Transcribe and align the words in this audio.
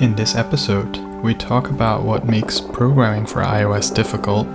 In 0.00 0.14
this 0.16 0.34
episode, 0.34 0.96
we 1.22 1.34
talk 1.34 1.68
about 1.68 2.02
what 2.02 2.26
makes 2.26 2.60
programming 2.60 3.26
for 3.26 3.42
iOS 3.42 3.94
difficult, 3.94 4.46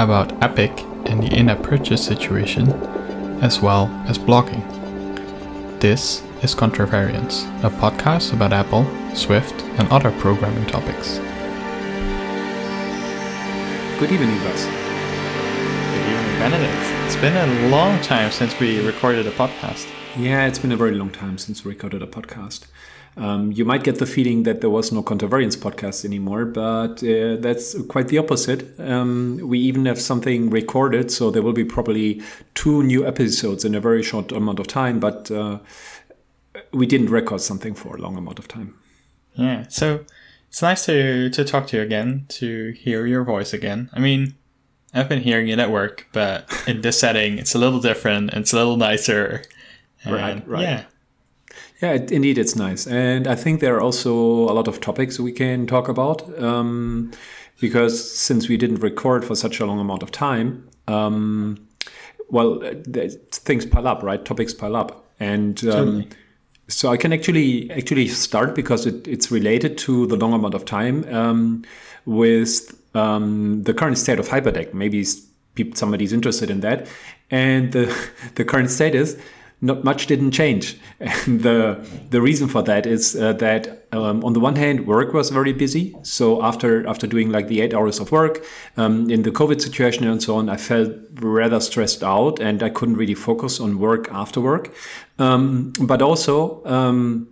about 0.00 0.32
Epic 0.42 0.70
and 1.04 1.22
the 1.22 1.36
in 1.36 1.48
app 1.48 1.62
purchase 1.62 2.02
situation, 2.02 2.70
as 3.42 3.60
well 3.60 3.88
as 4.06 4.16
blocking. 4.16 4.62
This 5.80 6.22
is 6.42 6.54
Contravariance, 6.54 7.44
a 7.64 7.70
podcast 7.70 8.32
about 8.32 8.52
Apple, 8.52 8.86
Swift, 9.14 9.62
and 9.78 9.88
other 9.88 10.12
programming 10.12 10.66
topics. 10.66 11.18
Good 13.98 14.12
evening, 14.12 14.38
Buzz. 14.38 14.64
Good 14.64 16.08
evening, 16.08 16.38
Benedict. 16.38 17.06
It's 17.06 17.16
been 17.16 17.36
a 17.36 17.68
long 17.68 18.00
time 18.00 18.30
since 18.30 18.58
we 18.60 18.80
recorded 18.86 19.26
a 19.26 19.32
podcast. 19.32 19.86
Yeah, 20.16 20.46
it's 20.46 20.60
been 20.60 20.72
a 20.72 20.76
very 20.76 20.94
long 20.94 21.10
time 21.10 21.36
since 21.36 21.64
we 21.64 21.72
recorded 21.72 22.00
a 22.00 22.06
podcast. 22.06 22.66
Um, 23.16 23.50
you 23.52 23.64
might 23.64 23.82
get 23.82 23.98
the 23.98 24.06
feeling 24.06 24.42
that 24.42 24.60
there 24.60 24.68
was 24.68 24.92
no 24.92 25.02
Contravariance 25.02 25.56
podcast 25.56 26.04
anymore, 26.04 26.44
but 26.44 27.02
uh, 27.02 27.36
that's 27.36 27.80
quite 27.84 28.08
the 28.08 28.18
opposite. 28.18 28.78
Um, 28.78 29.40
we 29.42 29.58
even 29.60 29.86
have 29.86 30.00
something 30.00 30.50
recorded, 30.50 31.10
so 31.10 31.30
there 31.30 31.42
will 31.42 31.54
be 31.54 31.64
probably 31.64 32.20
two 32.54 32.82
new 32.82 33.06
episodes 33.06 33.64
in 33.64 33.74
a 33.74 33.80
very 33.80 34.02
short 34.02 34.32
amount 34.32 34.58
of 34.58 34.66
time, 34.66 35.00
but 35.00 35.30
uh, 35.30 35.60
we 36.72 36.84
didn't 36.84 37.08
record 37.08 37.40
something 37.40 37.74
for 37.74 37.96
a 37.96 38.00
long 38.00 38.18
amount 38.18 38.38
of 38.38 38.48
time. 38.48 38.74
Yeah, 39.32 39.64
so 39.68 40.04
it's 40.48 40.60
nice 40.60 40.84
to, 40.86 41.30
to 41.30 41.44
talk 41.44 41.68
to 41.68 41.78
you 41.78 41.82
again, 41.82 42.26
to 42.28 42.72
hear 42.72 43.06
your 43.06 43.24
voice 43.24 43.54
again. 43.54 43.88
I 43.94 43.98
mean, 43.98 44.34
I've 44.92 45.08
been 45.08 45.22
hearing 45.22 45.48
it 45.48 45.58
at 45.58 45.70
work, 45.70 46.06
but 46.12 46.50
in 46.66 46.82
this 46.82 47.00
setting, 47.00 47.38
it's 47.38 47.54
a 47.54 47.58
little 47.58 47.80
different, 47.80 48.34
it's 48.34 48.52
a 48.52 48.56
little 48.56 48.76
nicer. 48.76 49.42
right, 50.04 50.46
right. 50.46 50.62
Yeah. 50.62 50.84
Yeah, 51.82 51.92
it, 51.92 52.10
indeed, 52.10 52.38
it's 52.38 52.56
nice. 52.56 52.86
And 52.86 53.26
I 53.26 53.34
think 53.34 53.60
there 53.60 53.76
are 53.76 53.80
also 53.80 54.14
a 54.14 54.52
lot 54.52 54.66
of 54.66 54.80
topics 54.80 55.20
we 55.20 55.32
can 55.32 55.66
talk 55.66 55.88
about 55.88 56.22
um, 56.42 57.12
because 57.60 58.16
since 58.18 58.48
we 58.48 58.56
didn't 58.56 58.80
record 58.80 59.24
for 59.24 59.34
such 59.34 59.60
a 59.60 59.66
long 59.66 59.78
amount 59.78 60.02
of 60.02 60.10
time, 60.10 60.66
um, 60.88 61.58
well, 62.30 62.60
things 63.30 63.66
pile 63.66 63.86
up, 63.86 64.02
right? 64.02 64.24
Topics 64.24 64.54
pile 64.54 64.74
up. 64.74 65.04
And 65.20 65.62
um, 65.68 66.08
so 66.68 66.90
I 66.90 66.96
can 66.96 67.12
actually 67.12 67.70
actually 67.70 68.08
start 68.08 68.54
because 68.54 68.86
it, 68.86 69.06
it's 69.06 69.30
related 69.30 69.78
to 69.78 70.06
the 70.06 70.16
long 70.16 70.32
amount 70.32 70.54
of 70.54 70.64
time 70.64 71.04
um, 71.14 71.64
with 72.04 72.78
um, 72.94 73.62
the 73.62 73.72
current 73.72 73.98
state 73.98 74.18
of 74.18 74.28
Hyperdeck. 74.28 74.74
Maybe 74.74 75.04
somebody's 75.74 76.12
interested 76.12 76.50
in 76.50 76.60
that. 76.60 76.88
And 77.30 77.72
the, 77.72 78.10
the 78.34 78.44
current 78.44 78.70
state 78.70 78.94
is 78.94 79.18
not 79.60 79.84
much 79.84 80.06
didn't 80.06 80.32
change. 80.32 80.78
And 81.00 81.40
the 81.42 81.78
the 82.10 82.20
reason 82.20 82.48
for 82.48 82.62
that 82.62 82.86
is 82.86 83.16
uh, 83.16 83.32
that 83.34 83.86
um, 83.92 84.24
on 84.24 84.32
the 84.32 84.40
one 84.40 84.56
hand, 84.56 84.86
work 84.86 85.12
was 85.12 85.30
very 85.30 85.52
busy. 85.52 85.94
So 86.02 86.42
after 86.42 86.86
after 86.86 87.06
doing 87.06 87.30
like 87.30 87.48
the 87.48 87.60
eight 87.60 87.74
hours 87.74 88.00
of 88.00 88.12
work 88.12 88.44
um, 88.76 89.08
in 89.10 89.22
the 89.22 89.30
COVID 89.30 89.60
situation 89.60 90.06
and 90.06 90.22
so 90.22 90.36
on, 90.36 90.48
I 90.48 90.56
felt 90.56 90.92
rather 91.20 91.60
stressed 91.60 92.02
out, 92.02 92.40
and 92.40 92.62
I 92.62 92.70
couldn't 92.70 92.96
really 92.96 93.14
focus 93.14 93.60
on 93.60 93.78
work 93.78 94.08
after 94.12 94.40
work. 94.40 94.74
Um, 95.18 95.72
but 95.80 96.02
also 96.02 96.64
um, 96.66 97.28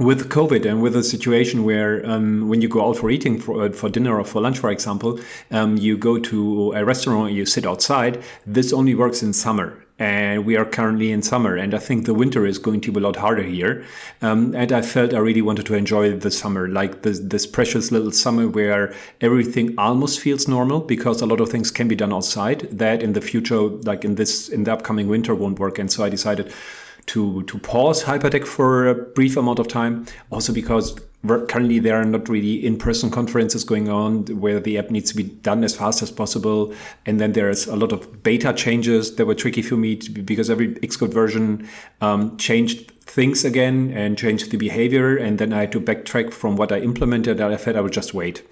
with 0.00 0.30
COVID 0.30 0.64
and 0.64 0.80
with 0.80 0.96
a 0.96 1.04
situation 1.04 1.62
where 1.62 2.04
um, 2.10 2.48
when 2.48 2.62
you 2.62 2.68
go 2.68 2.88
out 2.88 2.96
for 2.96 3.10
eating 3.10 3.38
for, 3.38 3.64
uh, 3.64 3.70
for 3.70 3.90
dinner 3.90 4.18
or 4.18 4.24
for 4.24 4.40
lunch, 4.40 4.58
for 4.58 4.70
example, 4.70 5.20
um, 5.50 5.76
you 5.76 5.98
go 5.98 6.18
to 6.18 6.72
a 6.72 6.82
restaurant, 6.82 7.32
you 7.32 7.44
sit 7.44 7.66
outside. 7.66 8.22
This 8.46 8.72
only 8.72 8.94
works 8.94 9.22
in 9.22 9.34
summer 9.34 9.84
and 9.98 10.46
we 10.46 10.56
are 10.56 10.64
currently 10.64 11.12
in 11.12 11.20
summer 11.20 11.56
and 11.56 11.74
i 11.74 11.78
think 11.78 12.06
the 12.06 12.14
winter 12.14 12.46
is 12.46 12.58
going 12.58 12.80
to 12.80 12.90
be 12.90 12.98
a 12.98 13.02
lot 13.02 13.16
harder 13.16 13.42
here 13.42 13.84
um, 14.22 14.54
and 14.54 14.72
i 14.72 14.80
felt 14.80 15.12
i 15.12 15.18
really 15.18 15.42
wanted 15.42 15.66
to 15.66 15.74
enjoy 15.74 16.10
the 16.16 16.30
summer 16.30 16.68
like 16.68 17.02
this, 17.02 17.20
this 17.20 17.46
precious 17.46 17.92
little 17.92 18.10
summer 18.10 18.48
where 18.48 18.94
everything 19.20 19.74
almost 19.76 20.18
feels 20.18 20.48
normal 20.48 20.80
because 20.80 21.20
a 21.20 21.26
lot 21.26 21.38
of 21.38 21.50
things 21.50 21.70
can 21.70 21.86
be 21.86 21.94
done 21.94 22.14
outside 22.14 22.60
that 22.72 23.02
in 23.02 23.12
the 23.12 23.20
future 23.20 23.60
like 23.60 24.02
in 24.02 24.14
this 24.14 24.48
in 24.48 24.64
the 24.64 24.72
upcoming 24.72 25.06
winter 25.06 25.34
won't 25.34 25.58
work 25.58 25.78
and 25.78 25.92
so 25.92 26.02
i 26.02 26.08
decided 26.08 26.50
to 27.06 27.42
to 27.44 27.58
pause 27.58 28.02
hyperdeck 28.04 28.46
for 28.46 28.88
a 28.88 28.94
brief 28.94 29.36
amount 29.36 29.58
of 29.58 29.68
time 29.68 30.06
also 30.30 30.52
because 30.52 30.98
currently 31.26 31.78
there 31.78 32.00
are 32.00 32.04
not 32.04 32.28
really 32.28 32.64
in-person 32.64 33.10
conferences 33.10 33.62
going 33.62 33.88
on 33.88 34.24
where 34.40 34.58
the 34.58 34.78
app 34.78 34.90
needs 34.90 35.10
to 35.10 35.16
be 35.16 35.24
done 35.24 35.62
as 35.64 35.76
fast 35.76 36.02
as 36.02 36.10
possible. 36.10 36.74
And 37.04 37.20
then 37.20 37.32
there's 37.32 37.66
a 37.66 37.76
lot 37.76 37.92
of 37.92 38.22
beta 38.22 38.52
changes 38.54 39.16
that 39.16 39.26
were 39.26 39.34
tricky 39.34 39.60
for 39.60 39.76
me 39.76 39.96
to, 39.96 40.10
because 40.22 40.48
every 40.48 40.74
xcode 40.76 41.12
version 41.12 41.68
um, 42.00 42.36
changed 42.38 42.90
things 43.02 43.44
again 43.44 43.92
and 43.94 44.16
changed 44.16 44.50
the 44.50 44.56
behavior. 44.56 45.16
And 45.16 45.38
then 45.38 45.52
i 45.52 45.60
had 45.60 45.72
to 45.72 45.80
backtrack 45.80 46.32
from 46.32 46.56
what 46.56 46.72
i 46.72 46.78
implemented. 46.78 47.38
And 47.38 47.52
i 47.52 47.56
said 47.56 47.76
i 47.76 47.82
would 47.82 47.92
just 47.92 48.14
wait. 48.14 48.42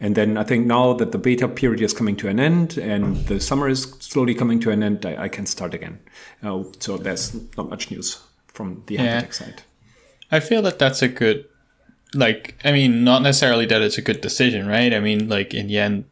And 0.00 0.16
then 0.16 0.36
i 0.36 0.42
think 0.42 0.66
now 0.66 0.94
that 0.94 1.12
the 1.12 1.18
beta 1.18 1.46
period 1.46 1.80
is 1.80 1.92
coming 1.92 2.16
to 2.16 2.28
an 2.28 2.40
end 2.40 2.76
and 2.78 3.16
the 3.26 3.38
summer 3.38 3.68
is 3.68 3.82
slowly 4.00 4.34
coming 4.34 4.58
to 4.60 4.70
an 4.72 4.82
end 4.82 5.06
i, 5.06 5.24
I 5.24 5.28
can 5.28 5.46
start 5.46 5.74
again. 5.74 6.00
Uh, 6.42 6.64
so 6.80 6.96
there's 6.96 7.34
not 7.56 7.70
much 7.70 7.90
news 7.92 8.20
from 8.48 8.82
the 8.86 8.94
yeah. 8.94 9.30
side. 9.30 9.62
I 10.32 10.40
feel 10.40 10.62
that 10.62 10.80
that's 10.80 11.02
a 11.02 11.08
good 11.08 11.44
like 12.16 12.56
i 12.64 12.72
mean 12.72 13.04
not 13.04 13.22
necessarily 13.22 13.66
that 13.66 13.82
it's 13.82 13.98
a 13.98 14.02
good 14.02 14.20
decision 14.20 14.66
right? 14.66 14.92
I 14.92 15.00
mean 15.00 15.28
like 15.28 15.54
in 15.54 15.68
the 15.68 15.78
end 15.78 16.04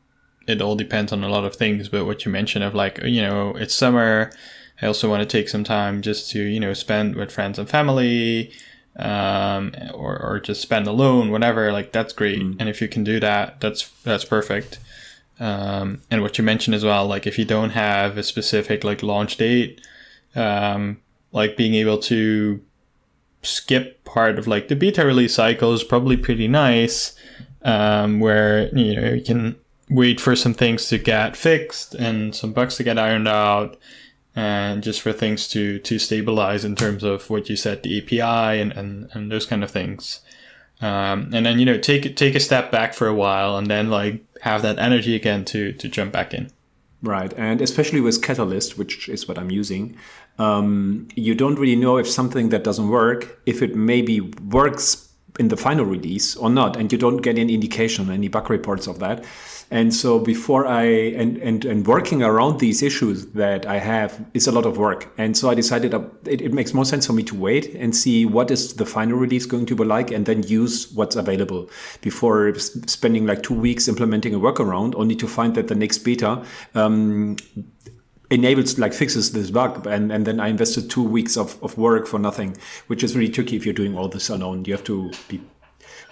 it 0.47 0.61
all 0.61 0.77
depends 0.77 1.13
on 1.13 1.25
a 1.25 1.29
lot 1.29 1.45
of 1.45 1.57
things 1.57 1.89
but 1.89 2.05
what 2.05 2.25
you 2.25 2.33
mentioned 2.33 2.65
of 2.65 2.75
like 2.75 3.03
you 3.03 3.23
know 3.23 3.55
it's 3.57 3.75
summer. 3.75 4.31
I 4.83 4.87
also 4.87 5.09
want 5.09 5.23
to 5.23 5.27
take 5.27 5.49
some 5.49 5.65
time 5.65 6.03
just 6.03 6.31
to 6.33 6.43
you 6.43 6.61
know 6.61 6.75
spend 6.75 7.15
with 7.17 7.33
friends 7.33 7.59
and 7.59 7.69
family 7.69 8.53
um, 8.97 9.75
or, 9.93 10.21
or 10.21 10.41
just 10.41 10.63
spend 10.63 10.87
alone 10.87 11.31
whatever 11.31 11.73
like 11.73 11.93
that's 11.93 12.13
great. 12.13 12.41
Mm. 12.41 12.57
and 12.61 12.69
if 12.69 12.81
you 12.81 12.89
can 12.89 13.05
do 13.05 13.19
that 13.21 13.61
that's 13.61 13.89
that's 14.03 14.25
perfect. 14.25 14.79
Um, 15.41 16.03
and 16.13 16.23
what 16.23 16.39
you 16.39 16.45
mentioned 16.45 16.75
as 16.75 16.85
well 16.85 17.07
like 17.07 17.27
if 17.27 17.39
you 17.39 17.45
don't 17.45 17.71
have 17.71 18.17
a 18.19 18.23
specific 18.23 18.85
like 18.85 19.03
launch 19.03 19.37
date 19.37 19.81
um, 20.37 21.01
like 21.33 21.57
being 21.57 21.75
able 21.75 21.99
to 21.99 22.61
skip 23.45 24.05
part 24.05 24.39
of 24.39 24.47
like 24.47 24.69
the 24.69 24.77
beta 24.77 25.05
release 25.05 25.35
cycle 25.35 25.73
is 25.73 25.85
probably 25.85 26.17
pretty 26.17 26.49
nice, 26.49 27.17
um, 27.63 28.21
where 28.21 28.69
you 28.75 28.97
know 29.01 29.13
you 29.15 29.23
can 29.23 29.57
wait 29.91 30.21
for 30.21 30.35
some 30.35 30.55
things 30.55 30.89
to 30.89 30.99
get 30.99 31.37
fixed 31.37 31.95
and 31.95 32.35
some 32.35 32.53
bugs 32.53 32.77
to 32.77 32.83
get 32.83 32.99
ironed 32.99 33.29
out, 33.29 33.77
and 34.35 34.83
just 34.83 35.01
for 35.01 35.13
things 35.13 35.49
to 35.49 35.79
to 35.81 35.99
stabilize 35.99 36.65
in 36.65 36.77
terms 36.77 37.05
of 37.05 37.31
what 37.31 37.49
you 37.49 37.57
said, 37.57 37.83
the 37.83 37.99
API 37.99 38.61
and 38.61 38.73
and, 38.73 39.11
and 39.13 39.31
those 39.31 39.47
kind 39.47 39.63
of 39.63 39.71
things. 39.71 40.21
Um, 40.81 41.31
and 41.33 41.47
then 41.47 41.59
you 41.59 41.67
know 41.67 41.79
take 41.79 42.17
take 42.17 42.35
a 42.35 42.41
step 42.41 42.71
back 42.71 42.95
for 42.95 43.07
a 43.07 43.15
while 43.15 43.57
and 43.57 43.69
then 43.69 43.91
like 43.91 44.25
have 44.43 44.63
that 44.63 44.79
energy 44.79 45.15
again 45.15 45.45
to 45.47 45.73
to 45.73 45.89
jump 45.89 46.13
back 46.13 46.35
in. 46.35 46.51
Right, 47.03 47.35
and 47.37 47.61
especially 47.61 48.01
with 48.01 48.23
Catalyst, 48.23 48.79
which 48.79 49.11
is 49.11 49.29
what 49.29 49.39
I'm 49.39 49.51
using, 49.51 49.99
um, 50.39 51.09
you 51.15 51.35
don't 51.35 51.59
really 51.59 51.77
know 51.77 51.97
if 51.97 52.09
something 52.09 52.49
that 52.51 52.65
doesn't 52.65 52.89
work, 52.89 53.41
if 53.47 53.63
it 53.63 53.77
maybe 53.77 54.21
works 54.21 55.09
in 55.39 55.49
the 55.49 55.57
final 55.57 55.85
release 55.85 56.37
or 56.37 56.49
not, 56.49 56.77
and 56.77 56.93
you 56.93 56.99
don't 56.99 57.19
get 57.19 57.39
any 57.39 57.55
indication, 57.55 58.11
any 58.11 58.29
bug 58.29 58.51
reports 58.51 58.87
of 58.87 58.99
that. 59.01 59.25
And 59.71 59.93
so 59.93 60.19
before 60.19 60.67
I 60.67 60.85
and, 60.85 61.39
and 61.39 61.65
and 61.65 61.87
working 61.87 62.23
around 62.23 62.61
these 62.61 62.83
issues 62.83 63.27
that 63.33 63.67
I 63.67 63.79
have 63.79 64.25
is 64.35 64.47
a 64.47 64.53
lot 64.53 64.67
of 64.67 64.77
work. 64.77 65.13
And 65.17 65.37
so 65.37 65.49
I 65.49 65.55
decided 65.55 65.95
it, 66.27 66.41
it 66.41 66.53
makes 66.53 66.75
more 66.75 66.85
sense 66.85 67.07
for 67.07 67.15
me 67.15 67.23
to 67.25 67.35
wait 67.35 67.75
and 67.75 67.97
see 67.97 68.27
what 68.27 68.51
is 68.51 68.75
the 68.75 68.87
final 68.87 69.17
release 69.17 69.47
going 69.47 69.67
to 69.67 69.75
be 69.75 69.85
like, 69.85 70.11
and 70.11 70.27
then 70.27 70.43
use 70.43 70.93
what's 70.93 71.17
available 71.17 71.69
before 72.03 72.55
spending 72.57 73.27
like 73.27 73.43
two 73.43 73.55
weeks 73.55 73.89
implementing 73.89 74.35
a 74.35 74.39
workaround, 74.39 74.95
only 74.97 75.17
to 75.17 75.27
find 75.27 75.55
that 75.55 75.69
the 75.69 75.75
next 75.75 75.99
beta 75.99 76.45
um, 76.75 77.37
enables 78.35 78.79
like 78.79 78.93
fixes 78.93 79.33
this 79.33 79.51
bug 79.51 79.87
and, 79.87 80.13
and 80.13 80.27
then 80.27 80.41
i 80.41 80.49
invested 80.49 80.91
two 80.91 81.03
weeks 81.03 81.37
of, 81.37 81.63
of 81.63 81.79
work 81.79 82.07
for 82.07 82.19
nothing 82.19 82.57
which 82.89 83.03
is 83.03 83.17
really 83.17 83.31
tricky 83.31 83.57
if 83.57 83.65
you're 83.65 83.75
doing 83.75 83.97
all 83.97 84.09
this 84.09 84.29
alone. 84.29 84.65
You 84.65 84.73
have 84.75 84.85
to 84.85 85.11
be 85.29 85.41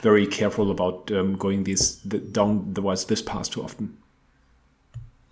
very 0.01 0.27
careful 0.27 0.71
about 0.71 1.11
um, 1.13 1.37
going 1.37 1.65
these 1.65 2.01
the, 2.03 2.19
down 2.19 2.75
the 2.75 2.83
was 2.83 3.07
this 3.07 3.23
path 3.23 3.51
too 3.51 3.63
often. 3.63 3.97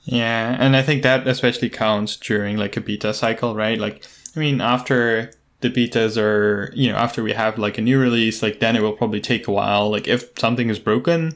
Yeah 0.05 0.57
and 0.59 0.77
i 0.77 0.83
think 0.83 1.03
that 1.03 1.27
especially 1.27 1.69
counts 1.69 2.17
during 2.17 2.57
like 2.57 2.77
a 2.77 2.81
beta 2.81 3.13
cycle 3.15 3.55
right? 3.55 3.79
Like 3.79 4.07
i 4.37 4.41
mean 4.41 4.61
after 4.61 5.33
the 5.61 5.71
betas 5.71 6.17
are 6.17 6.73
you 6.75 6.91
know 6.91 6.97
after 6.97 7.23
we 7.23 7.33
have 7.33 7.59
like 7.59 7.77
a 7.79 7.83
new 7.83 8.01
release 8.01 8.43
like 8.43 8.61
then 8.61 8.77
it 8.77 8.83
will 8.83 8.95
probably 8.95 9.21
take 9.21 9.47
a 9.47 9.53
while. 9.53 9.91
Like 9.91 10.09
if 10.09 10.39
something 10.39 10.71
is 10.71 10.79
broken 10.79 11.35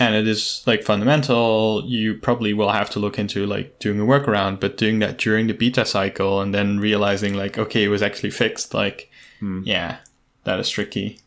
and 0.00 0.14
it 0.14 0.26
is 0.26 0.64
like 0.66 0.82
fundamental, 0.82 1.84
you 1.86 2.14
probably 2.14 2.54
will 2.54 2.70
have 2.70 2.88
to 2.90 2.98
look 2.98 3.18
into 3.18 3.44
like 3.44 3.78
doing 3.78 4.00
a 4.00 4.04
workaround, 4.04 4.58
but 4.58 4.78
doing 4.78 4.98
that 5.00 5.18
during 5.18 5.46
the 5.46 5.52
beta 5.52 5.84
cycle 5.84 6.40
and 6.40 6.54
then 6.54 6.80
realizing 6.80 7.34
like, 7.34 7.58
okay, 7.58 7.84
it 7.84 7.88
was 7.88 8.02
actually 8.02 8.30
fixed. 8.30 8.72
Like, 8.72 9.10
hmm. 9.40 9.60
yeah, 9.64 9.98
that 10.44 10.58
is 10.58 10.70
tricky. 10.70 11.20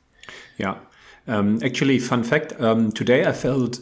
Yeah. 0.57 0.79
Um, 1.27 1.59
actually, 1.63 1.99
fun 1.99 2.23
fact 2.23 2.59
um, 2.59 2.91
today 2.91 3.25
I 3.25 3.31
felt 3.31 3.79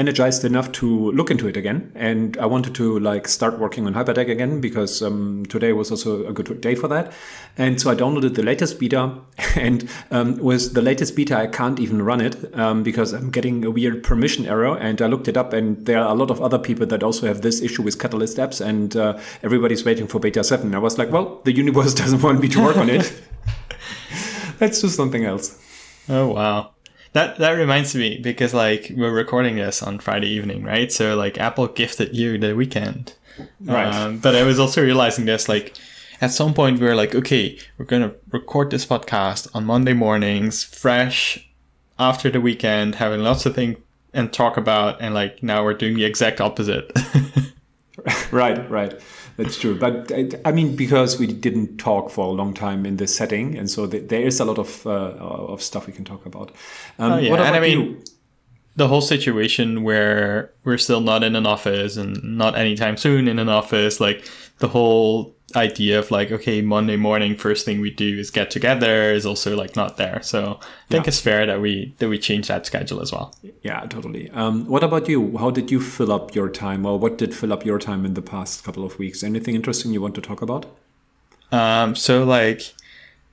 energized 0.00 0.44
enough 0.44 0.72
to 0.72 1.12
look 1.12 1.30
into 1.30 1.46
it 1.46 1.56
again, 1.56 1.92
and 1.94 2.36
I 2.38 2.46
wanted 2.46 2.74
to 2.76 2.98
like 2.98 3.28
start 3.28 3.58
working 3.58 3.86
on 3.86 3.92
Hyperdeck 3.94 4.30
again 4.30 4.60
because 4.60 5.02
um, 5.02 5.44
today 5.46 5.72
was 5.72 5.90
also 5.90 6.26
a 6.26 6.32
good 6.32 6.60
day 6.60 6.74
for 6.74 6.88
that. 6.88 7.12
And 7.58 7.80
so 7.80 7.90
I 7.90 7.94
downloaded 7.94 8.34
the 8.34 8.42
latest 8.42 8.80
beta, 8.80 9.14
and 9.56 9.88
um, 10.10 10.38
with 10.38 10.72
the 10.72 10.80
latest 10.80 11.14
beta, 11.14 11.36
I 11.36 11.46
can't 11.46 11.78
even 11.78 12.02
run 12.02 12.20
it 12.20 12.58
um, 12.58 12.82
because 12.82 13.12
I'm 13.12 13.30
getting 13.30 13.64
a 13.64 13.70
weird 13.70 14.02
permission 14.02 14.46
error. 14.46 14.76
And 14.78 15.00
I 15.02 15.06
looked 15.06 15.28
it 15.28 15.36
up, 15.36 15.52
and 15.52 15.84
there 15.84 15.98
are 15.98 16.10
a 16.10 16.14
lot 16.14 16.30
of 16.30 16.40
other 16.40 16.58
people 16.58 16.86
that 16.86 17.02
also 17.02 17.26
have 17.26 17.42
this 17.42 17.60
issue 17.60 17.82
with 17.82 17.98
Catalyst 17.98 18.38
apps, 18.38 18.64
and 18.64 18.96
uh, 18.96 19.18
everybody's 19.42 19.84
waiting 19.84 20.06
for 20.06 20.18
beta 20.18 20.42
seven. 20.42 20.74
I 20.74 20.78
was 20.78 20.98
like, 20.98 21.12
well, 21.12 21.42
the 21.44 21.52
universe 21.52 21.94
doesn't 22.02 22.22
want 22.22 22.40
me 22.40 22.48
to 22.48 22.64
work 22.64 22.78
on 22.78 22.88
it. 22.88 23.12
Let's 24.60 24.80
do 24.80 24.88
something 24.88 25.24
else. 25.24 25.58
Oh 26.08 26.28
wow. 26.28 26.72
That 27.12 27.38
that 27.38 27.52
reminds 27.52 27.94
me 27.94 28.18
because 28.18 28.54
like 28.54 28.92
we're 28.96 29.12
recording 29.12 29.56
this 29.56 29.82
on 29.82 29.98
Friday 29.98 30.28
evening, 30.28 30.62
right? 30.62 30.92
So 30.92 31.16
like 31.16 31.38
Apple 31.38 31.66
gifted 31.66 32.14
you 32.14 32.38
the 32.38 32.54
weekend, 32.54 33.14
right? 33.64 33.92
Um, 33.92 34.18
but 34.18 34.36
I 34.36 34.44
was 34.44 34.60
also 34.60 34.82
realizing 34.82 35.24
this 35.24 35.48
like 35.48 35.76
at 36.20 36.30
some 36.30 36.54
point 36.54 36.78
we 36.78 36.86
were 36.86 36.94
like, 36.94 37.14
okay, 37.14 37.58
we're 37.78 37.84
gonna 37.86 38.12
record 38.30 38.70
this 38.70 38.86
podcast 38.86 39.48
on 39.54 39.64
Monday 39.64 39.92
mornings, 39.92 40.62
fresh 40.62 41.50
after 41.98 42.30
the 42.30 42.40
weekend, 42.40 42.96
having 42.96 43.20
lots 43.20 43.44
of 43.44 43.54
things 43.54 43.78
and 44.12 44.32
talk 44.32 44.56
about, 44.56 45.00
and 45.00 45.14
like 45.14 45.42
now 45.42 45.64
we're 45.64 45.74
doing 45.74 45.96
the 45.96 46.04
exact 46.04 46.40
opposite. 46.40 46.90
right, 48.30 48.70
right. 48.70 49.00
That's 49.40 49.58
true. 49.58 49.74
But 49.74 50.12
I 50.44 50.52
mean, 50.52 50.76
because 50.76 51.18
we 51.18 51.26
didn't 51.26 51.78
talk 51.78 52.10
for 52.10 52.26
a 52.26 52.30
long 52.30 52.52
time 52.52 52.84
in 52.84 52.98
this 52.98 53.16
setting, 53.16 53.56
and 53.56 53.70
so 53.70 53.86
there 53.86 54.20
is 54.20 54.38
a 54.38 54.44
lot 54.44 54.58
of 54.58 54.86
uh, 54.86 54.90
of 54.90 55.62
stuff 55.62 55.86
we 55.86 55.94
can 55.94 56.04
talk 56.04 56.26
about. 56.26 56.50
Um, 56.98 57.12
oh, 57.12 57.18
yeah. 57.18 57.34
and 57.34 57.56
I 57.56 57.60
mean, 57.60 57.80
you? 57.80 58.04
The 58.76 58.88
whole 58.88 59.00
situation 59.00 59.82
where 59.82 60.50
we're 60.64 60.78
still 60.78 61.00
not 61.00 61.22
in 61.22 61.36
an 61.36 61.46
office 61.46 61.96
and 61.96 62.22
not 62.22 62.56
anytime 62.56 62.96
soon 62.96 63.28
in 63.28 63.38
an 63.38 63.48
office, 63.48 64.00
like 64.00 64.28
the 64.58 64.68
whole 64.68 65.34
idea 65.56 65.98
of 65.98 66.12
like 66.12 66.30
okay 66.30 66.62
monday 66.62 66.96
morning 66.96 67.34
first 67.36 67.64
thing 67.64 67.80
we 67.80 67.90
do 67.90 68.18
is 68.18 68.30
get 68.30 68.52
together 68.52 69.12
is 69.12 69.26
also 69.26 69.56
like 69.56 69.74
not 69.74 69.96
there. 69.96 70.22
So 70.22 70.60
i 70.60 70.88
think 70.88 71.06
yeah. 71.06 71.08
it's 71.08 71.20
fair 71.20 71.46
that 71.46 71.60
we 71.60 71.94
that 71.98 72.08
we 72.08 72.18
change 72.18 72.48
that 72.48 72.66
schedule 72.66 73.00
as 73.00 73.12
well. 73.12 73.34
Yeah 73.62 73.80
totally. 73.86 74.30
Um, 74.30 74.66
what 74.66 74.84
about 74.84 75.08
you? 75.08 75.36
How 75.38 75.50
did 75.50 75.70
you 75.70 75.80
fill 75.80 76.12
up 76.12 76.34
your 76.34 76.48
time? 76.48 76.86
Or 76.86 76.98
what 76.98 77.18
did 77.18 77.34
fill 77.34 77.52
up 77.52 77.64
your 77.64 77.78
time 77.78 78.06
in 78.06 78.14
the 78.14 78.22
past 78.22 78.62
couple 78.64 78.84
of 78.84 78.98
weeks? 78.98 79.22
Anything 79.22 79.54
interesting 79.54 79.92
you 79.92 80.00
want 80.00 80.14
to 80.14 80.20
talk 80.20 80.40
about? 80.40 80.66
Um, 81.50 81.96
so 81.96 82.22
like 82.22 82.72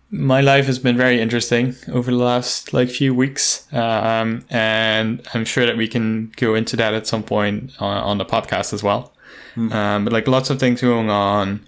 my 0.09 0.39
life 0.39 0.65
has 0.65 0.79
been 0.79 0.95
very 0.95 1.19
interesting 1.19 1.75
over 1.91 2.11
the 2.11 2.17
last 2.17 2.73
like 2.73 2.89
few 2.89 3.13
weeks 3.13 3.71
um, 3.73 4.45
and 4.49 5.21
i'm 5.33 5.43
sure 5.43 5.65
that 5.65 5.75
we 5.75 5.87
can 5.87 6.31
go 6.37 6.55
into 6.55 6.75
that 6.75 6.93
at 6.93 7.05
some 7.05 7.23
point 7.23 7.71
on, 7.79 7.97
on 7.97 8.17
the 8.17 8.25
podcast 8.25 8.71
as 8.71 8.81
well 8.81 9.13
mm. 9.55 9.71
um, 9.73 10.05
but 10.05 10.13
like 10.13 10.27
lots 10.27 10.49
of 10.49 10.59
things 10.59 10.81
going 10.81 11.09
on 11.09 11.59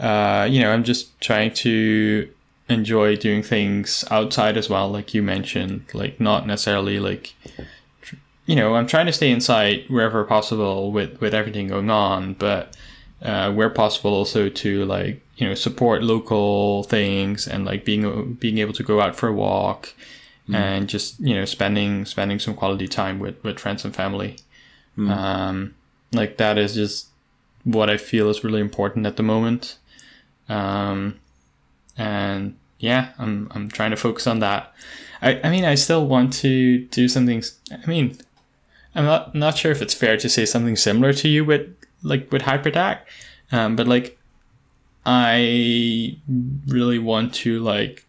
uh, 0.00 0.48
you 0.50 0.60
know, 0.60 0.72
I'm 0.72 0.82
just 0.82 1.20
trying 1.20 1.52
to 1.54 2.28
enjoy 2.68 3.16
doing 3.16 3.42
things 3.42 4.04
outside 4.10 4.56
as 4.56 4.70
well, 4.70 4.88
like 4.88 5.12
you 5.12 5.22
mentioned, 5.22 5.84
like 5.92 6.18
not 6.18 6.46
necessarily 6.46 6.98
like, 6.98 7.34
you 8.46 8.56
know, 8.56 8.76
I'm 8.76 8.86
trying 8.86 9.06
to 9.06 9.12
stay 9.12 9.30
inside 9.30 9.84
wherever 9.88 10.24
possible 10.24 10.90
with, 10.90 11.20
with 11.20 11.34
everything 11.34 11.68
going 11.68 11.90
on, 11.90 12.34
but 12.34 12.76
uh, 13.20 13.52
where 13.52 13.68
possible 13.68 14.14
also 14.14 14.48
to 14.48 14.84
like, 14.86 15.22
you 15.40 15.48
know, 15.48 15.54
support 15.54 16.02
local 16.02 16.82
things 16.84 17.48
and 17.48 17.64
like 17.64 17.82
being, 17.84 18.34
being 18.34 18.58
able 18.58 18.74
to 18.74 18.82
go 18.82 19.00
out 19.00 19.16
for 19.16 19.28
a 19.28 19.32
walk 19.32 19.94
mm. 20.46 20.54
and 20.54 20.86
just, 20.86 21.18
you 21.18 21.34
know, 21.34 21.46
spending, 21.46 22.04
spending 22.04 22.38
some 22.38 22.54
quality 22.54 22.86
time 22.86 23.18
with, 23.18 23.42
with 23.42 23.58
friends 23.58 23.82
and 23.82 23.96
family. 23.96 24.36
Mm. 24.98 25.10
Um, 25.10 25.74
like 26.12 26.36
that 26.36 26.58
is 26.58 26.74
just 26.74 27.06
what 27.64 27.88
I 27.88 27.96
feel 27.96 28.28
is 28.28 28.44
really 28.44 28.60
important 28.60 29.06
at 29.06 29.16
the 29.16 29.22
moment. 29.22 29.78
Um, 30.46 31.18
and 31.96 32.56
yeah, 32.78 33.12
I'm, 33.18 33.50
I'm 33.54 33.70
trying 33.70 33.92
to 33.92 33.96
focus 33.96 34.26
on 34.26 34.40
that. 34.40 34.74
I, 35.22 35.40
I 35.42 35.50
mean, 35.50 35.64
I 35.64 35.74
still 35.74 36.06
want 36.06 36.34
to 36.34 36.84
do 36.86 37.08
something. 37.08 37.42
I 37.72 37.86
mean, 37.86 38.18
I'm 38.94 39.06
not, 39.06 39.34
not 39.34 39.56
sure 39.56 39.72
if 39.72 39.80
it's 39.80 39.94
fair 39.94 40.18
to 40.18 40.28
say 40.28 40.44
something 40.44 40.76
similar 40.76 41.14
to 41.14 41.28
you 41.28 41.46
with 41.46 41.74
like 42.02 42.30
with 42.30 42.42
Hyperdeck. 42.42 43.00
Um, 43.52 43.76
but 43.76 43.88
like, 43.88 44.18
I 45.04 46.18
really 46.66 46.98
want 46.98 47.34
to 47.34 47.60
like 47.60 48.06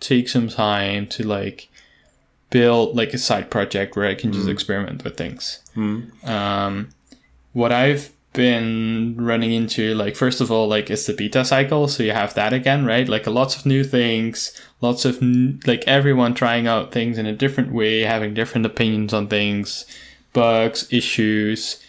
take 0.00 0.28
some 0.28 0.48
time 0.48 1.06
to 1.08 1.26
like 1.26 1.68
build 2.50 2.96
like 2.96 3.14
a 3.14 3.18
side 3.18 3.50
project 3.50 3.96
where 3.96 4.06
I 4.06 4.14
can 4.14 4.32
just 4.32 4.46
mm. 4.46 4.52
experiment 4.52 5.04
with 5.04 5.16
things. 5.16 5.60
Mm. 5.76 6.28
Um, 6.28 6.88
what 7.52 7.72
I've 7.72 8.12
been 8.32 9.14
running 9.18 9.52
into 9.52 9.94
like 9.94 10.16
first 10.16 10.40
of 10.40 10.50
all 10.50 10.66
like 10.66 10.88
it's 10.88 11.06
the 11.06 11.12
beta 11.12 11.44
cycle 11.44 11.86
so 11.86 12.02
you 12.02 12.12
have 12.12 12.32
that 12.32 12.54
again 12.54 12.86
right 12.86 13.06
like 13.06 13.26
lots 13.26 13.56
of 13.56 13.66
new 13.66 13.84
things 13.84 14.58
lots 14.80 15.04
of 15.04 15.20
n- 15.20 15.60
like 15.66 15.84
everyone 15.86 16.32
trying 16.32 16.66
out 16.66 16.92
things 16.92 17.18
in 17.18 17.26
a 17.26 17.32
different 17.34 17.72
way 17.72 18.00
having 18.00 18.32
different 18.32 18.64
opinions 18.64 19.12
on 19.12 19.28
things 19.28 19.84
bugs 20.32 20.90
issues 20.90 21.84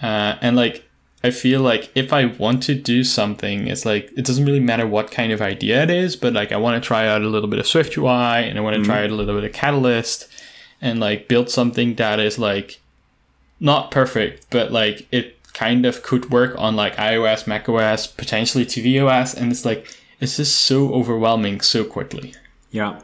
uh, 0.00 0.36
and 0.40 0.54
like 0.54 0.83
i 1.24 1.30
feel 1.30 1.60
like 1.60 1.90
if 1.96 2.12
i 2.12 2.26
want 2.26 2.62
to 2.62 2.74
do 2.74 3.02
something 3.02 3.66
it's 3.66 3.84
like 3.84 4.12
it 4.16 4.24
doesn't 4.24 4.44
really 4.44 4.60
matter 4.60 4.86
what 4.86 5.10
kind 5.10 5.32
of 5.32 5.42
idea 5.42 5.82
it 5.82 5.90
is 5.90 6.14
but 6.14 6.32
like 6.32 6.52
i 6.52 6.56
want 6.56 6.80
to 6.80 6.86
try 6.86 7.08
out 7.08 7.22
a 7.22 7.28
little 7.28 7.48
bit 7.48 7.58
of 7.58 7.66
swift 7.66 7.96
ui 7.96 8.08
and 8.08 8.56
i 8.56 8.60
want 8.60 8.74
to 8.74 8.80
mm-hmm. 8.80 8.90
try 8.90 9.02
out 9.02 9.10
a 9.10 9.14
little 9.14 9.34
bit 9.34 9.44
of 9.44 9.52
catalyst 9.52 10.28
and 10.80 11.00
like 11.00 11.26
build 11.26 11.50
something 11.50 11.96
that 11.96 12.20
is 12.20 12.38
like 12.38 12.80
not 13.58 13.90
perfect 13.90 14.46
but 14.50 14.70
like 14.70 15.08
it 15.10 15.34
kind 15.54 15.86
of 15.86 16.02
could 16.02 16.30
work 16.30 16.54
on 16.58 16.76
like 16.76 16.96
iOS, 16.96 17.46
macOS, 17.46 18.06
potentially 18.06 18.66
tvOS, 18.66 19.34
and 19.34 19.50
it's 19.50 19.64
like 19.64 19.96
it's 20.20 20.36
just 20.36 20.60
so 20.60 20.92
overwhelming 20.92 21.60
so 21.60 21.84
quickly. 21.84 22.34
Yeah, 22.70 23.00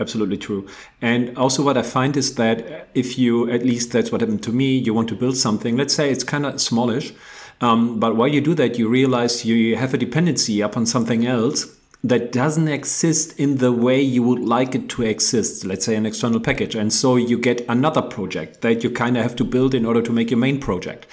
absolutely 0.00 0.38
true. 0.38 0.66
And 1.02 1.36
also, 1.36 1.62
what 1.62 1.76
I 1.76 1.82
find 1.82 2.16
is 2.16 2.34
that 2.36 2.88
if 2.94 3.18
you, 3.18 3.50
at 3.50 3.64
least 3.64 3.92
that's 3.92 4.10
what 4.10 4.22
happened 4.22 4.42
to 4.44 4.52
me, 4.52 4.78
you 4.78 4.94
want 4.94 5.08
to 5.10 5.14
build 5.14 5.36
something, 5.36 5.76
let's 5.76 5.94
say 5.94 6.10
it's 6.10 6.24
kind 6.24 6.46
of 6.46 6.58
smallish, 6.58 7.12
um, 7.60 8.00
but 8.00 8.16
while 8.16 8.28
you 8.28 8.40
do 8.40 8.54
that, 8.54 8.78
you 8.78 8.88
realize 8.88 9.44
you 9.44 9.76
have 9.76 9.92
a 9.94 9.98
dependency 9.98 10.60
upon 10.60 10.86
something 10.86 11.26
else 11.26 11.76
that 12.02 12.32
doesn't 12.32 12.68
exist 12.68 13.38
in 13.38 13.58
the 13.58 13.72
way 13.72 14.00
you 14.00 14.22
would 14.22 14.40
like 14.40 14.74
it 14.74 14.88
to 14.88 15.02
exist, 15.02 15.66
let's 15.66 15.84
say 15.84 15.94
an 15.96 16.06
external 16.06 16.40
package. 16.40 16.74
And 16.74 16.90
so 16.92 17.16
you 17.16 17.38
get 17.38 17.60
another 17.68 18.00
project 18.00 18.62
that 18.62 18.82
you 18.82 18.90
kind 18.90 19.18
of 19.18 19.22
have 19.22 19.36
to 19.36 19.44
build 19.44 19.74
in 19.74 19.84
order 19.84 20.00
to 20.00 20.12
make 20.12 20.30
your 20.30 20.38
main 20.38 20.58
project. 20.58 21.06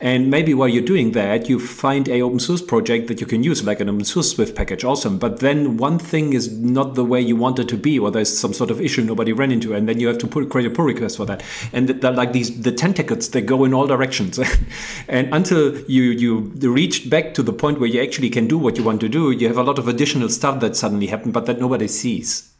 And 0.00 0.30
maybe 0.30 0.52
while 0.52 0.68
you're 0.68 0.84
doing 0.84 1.12
that, 1.12 1.48
you 1.48 1.58
find 1.58 2.08
a 2.08 2.20
open 2.20 2.38
source 2.38 2.60
project 2.60 3.08
that 3.08 3.20
you 3.20 3.26
can 3.26 3.42
use, 3.42 3.64
like 3.64 3.80
an 3.80 3.88
open 3.88 4.04
source 4.04 4.32
Swift 4.32 4.54
package, 4.54 4.84
awesome. 4.84 5.18
But 5.18 5.40
then 5.40 5.76
one 5.76 5.98
thing 5.98 6.32
is 6.32 6.52
not 6.58 6.94
the 6.94 7.04
way 7.04 7.20
you 7.20 7.36
want 7.36 7.58
it 7.58 7.68
to 7.68 7.76
be, 7.76 7.98
or 7.98 8.10
there's 8.10 8.36
some 8.36 8.52
sort 8.52 8.70
of 8.70 8.80
issue 8.80 9.02
nobody 9.02 9.32
ran 9.32 9.52
into, 9.52 9.72
and 9.72 9.88
then 9.88 10.00
you 10.00 10.08
have 10.08 10.18
to 10.18 10.26
put, 10.26 10.50
create 10.50 10.66
a 10.66 10.70
pull 10.70 10.84
request 10.84 11.16
for 11.16 11.26
that. 11.26 11.42
And 11.72 12.02
like 12.02 12.32
these 12.32 12.60
the 12.60 12.72
tentacles, 12.72 13.30
they 13.30 13.40
go 13.40 13.64
in 13.64 13.72
all 13.72 13.86
directions. 13.86 14.38
and 15.08 15.32
until 15.32 15.78
you 15.82 16.02
you 16.02 16.40
reach 16.62 17.08
back 17.08 17.34
to 17.34 17.42
the 17.42 17.52
point 17.52 17.80
where 17.80 17.88
you 17.88 18.02
actually 18.02 18.30
can 18.30 18.46
do 18.46 18.58
what 18.58 18.76
you 18.76 18.84
want 18.84 19.00
to 19.00 19.08
do, 19.08 19.30
you 19.30 19.48
have 19.48 19.58
a 19.58 19.62
lot 19.62 19.78
of 19.78 19.88
additional 19.88 20.28
stuff 20.28 20.60
that 20.60 20.76
suddenly 20.76 21.06
happened, 21.06 21.32
but 21.32 21.46
that 21.46 21.58
nobody 21.60 21.88
sees. 21.88 22.52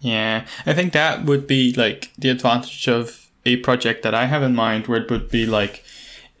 Yeah, 0.00 0.46
I 0.66 0.74
think 0.74 0.92
that 0.92 1.24
would 1.24 1.46
be 1.46 1.72
like 1.72 2.10
the 2.18 2.30
advantage 2.30 2.88
of 2.88 3.28
a 3.46 3.56
project 3.58 4.02
that 4.02 4.14
I 4.14 4.26
have 4.26 4.42
in 4.42 4.54
mind, 4.54 4.86
where 4.86 5.00
it 5.00 5.10
would 5.10 5.30
be 5.30 5.46
like 5.46 5.84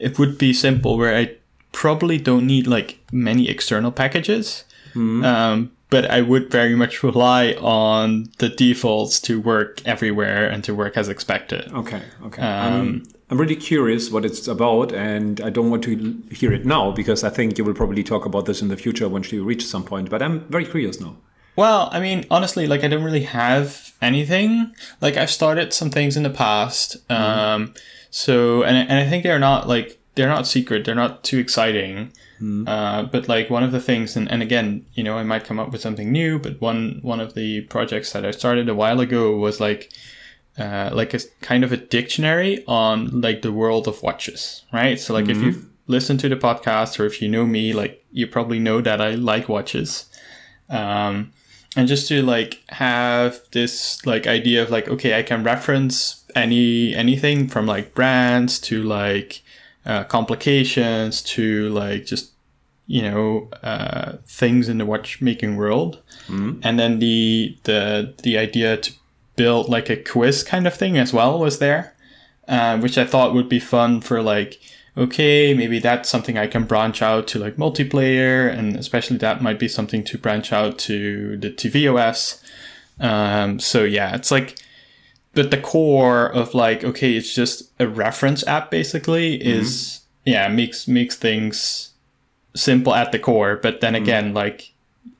it 0.02 0.18
would 0.18 0.36
be 0.36 0.52
simple 0.52 0.98
where 0.98 1.16
I 1.16 1.36
probably 1.72 2.18
don't 2.18 2.46
need 2.46 2.66
like 2.66 2.98
many 3.10 3.48
external 3.48 3.92
packages. 3.92 4.64
Mm-hmm. 4.90 5.24
Um, 5.24 5.72
but 5.88 6.10
I 6.10 6.22
would 6.22 6.50
very 6.50 6.74
much 6.74 7.02
rely 7.02 7.52
on 7.60 8.30
the 8.38 8.48
defaults 8.48 9.20
to 9.22 9.40
work 9.40 9.86
everywhere 9.86 10.48
and 10.48 10.64
to 10.64 10.74
work 10.74 10.96
as 10.96 11.08
expected. 11.08 11.70
Okay, 11.72 12.02
okay. 12.24 12.40
Um, 12.40 12.72
I'm, 12.72 13.02
I'm 13.30 13.38
really 13.38 13.56
curious 13.56 14.10
what 14.10 14.24
it's 14.24 14.48
about, 14.48 14.92
and 14.92 15.40
I 15.42 15.50
don't 15.50 15.70
want 15.70 15.84
to 15.84 16.22
hear 16.30 16.50
it 16.52 16.64
now 16.64 16.92
because 16.92 17.24
I 17.24 17.28
think 17.28 17.58
you 17.58 17.64
will 17.64 17.74
probably 17.74 18.02
talk 18.02 18.24
about 18.24 18.46
this 18.46 18.62
in 18.62 18.68
the 18.68 18.76
future 18.76 19.06
once 19.06 19.30
you 19.32 19.44
reach 19.44 19.66
some 19.66 19.84
point. 19.84 20.08
But 20.08 20.22
I'm 20.22 20.40
very 20.48 20.64
curious 20.64 20.98
now. 20.98 21.16
Well, 21.56 21.90
I 21.92 22.00
mean, 22.00 22.24
honestly, 22.30 22.66
like 22.66 22.82
I 22.84 22.88
don't 22.88 23.04
really 23.04 23.24
have 23.24 23.92
anything. 24.00 24.74
Like 25.02 25.18
I've 25.18 25.30
started 25.30 25.74
some 25.74 25.90
things 25.90 26.16
in 26.16 26.22
the 26.22 26.30
past. 26.30 27.06
Mm-hmm. 27.08 27.22
Um, 27.22 27.74
so, 28.12 28.62
and, 28.62 28.76
and 28.76 28.98
I 28.98 29.08
think 29.08 29.22
they're 29.22 29.38
not 29.38 29.66
like, 29.66 29.98
they're 30.14 30.28
not 30.28 30.46
secret. 30.46 30.84
They're 30.84 30.94
not 30.94 31.24
too 31.24 31.38
exciting. 31.38 32.12
Mm. 32.40 32.68
Uh, 32.68 33.04
but 33.04 33.26
like 33.26 33.48
one 33.48 33.62
of 33.62 33.72
the 33.72 33.80
things, 33.80 34.14
and, 34.16 34.30
and 34.30 34.42
again, 34.42 34.84
you 34.92 35.02
know, 35.02 35.16
I 35.16 35.22
might 35.22 35.44
come 35.44 35.58
up 35.58 35.72
with 35.72 35.80
something 35.80 36.12
new, 36.12 36.38
but 36.38 36.60
one, 36.60 36.98
one 37.00 37.20
of 37.20 37.32
the 37.32 37.62
projects 37.62 38.12
that 38.12 38.26
I 38.26 38.30
started 38.30 38.68
a 38.68 38.74
while 38.74 39.00
ago 39.00 39.34
was 39.38 39.60
like, 39.60 39.90
uh, 40.58 40.90
like 40.92 41.14
a 41.14 41.20
kind 41.40 41.64
of 41.64 41.72
a 41.72 41.78
dictionary 41.78 42.62
on 42.68 43.22
like 43.22 43.40
the 43.40 43.50
world 43.50 43.88
of 43.88 44.02
watches, 44.02 44.62
right? 44.74 45.00
So 45.00 45.14
like 45.14 45.24
mm-hmm. 45.24 45.38
if 45.38 45.42
you've 45.42 45.66
listened 45.86 46.20
to 46.20 46.28
the 46.28 46.36
podcast 46.36 47.00
or 47.00 47.06
if 47.06 47.22
you 47.22 47.28
know 47.30 47.46
me, 47.46 47.72
like 47.72 48.04
you 48.10 48.26
probably 48.26 48.58
know 48.58 48.82
that 48.82 49.00
I 49.00 49.14
like 49.14 49.48
watches. 49.48 50.04
Um, 50.68 51.32
and 51.74 51.88
just 51.88 52.08
to 52.08 52.20
like 52.22 52.62
have 52.68 53.40
this 53.52 54.04
like 54.04 54.26
idea 54.26 54.62
of 54.62 54.70
like 54.70 54.88
okay 54.88 55.18
i 55.18 55.22
can 55.22 55.42
reference 55.42 56.21
any 56.34 56.94
anything 56.94 57.48
from 57.48 57.66
like 57.66 57.94
brands 57.94 58.58
to 58.60 58.82
like 58.82 59.42
uh, 59.86 60.04
complications 60.04 61.22
to 61.22 61.68
like 61.70 62.06
just 62.06 62.30
you 62.86 63.02
know 63.02 63.48
uh, 63.62 64.16
things 64.26 64.68
in 64.68 64.78
the 64.78 64.86
watchmaking 64.86 65.56
world 65.56 65.98
Mm-hmm. 66.28 66.60
and 66.62 66.78
then 66.78 67.00
the 67.00 67.56
the 67.64 68.14
the 68.22 68.38
idea 68.38 68.76
to 68.76 68.92
build 69.34 69.68
like 69.68 69.90
a 69.90 69.96
quiz 69.96 70.44
kind 70.44 70.68
of 70.68 70.74
thing 70.74 70.96
as 70.96 71.12
well 71.12 71.36
was 71.40 71.58
there 71.58 71.94
uh, 72.46 72.78
which 72.78 72.96
i 72.96 73.04
thought 73.04 73.34
would 73.34 73.48
be 73.48 73.58
fun 73.58 74.00
for 74.00 74.22
like 74.22 74.60
okay 74.96 75.52
maybe 75.52 75.80
that's 75.80 76.08
something 76.08 76.38
i 76.38 76.46
can 76.46 76.62
branch 76.64 77.02
out 77.02 77.26
to 77.26 77.40
like 77.40 77.56
multiplayer 77.56 78.48
and 78.56 78.76
especially 78.76 79.16
that 79.16 79.42
might 79.42 79.58
be 79.58 79.66
something 79.66 80.04
to 80.04 80.16
branch 80.16 80.52
out 80.52 80.78
to 80.78 81.36
the 81.38 81.50
tvOS 81.50 82.40
um, 83.00 83.58
so 83.58 83.82
yeah 83.82 84.14
it's 84.14 84.30
like 84.30 84.56
but 85.34 85.50
the 85.50 85.56
core 85.60 86.26
of 86.32 86.54
like 86.54 86.84
okay 86.84 87.14
it's 87.16 87.34
just 87.34 87.70
a 87.80 87.86
reference 87.88 88.46
app 88.46 88.70
basically 88.70 89.34
is 89.42 90.00
yeah 90.24 90.48
makes 90.48 90.86
makes 90.88 91.16
things 91.16 91.90
simple 92.54 92.94
at 92.94 93.12
the 93.12 93.18
core 93.18 93.56
but 93.62 93.80
then 93.80 93.94
again 93.94 94.34
like 94.34 94.72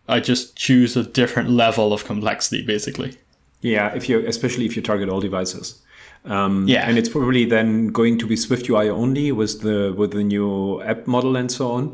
i 0.08 0.20
just 0.20 0.54
choose 0.56 0.96
a 0.96 1.02
different 1.02 1.48
level 1.50 1.92
of 1.92 2.04
complexity 2.04 2.62
basically 2.64 3.16
Yeah, 3.62 3.94
if 3.94 4.08
you 4.08 4.18
especially 4.26 4.66
if 4.66 4.74
you 4.76 4.82
target 4.82 5.08
all 5.08 5.20
devices. 5.20 5.80
Um, 6.24 6.66
Yeah. 6.68 6.88
and 6.88 6.98
it's 6.98 7.08
probably 7.08 7.44
then 7.46 7.88
going 7.88 8.18
to 8.18 8.26
be 8.26 8.36
Swift 8.36 8.68
UI 8.68 8.88
only 8.90 9.32
with 9.32 9.60
the 9.62 9.92
with 9.96 10.10
the 10.12 10.24
new 10.34 10.82
app 10.82 11.06
model 11.06 11.36
and 11.40 11.50
so 11.50 11.64
on. 11.78 11.84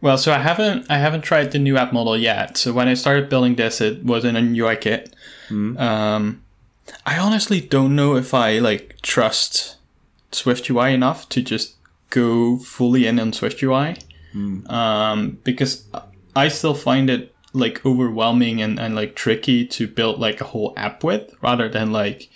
well 0.00 0.16
so 0.24 0.32
i 0.32 0.38
haven't 0.48 0.86
i 0.90 0.98
haven't 1.04 1.22
tried 1.30 1.50
the 1.52 1.58
new 1.58 1.76
app 1.82 1.92
model 1.92 2.16
yet 2.16 2.56
so 2.56 2.72
when 2.72 2.86
i 2.92 2.94
started 2.94 3.28
building 3.28 3.54
this 3.56 3.80
it 3.80 4.04
was 4.04 4.24
in 4.24 4.34
a 4.36 4.42
ui 4.60 4.76
kit 4.76 5.02
um, 5.50 6.24
i 7.06 7.18
honestly 7.18 7.60
don't 7.60 7.94
know 7.94 8.16
if 8.16 8.34
i 8.34 8.58
like 8.58 8.96
trust 9.02 9.76
swift 10.32 10.68
ui 10.70 10.92
enough 10.92 11.28
to 11.28 11.42
just 11.42 11.76
go 12.10 12.56
fully 12.58 13.06
in 13.06 13.18
on 13.18 13.32
swift 13.32 13.62
ui 13.62 13.96
um, 14.68 15.38
because 15.44 15.84
I 16.36 16.48
still 16.48 16.74
find 16.74 17.10
it 17.10 17.34
like 17.52 17.84
overwhelming 17.84 18.60
and, 18.62 18.78
and 18.78 18.94
like 18.94 19.14
tricky 19.14 19.66
to 19.66 19.88
build 19.88 20.20
like 20.20 20.40
a 20.40 20.44
whole 20.44 20.72
app 20.76 21.02
with 21.02 21.34
rather 21.42 21.68
than 21.68 21.92
like 21.92 22.28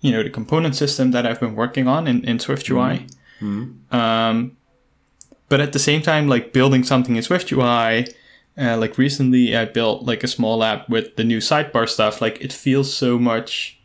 you 0.00 0.12
know 0.12 0.22
the 0.22 0.30
component 0.30 0.76
system 0.76 1.10
that 1.12 1.26
I've 1.26 1.40
been 1.40 1.56
working 1.56 1.88
on 1.88 2.06
in, 2.06 2.24
in 2.24 2.38
Swift 2.38 2.68
UI. 2.68 3.06
Um, 3.90 4.56
but 5.48 5.60
at 5.60 5.72
the 5.72 5.78
same 5.78 6.02
time, 6.02 6.28
like 6.28 6.52
building 6.52 6.84
something 6.84 7.16
in 7.16 7.22
Swift 7.22 7.50
UI, 7.50 8.06
uh, 8.56 8.76
like 8.76 8.98
recently 8.98 9.56
I 9.56 9.64
built 9.64 10.04
like 10.04 10.22
a 10.22 10.28
small 10.28 10.62
app 10.62 10.88
with 10.88 11.16
the 11.16 11.24
new 11.24 11.38
sidebar 11.38 11.88
stuff. 11.88 12.20
Like 12.20 12.40
it 12.40 12.52
feels 12.52 12.94
so 12.94 13.18
much 13.18 13.77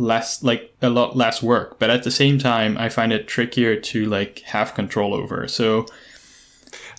less 0.00 0.42
like 0.42 0.74
a 0.82 0.90
lot 0.90 1.16
less 1.16 1.42
work, 1.42 1.78
but 1.78 1.90
at 1.90 2.02
the 2.02 2.10
same 2.10 2.38
time 2.38 2.76
I 2.78 2.88
find 2.88 3.12
it 3.12 3.28
trickier 3.28 3.76
to 3.76 4.06
like 4.06 4.40
have 4.40 4.74
control 4.74 5.14
over. 5.14 5.46
So 5.46 5.86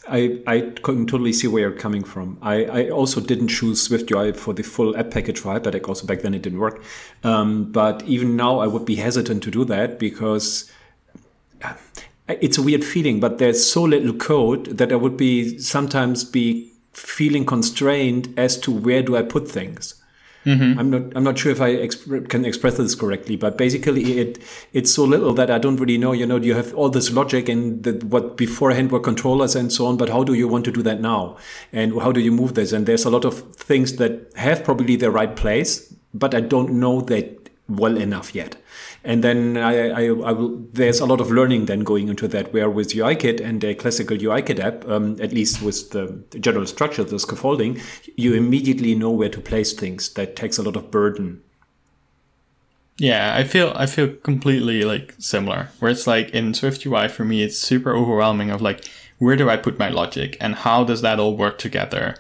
I, 0.08 0.42
I 0.48 0.60
can 0.84 1.06
totally 1.06 1.34
see 1.34 1.48
where 1.48 1.62
you're 1.62 1.80
coming 1.80 2.04
from. 2.04 2.38
I, 2.42 2.66
I 2.66 2.90
also 2.90 3.22
didn't 3.22 3.50
choose 3.50 3.82
Swift 3.82 4.12
UI 4.12 4.32
for 4.34 4.54
the 4.54 4.64
full 4.64 4.96
app 4.98 5.12
package 5.12 5.40
for 5.40 5.58
Hyperdeck. 5.58 5.88
Also 5.88 6.06
back 6.06 6.22
then 6.22 6.34
it 6.34 6.42
didn't 6.42 6.60
work. 6.60 6.84
Um, 7.24 7.72
but 7.72 8.04
even 8.04 8.36
now 8.36 8.60
I 8.60 8.68
would 8.68 8.86
be 8.86 8.96
hesitant 8.96 9.44
to 9.44 9.52
do 9.52 9.64
that 9.66 10.00
because 10.00 10.72
uh, 11.64 11.74
it's 12.28 12.58
a 12.58 12.62
weird 12.62 12.84
feeling. 12.84 13.20
But 13.20 13.38
there's 13.38 13.66
so 13.66 13.84
little 13.84 14.14
code 14.14 14.78
that 14.78 14.92
I 14.92 14.96
would 14.96 15.18
be 15.18 15.60
sometimes 15.60 16.24
be 16.24 16.72
feeling 16.94 17.46
constrained 17.46 18.34
as 18.38 18.58
to 18.62 18.72
where 18.72 19.04
do 19.04 19.16
I 19.16 19.22
put 19.22 19.50
things. 19.50 20.01
Mm-hmm. 20.46 20.80
I'm 20.80 20.90
not. 20.90 21.02
I'm 21.16 21.24
not 21.24 21.38
sure 21.38 21.52
if 21.52 21.62
I 21.62 21.76
exp- 21.76 22.28
can 22.30 22.46
express 22.46 22.78
this 22.78 22.96
correctly, 22.96 23.36
but 23.36 23.58
basically, 23.58 24.20
it 24.20 24.40
it's 24.74 24.92
so 24.92 25.04
little 25.04 25.34
that 25.34 25.52
I 25.52 25.60
don't 25.60 25.78
really 25.78 26.00
know. 26.00 26.14
You 26.14 26.26
know, 26.26 26.38
you 26.38 26.56
have 26.56 26.74
all 26.74 26.90
this 26.90 27.12
logic 27.12 27.48
and 27.48 27.84
the, 27.84 27.94
what 28.08 28.38
beforehand 28.38 28.92
were 28.92 29.00
controllers 29.00 29.56
and 29.56 29.72
so 29.72 29.86
on. 29.86 29.98
But 29.98 30.10
how 30.10 30.24
do 30.24 30.34
you 30.34 30.48
want 30.48 30.66
to 30.66 30.72
do 30.72 30.82
that 30.82 31.00
now? 31.00 31.38
And 31.72 32.02
how 32.02 32.12
do 32.12 32.20
you 32.20 32.32
move 32.32 32.56
this? 32.56 32.72
And 32.72 32.88
there's 32.88 33.06
a 33.06 33.10
lot 33.12 33.24
of 33.24 33.54
things 33.56 33.98
that 33.98 34.32
have 34.36 34.64
probably 34.64 34.96
the 34.96 35.12
right 35.12 35.36
place, 35.36 35.94
but 36.14 36.34
I 36.34 36.42
don't 36.42 36.74
know 36.74 37.02
that 37.02 37.50
well 37.70 37.98
enough 37.98 38.34
yet. 38.34 38.56
And 39.04 39.24
then 39.24 39.58
I, 39.58 39.90
I, 39.90 40.06
I 40.06 40.32
will, 40.32 40.64
there's 40.74 41.00
a 41.00 41.06
lot 41.08 41.22
of 41.22 41.32
learning 41.32 41.66
then 41.66 41.80
going 41.80 42.08
into 42.08 42.28
that. 42.28 42.54
Where 42.54 42.70
with 42.70 42.94
UIKit 42.94 43.40
and 43.40 43.64
a 43.64 43.74
classical 43.74 44.16
UIKit 44.16 44.60
app, 44.60 44.88
um, 44.88 45.20
at 45.20 45.34
least 45.34 45.62
with 45.62 45.90
the 45.90 46.24
general 46.40 46.68
structure, 46.68 47.04
the 47.04 47.18
scaffolding, 47.18 47.82
you 48.16 48.36
immediately 48.36 48.94
know 48.94 49.10
where 49.10 49.30
to 49.30 49.42
place 49.42 49.74
things. 49.74 50.10
That 50.14 50.36
takes 50.36 50.58
a 50.60 50.64
lot 50.64 50.76
of 50.76 50.92
burden. 50.92 51.42
Yeah, 52.98 53.36
I 53.36 53.44
feel 53.44 53.74
I 53.76 53.88
feel 53.88 54.10
completely 54.10 54.84
like 54.84 55.16
similar. 55.18 55.70
Where 55.80 55.90
it's 55.90 56.06
like 56.06 56.30
in 56.30 56.54
Swift 56.54 56.86
UI 56.86 57.08
for 57.08 57.26
me, 57.26 57.42
it's 57.42 57.58
super 57.58 57.96
overwhelming 57.96 58.52
of 58.52 58.62
like 58.62 58.86
where 59.18 59.36
do 59.36 59.50
I 59.50 59.58
put 59.58 59.80
my 59.80 59.90
logic 59.90 60.38
and 60.40 60.54
how 60.54 60.84
does 60.84 61.02
that 61.02 61.20
all 61.20 61.36
work 61.36 61.58
together. 61.58 62.16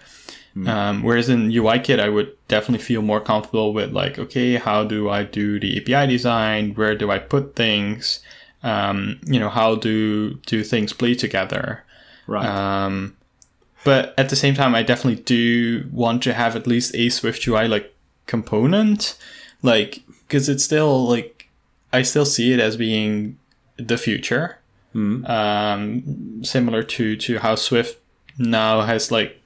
Um, 0.67 1.03
whereas 1.03 1.29
in 1.29 1.49
UIKit, 1.49 1.99
I 1.99 2.09
would 2.09 2.35
definitely 2.47 2.83
feel 2.83 3.01
more 3.01 3.21
comfortable 3.21 3.73
with 3.73 3.91
like, 3.91 4.19
okay, 4.19 4.55
how 4.55 4.83
do 4.83 5.09
I 5.09 5.23
do 5.23 5.59
the 5.59 5.77
API 5.77 6.11
design? 6.11 6.73
Where 6.73 6.95
do 6.95 7.09
I 7.09 7.19
put 7.19 7.55
things? 7.55 8.19
Um, 8.63 9.19
you 9.23 9.39
know, 9.39 9.49
how 9.49 9.75
do 9.75 10.35
do 10.45 10.63
things 10.63 10.93
play 10.93 11.15
together? 11.15 11.83
Right. 12.27 12.45
Um, 12.45 13.15
but 13.83 14.13
at 14.17 14.29
the 14.29 14.35
same 14.35 14.53
time, 14.53 14.75
I 14.75 14.83
definitely 14.83 15.23
do 15.23 15.87
want 15.91 16.21
to 16.23 16.33
have 16.33 16.55
at 16.55 16.67
least 16.67 16.93
a 16.95 17.09
Swift 17.09 17.47
UI 17.47 17.67
like 17.67 17.95
component, 18.27 19.17
like 19.63 20.03
because 20.27 20.49
it's 20.49 20.63
still 20.63 21.07
like 21.07 21.49
I 21.91 22.03
still 22.03 22.25
see 22.25 22.53
it 22.53 22.59
as 22.59 22.77
being 22.77 23.37
the 23.77 23.97
future. 23.97 24.59
Um, 24.93 26.43
similar 26.43 26.83
to 26.83 27.15
to 27.15 27.39
how 27.39 27.55
Swift 27.55 27.99
now 28.37 28.81
has 28.81 29.11
like 29.11 29.40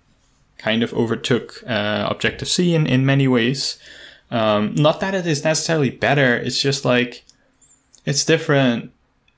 kind 0.57 0.83
of 0.83 0.93
overtook 0.93 1.63
uh, 1.67 2.07
Objective 2.09 2.47
C 2.47 2.75
in 2.75 2.87
in 2.87 3.05
many 3.05 3.27
ways. 3.27 3.77
Um, 4.31 4.73
not 4.75 4.99
that 5.01 5.13
it 5.13 5.27
is 5.27 5.43
necessarily 5.43 5.89
better. 5.89 6.35
It's 6.37 6.61
just 6.61 6.85
like 6.85 7.23
it's 8.05 8.25
different. 8.25 8.91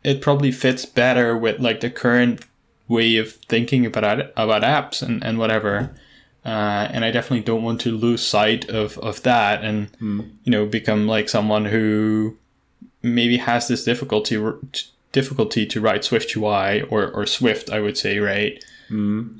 It 0.04 0.22
probably 0.22 0.52
fits 0.52 0.86
better 0.86 1.38
with 1.38 1.60
like 1.60 1.82
the 1.82 1.90
current 1.90 2.46
way 2.88 3.18
of 3.18 3.34
thinking 3.34 3.86
about 3.86 4.32
about 4.38 4.64
apps 4.64 5.02
and, 5.02 5.24
and 5.24 5.38
whatever. 5.38 5.94
Uh, 6.46 6.88
and 6.92 7.04
I 7.04 7.12
definitely 7.12 7.44
don't 7.44 7.64
want 7.64 7.82
to 7.82 7.92
lose 7.92 8.26
sight 8.26 8.70
of, 8.70 8.98
of 9.00 9.22
that 9.24 9.66
and 9.66 9.90
you 10.00 10.52
know 10.52 10.66
become 10.66 11.06
like 11.06 11.28
someone 11.28 11.66
who 11.66 12.38
maybe 13.02 13.38
has 13.38 13.68
this 13.68 13.84
difficulty 13.84 14.42
difficulty 15.12 15.66
to 15.66 15.82
write 15.82 16.06
Swift 16.06 16.36
UI 16.36 16.84
or, 16.84 17.12
or 17.12 17.26
Swift 17.26 17.70
I 17.70 17.82
would 17.82 17.98
say 17.98 18.20
right 18.20 18.64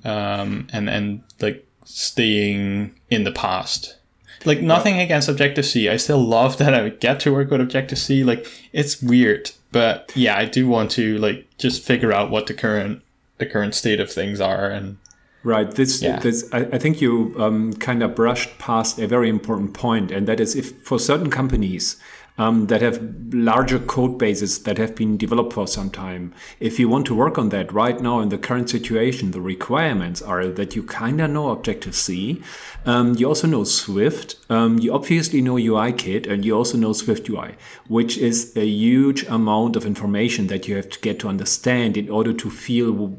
um, 0.04 0.68
and 0.74 0.90
and 0.90 1.24
like 1.40 1.67
staying 1.88 2.94
in 3.10 3.24
the 3.24 3.32
past 3.32 3.98
like 4.46 4.62
nothing 4.62 5.00
against 5.00 5.28
Objective 5.28 5.66
C. 5.66 5.90
I 5.90 5.98
still 5.98 6.24
love 6.24 6.58
that 6.58 6.74
I 6.74 6.90
get 6.90 7.20
to 7.22 7.34
work 7.34 7.50
with 7.50 7.60
Objective 7.60 7.98
C. 7.98 8.24
Like 8.24 8.48
it's 8.72 9.02
weird, 9.02 9.52
but 9.72 10.12
yeah, 10.16 10.38
I 10.38 10.46
do 10.46 10.68
want 10.68 10.92
to 10.92 11.18
like 11.18 11.48
just 11.58 11.84
figure 11.84 12.14
out 12.14 12.30
what 12.30 12.48
the 12.48 12.54
current 12.54 13.02
the 13.40 13.46
current 13.46 13.76
state 13.76 14.00
of 14.00 14.12
things 14.12 14.40
are 14.40 14.70
and 14.70 14.98
Right. 15.44 15.70
This, 15.72 16.02
Yeah. 16.02 16.20
this 16.20 16.50
I, 16.52 16.68
I 16.74 16.78
think 16.78 17.00
you 17.00 17.34
um, 17.40 17.74
kind 17.74 18.04
of 18.04 18.16
brushed 18.16 18.58
past 18.58 19.00
a 19.00 19.08
very 19.08 19.30
important 19.30 19.74
point, 19.74 20.12
and 20.12 20.28
that 20.28 20.40
is 20.40 20.56
if 20.56 20.82
for 20.84 21.00
certain 21.00 21.30
companies 21.30 21.96
um, 22.38 22.68
that 22.68 22.82
have 22.82 23.02
larger 23.32 23.80
code 23.80 24.18
bases 24.18 24.64
that 24.64 24.78
have 24.78 24.96
been 24.96 25.18
developed 25.18 25.54
for 25.54 25.68
some 25.68 25.90
time, 25.90 26.34
if 26.60 26.80
you 26.80 26.88
want 26.88 27.06
to 27.08 27.16
work 27.16 27.38
on 27.38 27.50
that 27.50 27.72
right 27.74 28.00
now 28.00 28.20
in 28.20 28.30
the 28.30 28.38
current 28.38 28.70
situation, 28.70 29.32
the 29.32 29.42
requirements 29.42 30.22
are 30.22 30.48
that 30.48 30.76
you 30.76 30.84
kind 30.84 31.20
of 31.20 31.32
know 31.32 31.50
Objective 31.50 31.96
C, 31.96 32.42
um, 32.86 33.16
you 33.16 33.28
also 33.28 33.48
know 33.48 33.64
Swift, 33.64 34.36
um, 34.50 34.80
you 34.80 34.94
obviously 34.94 35.42
know 35.42 35.56
UIKit, 35.56 36.30
and 36.30 36.46
you 36.46 36.56
also 36.56 36.78
know 36.78 36.94
Swift 36.94 37.28
UI, 37.30 37.56
which 37.88 38.18
is 38.18 38.56
a 38.56 38.66
huge 38.66 39.24
amount 39.28 39.76
of 39.76 39.86
information 39.86 40.48
that 40.48 40.68
you 40.68 40.76
have 40.76 40.90
to 40.90 41.00
get 41.00 41.20
to 41.20 41.28
understand 41.28 41.98
in 41.98 42.10
order 42.10 42.34
to 42.34 42.50
feel 42.50 43.16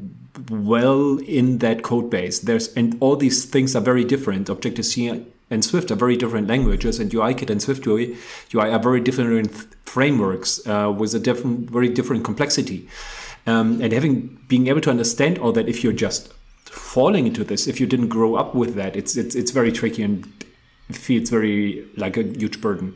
well 0.49 1.17
in 1.19 1.57
that 1.59 1.83
code 1.83 2.09
base. 2.09 2.39
There's 2.39 2.73
and 2.75 2.97
all 2.99 3.15
these 3.15 3.45
things 3.45 3.75
are 3.75 3.81
very 3.81 4.03
different. 4.03 4.49
Objective 4.49 4.85
C 4.85 5.25
and 5.49 5.65
Swift 5.65 5.89
are 5.91 5.95
very 5.95 6.15
different 6.15 6.47
languages, 6.47 6.99
and 6.99 7.11
UIKit 7.11 7.49
and 7.49 7.61
Swift 7.61 7.85
UI, 7.85 8.15
UI 8.53 8.69
are 8.71 8.79
very 8.79 9.01
different 9.01 9.51
frameworks 9.83 10.65
uh, 10.67 10.93
with 10.95 11.13
a 11.15 11.19
different, 11.19 11.69
very 11.69 11.89
different 11.89 12.23
complexity. 12.23 12.87
Um, 13.47 13.81
and 13.81 13.91
having 13.91 14.39
being 14.47 14.67
able 14.67 14.81
to 14.81 14.89
understand 14.89 15.39
all 15.39 15.51
that, 15.53 15.67
if 15.67 15.83
you're 15.83 15.93
just 15.93 16.31
falling 16.65 17.25
into 17.25 17.43
this, 17.43 17.67
if 17.67 17.79
you 17.79 17.87
didn't 17.87 18.09
grow 18.09 18.35
up 18.35 18.53
with 18.53 18.75
that, 18.75 18.95
it's 18.95 19.17
it's 19.17 19.35
it's 19.35 19.51
very 19.51 19.71
tricky 19.71 20.03
and 20.03 20.27
feels 20.91 21.29
very 21.29 21.87
like 21.95 22.17
a 22.17 22.23
huge 22.23 22.61
burden. 22.61 22.93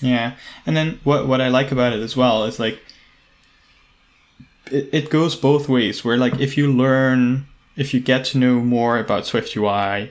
Yeah, 0.00 0.34
and 0.66 0.76
then 0.76 0.98
what 1.04 1.28
what 1.28 1.40
I 1.40 1.48
like 1.48 1.70
about 1.70 1.92
it 1.92 2.00
as 2.00 2.16
well 2.16 2.44
is 2.44 2.58
like 2.58 2.80
it, 4.70 4.88
it 4.92 5.10
goes 5.10 5.36
both 5.36 5.68
ways. 5.68 6.04
Where 6.04 6.16
like 6.16 6.40
if 6.40 6.56
you 6.56 6.72
learn, 6.72 7.46
if 7.76 7.94
you 7.94 8.00
get 8.00 8.24
to 8.26 8.38
know 8.38 8.60
more 8.60 8.98
about 8.98 9.26
Swift 9.26 9.56
UI, 9.56 10.10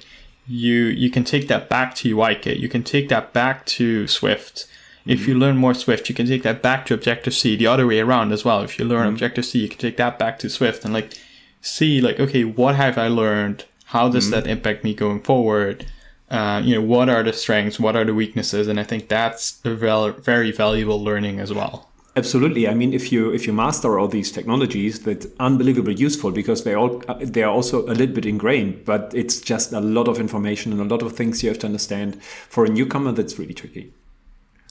you 0.52 0.86
you 0.86 1.10
can 1.10 1.24
take 1.24 1.48
that 1.48 1.70
back 1.70 1.96
to 1.96 2.16
UIKit. 2.16 2.60
You 2.60 2.70
can 2.70 2.84
take 2.84 3.10
that 3.10 3.34
back 3.34 3.66
to 3.78 4.08
Swift. 4.08 4.68
If 5.06 5.28
you 5.28 5.34
mm-hmm. 5.34 5.42
learn 5.42 5.58
more 5.58 5.74
Swift, 5.74 6.10
you 6.10 6.16
can 6.16 6.28
take 6.28 6.44
that 6.44 6.62
back 6.62 6.86
to 6.86 6.94
Objective 6.94 7.34
C. 7.34 7.56
The 7.56 7.68
other 7.68 7.88
way 7.88 8.00
around 8.00 8.32
as 8.32 8.46
well. 8.46 8.62
If 8.62 8.78
you 8.78 8.86
learn 8.86 9.06
mm-hmm. 9.06 9.16
Objective 9.16 9.46
C, 9.46 9.60
you 9.60 9.70
can 9.70 9.80
take 9.80 9.98
that 9.98 10.20
back 10.20 10.38
to 10.40 10.50
Swift 10.50 10.84
and 10.86 10.94
like 10.94 11.14
see 11.62 12.02
like 12.02 12.20
okay, 12.20 12.44
what 12.44 12.76
have 12.76 12.98
I 12.98 13.08
learned? 13.08 13.66
How 13.86 14.10
does 14.10 14.26
mm-hmm. 14.26 14.42
that 14.42 14.48
impact 14.48 14.84
me 14.84 14.94
going 14.94 15.22
forward? 15.22 15.86
Uh, 16.30 16.62
you 16.64 16.76
know, 16.76 16.82
what 16.82 17.10
are 17.10 17.24
the 17.24 17.34
strengths? 17.34 17.80
What 17.80 17.96
are 17.96 18.06
the 18.06 18.14
weaknesses? 18.14 18.68
And 18.68 18.80
I 18.80 18.84
think 18.84 19.10
that's 19.10 19.60
a 19.66 19.76
val- 19.76 20.12
very 20.12 20.52
valuable 20.52 21.04
learning 21.04 21.42
as 21.42 21.54
well. 21.54 21.91
Absolutely. 22.16 22.68
I 22.68 22.74
mean, 22.74 22.94
if 22.94 23.12
you 23.12 23.32
if 23.32 23.48
you 23.48 23.54
master 23.54 23.98
all 23.98 24.10
these 24.10 24.34
technologies, 24.34 25.00
that's 25.00 25.28
unbelievably 25.40 25.96
useful 25.96 26.32
because 26.32 26.66
they 26.66 26.74
all 26.74 27.02
uh, 27.08 27.16
they 27.22 27.42
are 27.42 27.52
also 27.52 27.86
a 27.86 27.96
little 27.96 28.14
bit 28.14 28.26
ingrained. 28.26 28.84
But 28.84 29.14
it's 29.16 29.40
just 29.40 29.72
a 29.72 29.80
lot 29.80 30.10
of 30.10 30.20
information 30.20 30.74
and 30.74 30.82
a 30.82 30.94
lot 30.94 31.04
of 31.04 31.14
things 31.14 31.42
you 31.42 31.50
have 31.50 31.60
to 31.60 31.68
understand. 31.68 32.22
For 32.22 32.66
a 32.66 32.70
newcomer, 32.70 33.14
that's 33.14 33.40
really 33.40 33.54
tricky. 33.54 33.94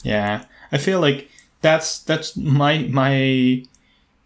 Yeah, 0.03 0.45
I 0.71 0.77
feel 0.77 1.01
like 1.01 1.31
that's 1.63 2.01
that's 2.01 2.37
my 2.37 2.81
my 2.91 3.65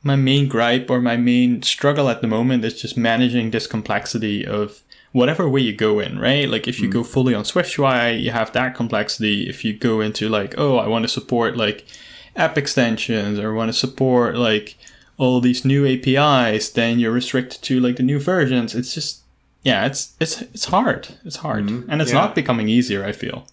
my 0.03 0.17
main 0.17 0.49
gripe 0.49 0.91
or 0.91 1.01
my 1.01 1.17
main 1.17 1.63
struggle 1.63 2.09
at 2.09 2.21
the 2.21 2.27
moment 2.27 2.65
is 2.65 2.81
just 2.81 2.97
managing 2.97 3.51
this 3.53 3.69
complexity 3.69 4.45
of 4.45 4.83
whatever 5.13 5.49
way 5.49 5.61
you 5.61 5.73
go 5.73 6.01
in, 6.01 6.19
right? 6.19 6.49
Like 6.49 6.67
if 6.67 6.81
you 6.81 6.89
mm. 6.89 6.93
go 6.93 7.05
fully 7.05 7.33
on 7.33 7.45
Swift 7.45 7.79
UI, 7.79 8.17
you 8.17 8.33
have 8.33 8.53
that 8.53 8.75
complexity. 8.75 9.49
If 9.49 9.65
you 9.65 9.73
go 9.73 10.01
into 10.01 10.29
like, 10.29 10.57
oh, 10.59 10.79
I 10.79 10.89
want 10.89 11.05
to 11.05 11.09
support 11.09 11.57
like 11.57 11.87
app 12.37 12.59
extensions 12.59 13.39
or 13.39 13.55
want 13.55 13.69
to 13.69 13.73
support 13.73 14.37
like 14.37 14.77
all 15.17 15.41
these 15.41 15.65
new 15.65 15.87
APIs, 15.87 16.71
then 16.71 16.99
you're 16.99 17.13
restricted 17.13 17.63
to 17.63 17.81
like 17.81 17.97
the 17.97 18.03
new 18.03 18.19
versions. 18.19 18.75
It's 18.75 18.93
just 18.95 19.21
yeah, 19.63 19.87
it's 19.87 20.15
it's 20.21 20.43
it's 20.43 20.67
hard. 20.67 21.09
It's 21.25 21.37
hard. 21.37 21.69
And 21.71 22.03
it's 22.03 22.13
Yeah. 22.13 22.19
not 22.21 22.35
becoming 22.35 22.69
easier, 22.69 23.05
I 23.05 23.13
feel. 23.13 23.47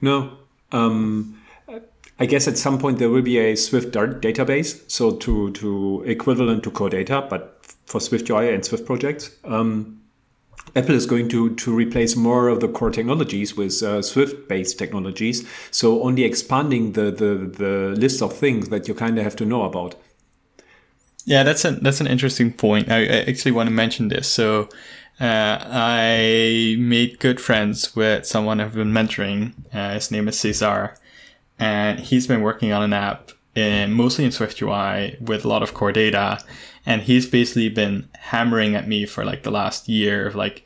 No. 0.00 0.32
Um, 0.72 1.38
I 2.18 2.26
guess 2.26 2.48
at 2.48 2.56
some 2.58 2.78
point 2.78 2.98
there 2.98 3.10
will 3.10 3.22
be 3.22 3.38
a 3.38 3.54
Swift 3.56 3.92
Dart 3.92 4.20
database, 4.22 4.80
so 4.90 5.12
to 5.12 5.50
to 5.52 6.02
equivalent 6.06 6.62
to 6.64 6.70
core 6.70 6.90
data, 6.90 7.26
but 7.30 7.60
for 7.86 8.00
Swift 8.00 8.28
UI 8.30 8.52
and 8.54 8.64
Swift 8.64 8.84
projects. 8.86 9.30
Um, 9.44 10.00
Apple 10.76 10.94
is 10.94 11.06
going 11.06 11.28
to 11.30 11.54
to 11.56 11.74
replace 11.74 12.14
more 12.14 12.48
of 12.48 12.60
the 12.60 12.68
core 12.68 12.90
technologies 12.90 13.56
with 13.56 13.82
uh, 13.82 14.02
Swift-based 14.02 14.78
technologies, 14.78 15.48
so 15.70 16.02
only 16.02 16.22
expanding 16.24 16.92
the 16.92 17.10
the 17.10 17.50
the 17.62 17.94
list 17.98 18.22
of 18.22 18.32
things 18.32 18.68
that 18.68 18.86
you 18.86 18.94
kind 18.94 19.18
of 19.18 19.24
have 19.24 19.36
to 19.36 19.46
know 19.46 19.62
about. 19.62 19.94
Yeah, 21.24 21.42
that's 21.42 21.64
an 21.64 21.82
that's 21.82 22.00
an 22.00 22.06
interesting 22.06 22.52
point. 22.52 22.90
I, 22.90 22.98
I 23.04 23.24
actually 23.28 23.52
want 23.52 23.68
to 23.68 23.74
mention 23.74 24.08
this. 24.08 24.28
So, 24.28 24.68
uh, 25.18 25.58
I 25.60 26.76
made 26.78 27.18
good 27.20 27.40
friends 27.40 27.96
with 27.96 28.26
someone 28.26 28.60
I've 28.60 28.74
been 28.74 28.92
mentoring. 28.92 29.54
Uh, 29.72 29.94
his 29.94 30.10
name 30.10 30.28
is 30.28 30.38
Cesar, 30.38 30.94
and 31.58 31.98
he's 31.98 32.26
been 32.26 32.42
working 32.42 32.72
on 32.72 32.82
an 32.82 32.92
app 32.92 33.32
in 33.56 33.92
mostly 33.92 34.26
in 34.26 34.30
Swift 34.30 34.60
UI 34.60 35.16
with 35.20 35.44
a 35.44 35.48
lot 35.48 35.62
of 35.62 35.72
core 35.72 35.92
data. 35.92 36.38
And 36.86 37.02
he's 37.02 37.26
basically 37.26 37.68
been 37.68 38.08
hammering 38.14 38.74
at 38.76 38.86
me 38.86 39.04
for 39.06 39.24
like 39.24 39.42
the 39.42 39.50
last 39.50 39.88
year 39.88 40.26
of 40.26 40.36
like, 40.36 40.64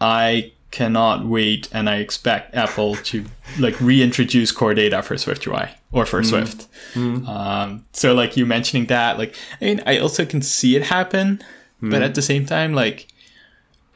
I 0.00 0.52
cannot 0.70 1.24
wait 1.24 1.68
and 1.72 1.88
I 1.88 1.96
expect 1.96 2.54
Apple 2.54 2.96
to 2.96 3.24
like 3.58 3.80
reintroduce 3.80 4.52
core 4.52 4.74
data 4.74 5.02
for 5.02 5.16
Swift 5.16 5.46
UI 5.46 5.68
or 5.92 6.06
for 6.06 6.20
mm-hmm. 6.20 6.28
Swift. 6.28 6.66
Mm-hmm. 6.94 7.28
Um, 7.28 7.84
so 7.92 8.14
like 8.14 8.36
you 8.36 8.46
mentioning 8.46 8.86
that, 8.86 9.18
like 9.18 9.34
I 9.60 9.64
mean, 9.64 9.82
I 9.86 9.98
also 9.98 10.24
can 10.24 10.42
see 10.42 10.76
it 10.76 10.82
happen, 10.82 11.42
but 11.80 12.02
at 12.02 12.08
mm-hmm. 12.08 12.12
the 12.14 12.22
same 12.22 12.46
time, 12.46 12.74
like 12.74 13.08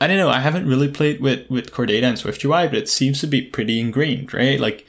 I 0.00 0.06
don't 0.06 0.16
know, 0.16 0.30
I 0.30 0.40
haven't 0.40 0.66
really 0.66 0.88
played 0.88 1.20
with 1.20 1.48
with 1.50 1.72
core 1.72 1.86
data 1.86 2.06
and 2.06 2.18
Swift 2.18 2.42
UI, 2.44 2.68
but 2.68 2.76
it 2.76 2.88
seems 2.88 3.20
to 3.20 3.26
be 3.26 3.42
pretty 3.42 3.78
ingrained, 3.80 4.32
right? 4.32 4.58
Like 4.58 4.86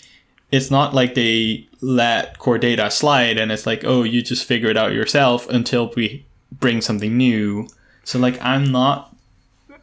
it's 0.51 0.71
not 0.71 0.93
like 0.93 1.15
they 1.15 1.67
let 1.81 2.37
core 2.37 2.57
data 2.57 2.89
slide 2.91 3.37
and 3.37 3.51
it's 3.51 3.65
like, 3.65 3.83
oh, 3.83 4.03
you 4.03 4.21
just 4.21 4.45
figure 4.45 4.69
it 4.69 4.77
out 4.77 4.93
yourself 4.93 5.49
until 5.49 5.91
we 5.95 6.25
bring 6.51 6.81
something 6.81 7.17
new. 7.17 7.67
So 8.03 8.19
like 8.19 8.41
I'm 8.41 8.71
not 8.71 9.15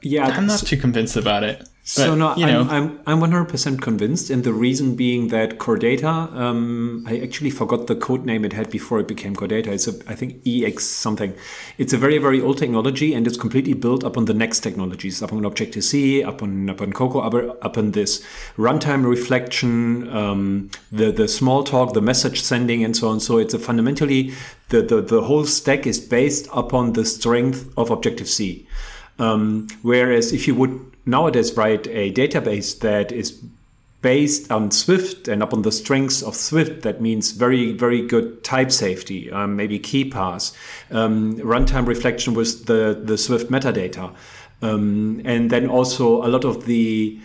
Yeah, 0.02 0.26
I'm 0.26 0.46
not 0.46 0.60
too 0.60 0.76
convinced 0.76 1.16
about 1.16 1.44
it. 1.44 1.67
So 1.88 2.14
no, 2.14 2.36
you 2.36 2.44
know, 2.44 2.66
I'm, 2.68 3.00
I'm 3.06 3.22
I'm 3.22 3.46
100% 3.46 3.80
convinced, 3.80 4.28
and 4.28 4.44
the 4.44 4.52
reason 4.52 4.94
being 4.94 5.28
that 5.28 5.58
Core 5.58 5.78
Data, 5.78 6.10
um, 6.34 7.02
I 7.06 7.18
actually 7.18 7.48
forgot 7.48 7.86
the 7.86 7.96
code 7.96 8.26
name 8.26 8.44
it 8.44 8.52
had 8.52 8.68
before 8.68 9.00
it 9.00 9.08
became 9.08 9.34
Core 9.34 9.48
Data. 9.48 9.72
It's 9.72 9.88
a, 9.88 9.94
I 10.06 10.14
think 10.14 10.46
EX 10.46 10.84
something. 10.84 11.32
It's 11.78 11.94
a 11.94 11.96
very 11.96 12.18
very 12.18 12.42
old 12.42 12.58
technology, 12.58 13.14
and 13.14 13.26
it's 13.26 13.38
completely 13.38 13.72
built 13.72 14.04
upon 14.04 14.26
the 14.26 14.34
next 14.34 14.60
technologies, 14.60 15.22
upon 15.22 15.46
Objective 15.46 15.82
C, 15.82 16.20
upon 16.20 16.68
upon 16.68 16.92
Cocoa, 16.92 17.22
upon, 17.22 17.56
upon 17.62 17.92
this 17.92 18.22
runtime 18.58 19.08
reflection, 19.08 20.14
um, 20.14 20.70
the 20.92 21.10
the 21.10 21.24
Smalltalk, 21.24 21.94
the 21.94 22.02
message 22.02 22.42
sending, 22.42 22.84
and 22.84 22.94
so 22.94 23.08
on. 23.08 23.18
So 23.18 23.38
it's 23.38 23.54
a 23.54 23.58
fundamentally 23.58 24.34
the 24.68 24.82
the, 24.82 25.00
the 25.00 25.22
whole 25.22 25.46
stack 25.46 25.86
is 25.86 26.00
based 26.00 26.48
upon 26.52 26.92
the 26.92 27.06
strength 27.06 27.72
of 27.78 27.90
Objective 27.90 28.28
C. 28.28 28.66
Um, 29.18 29.68
whereas 29.82 30.32
if 30.32 30.46
you 30.46 30.54
would 30.54 30.87
nowadays 31.08 31.56
write 31.56 31.86
a 31.88 32.12
database 32.12 32.78
that 32.80 33.10
is 33.10 33.42
based 34.00 34.52
on 34.52 34.70
Swift 34.70 35.26
and 35.26 35.42
upon 35.42 35.62
the 35.62 35.72
strengths 35.72 36.22
of 36.22 36.36
Swift, 36.36 36.82
that 36.82 37.00
means 37.00 37.32
very, 37.32 37.72
very 37.72 38.06
good 38.06 38.44
type 38.44 38.70
safety, 38.70 39.30
um, 39.32 39.56
maybe 39.56 39.78
key 39.78 40.08
paths, 40.08 40.52
um, 40.92 41.36
runtime 41.38 41.86
reflection 41.86 42.34
with 42.34 42.66
the, 42.66 43.00
the 43.02 43.18
Swift 43.18 43.50
metadata. 43.50 44.14
Um, 44.60 45.20
and 45.24 45.50
then 45.50 45.68
also 45.68 46.24
a 46.24 46.28
lot 46.28 46.44
of 46.44 46.66
the 46.66 47.18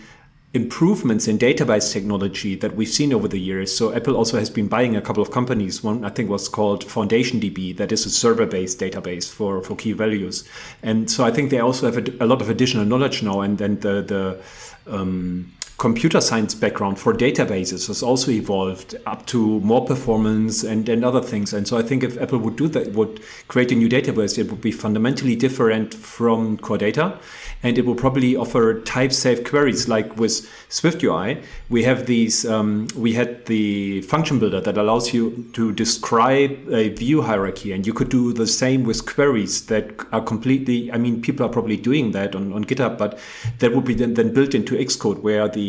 improvements 0.54 1.26
in 1.26 1.36
database 1.36 1.92
technology 1.92 2.54
that 2.54 2.76
we've 2.76 2.88
seen 2.88 3.12
over 3.12 3.26
the 3.26 3.40
years. 3.40 3.76
So 3.76 3.92
Apple 3.92 4.16
also 4.16 4.38
has 4.38 4.48
been 4.48 4.68
buying 4.68 4.94
a 4.94 5.02
couple 5.02 5.20
of 5.22 5.32
companies. 5.32 5.82
One 5.82 6.04
I 6.04 6.10
think 6.10 6.30
was 6.30 6.48
called 6.48 6.84
Foundation 6.84 7.40
DB, 7.40 7.76
that 7.76 7.90
is 7.90 8.06
a 8.06 8.10
server-based 8.10 8.78
database 8.78 9.28
for, 9.28 9.60
for 9.62 9.74
key 9.74 9.92
values. 9.92 10.48
And 10.82 11.10
so 11.10 11.24
I 11.24 11.32
think 11.32 11.50
they 11.50 11.58
also 11.58 11.90
have 11.90 11.98
a, 11.98 12.24
a 12.24 12.26
lot 12.26 12.40
of 12.40 12.48
additional 12.48 12.84
knowledge 12.84 13.22
now. 13.22 13.40
And 13.40 13.58
then 13.58 13.80
the 13.80 14.02
the 14.02 14.40
um, 14.86 15.52
computer 15.76 16.20
science 16.20 16.54
background 16.54 16.98
for 16.98 17.12
databases 17.12 17.88
has 17.88 18.02
also 18.02 18.30
evolved 18.30 18.94
up 19.06 19.26
to 19.26 19.58
more 19.60 19.84
performance 19.84 20.62
and, 20.62 20.88
and 20.88 21.04
other 21.04 21.20
things. 21.20 21.52
And 21.52 21.66
so 21.66 21.76
I 21.76 21.82
think 21.82 22.04
if 22.04 22.20
Apple 22.20 22.38
would 22.38 22.56
do 22.56 22.68
that, 22.68 22.92
would 22.92 23.20
create 23.48 23.72
a 23.72 23.74
new 23.74 23.88
database, 23.88 24.38
it 24.38 24.50
would 24.50 24.60
be 24.60 24.70
fundamentally 24.70 25.34
different 25.34 25.92
from 25.92 26.58
core 26.58 26.78
data. 26.78 27.18
And 27.64 27.76
it 27.78 27.86
will 27.86 27.94
probably 27.94 28.36
offer 28.36 28.82
type 28.82 29.12
safe 29.12 29.42
queries 29.42 29.88
like 29.88 30.16
with 30.16 30.48
Swift 30.68 31.02
UI. 31.02 31.42
We 31.70 31.82
have 31.84 32.06
these, 32.06 32.46
um, 32.46 32.86
we 32.94 33.14
had 33.14 33.46
the 33.46 34.02
function 34.02 34.38
builder 34.38 34.60
that 34.60 34.76
allows 34.76 35.12
you 35.12 35.48
to 35.54 35.72
describe 35.72 36.56
a 36.70 36.90
view 36.90 37.22
hierarchy. 37.22 37.72
And 37.72 37.86
you 37.86 37.94
could 37.94 38.10
do 38.10 38.32
the 38.32 38.46
same 38.46 38.84
with 38.84 39.06
queries 39.06 39.66
that 39.66 39.90
are 40.12 40.20
completely, 40.20 40.92
I 40.92 40.98
mean, 40.98 41.22
people 41.22 41.44
are 41.46 41.48
probably 41.48 41.78
doing 41.78 42.12
that 42.12 42.36
on, 42.36 42.52
on 42.52 42.64
GitHub, 42.64 42.98
but 42.98 43.18
that 43.58 43.74
would 43.74 43.84
be 43.84 43.94
then, 43.94 44.14
then 44.14 44.32
built 44.32 44.54
into 44.54 44.76
Xcode 44.76 45.22
where 45.22 45.48
the 45.48 45.63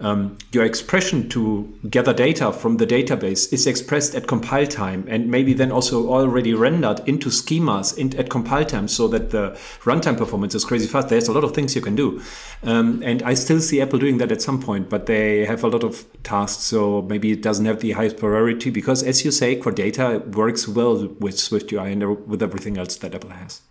um, 0.00 0.38
your 0.52 0.64
expression 0.64 1.28
to 1.30 1.72
gather 1.90 2.14
data 2.14 2.52
from 2.52 2.76
the 2.76 2.86
database 2.86 3.52
is 3.52 3.66
expressed 3.66 4.14
at 4.14 4.26
compile 4.26 4.66
time 4.66 5.06
and 5.08 5.30
maybe 5.30 5.52
then 5.52 5.72
also 5.72 6.08
already 6.08 6.54
rendered 6.54 7.00
into 7.08 7.28
schemas 7.28 7.96
in, 7.96 8.16
at 8.18 8.30
compile 8.30 8.64
time 8.64 8.88
so 8.88 9.08
that 9.08 9.30
the 9.30 9.50
runtime 9.82 10.16
performance 10.16 10.54
is 10.54 10.64
crazy 10.64 10.86
fast. 10.86 11.08
There's 11.08 11.28
a 11.28 11.32
lot 11.32 11.44
of 11.44 11.54
things 11.54 11.74
you 11.74 11.82
can 11.82 11.96
do. 11.96 12.20
Um, 12.62 13.02
and 13.04 13.22
I 13.22 13.34
still 13.34 13.60
see 13.60 13.80
Apple 13.80 13.98
doing 13.98 14.18
that 14.18 14.32
at 14.32 14.42
some 14.42 14.60
point, 14.60 14.88
but 14.88 15.06
they 15.06 15.44
have 15.46 15.62
a 15.64 15.68
lot 15.68 15.84
of 15.84 16.04
tasks, 16.22 16.62
so 16.62 17.02
maybe 17.02 17.32
it 17.32 17.42
doesn't 17.42 17.66
have 17.66 17.80
the 17.80 17.92
highest 17.92 18.16
priority 18.16 18.70
because, 18.70 19.02
as 19.02 19.24
you 19.24 19.30
say, 19.30 19.56
core 19.56 19.72
data 19.72 20.22
works 20.32 20.66
well 20.66 21.06
with 21.20 21.38
Swift 21.38 21.72
UI 21.72 21.92
and 21.92 22.26
with 22.26 22.42
everything 22.42 22.76
else 22.78 22.96
that 22.96 23.14
Apple 23.14 23.30
has. 23.30 23.62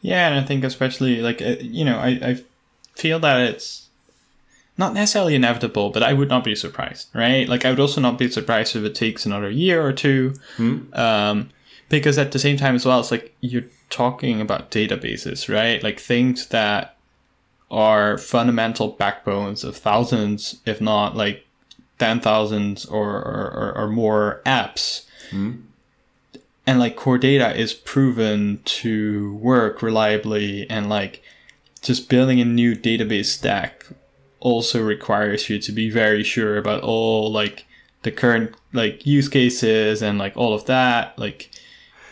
Yeah, 0.00 0.28
and 0.28 0.38
I 0.38 0.42
think 0.46 0.64
especially 0.64 1.20
like 1.20 1.40
uh, 1.40 1.56
you 1.60 1.84
know, 1.84 1.98
I, 1.98 2.08
I 2.08 2.40
feel 2.96 3.18
that 3.20 3.40
it's 3.40 3.81
not 4.78 4.94
necessarily 4.94 5.34
inevitable, 5.34 5.90
but 5.90 6.02
I 6.02 6.12
would 6.12 6.28
not 6.28 6.44
be 6.44 6.54
surprised, 6.54 7.08
right? 7.14 7.48
Like 7.48 7.64
I 7.64 7.70
would 7.70 7.80
also 7.80 8.00
not 8.00 8.18
be 8.18 8.28
surprised 8.30 8.74
if 8.74 8.84
it 8.84 8.94
takes 8.94 9.26
another 9.26 9.50
year 9.50 9.84
or 9.84 9.92
two, 9.92 10.34
um, 10.94 11.50
because 11.88 12.16
at 12.18 12.32
the 12.32 12.38
same 12.38 12.56
time 12.56 12.74
as 12.74 12.86
well, 12.86 13.00
it's 13.00 13.10
like 13.10 13.34
you're 13.40 13.64
talking 13.90 14.40
about 14.40 14.70
databases, 14.70 15.52
right? 15.52 15.82
Like 15.82 16.00
things 16.00 16.46
that 16.48 16.96
are 17.70 18.16
fundamental 18.18 18.88
backbones 18.88 19.62
of 19.64 19.76
thousands, 19.76 20.60
if 20.66 20.80
not 20.80 21.16
like 21.16 21.46
ten 21.98 22.20
thousands 22.20 22.84
or 22.86 23.10
or, 23.16 23.72
or 23.76 23.88
more 23.88 24.40
apps 24.44 25.04
and 26.66 26.78
like 26.78 26.96
core 26.96 27.18
data 27.18 27.54
is 27.58 27.72
proven 27.74 28.60
to 28.64 29.34
work 29.36 29.82
reliably 29.82 30.68
and 30.68 30.88
like 30.88 31.22
just 31.80 32.08
building 32.08 32.40
a 32.40 32.44
new 32.44 32.74
database 32.76 33.26
stack 33.26 33.86
also 34.42 34.82
requires 34.82 35.48
you 35.48 35.58
to 35.58 35.72
be 35.72 35.88
very 35.90 36.22
sure 36.22 36.56
about 36.56 36.82
all 36.82 37.30
like 37.30 37.66
the 38.02 38.10
current 38.10 38.54
like 38.72 39.06
use 39.06 39.28
cases 39.28 40.02
and 40.02 40.18
like 40.18 40.36
all 40.36 40.52
of 40.52 40.64
that 40.66 41.16
like 41.18 41.50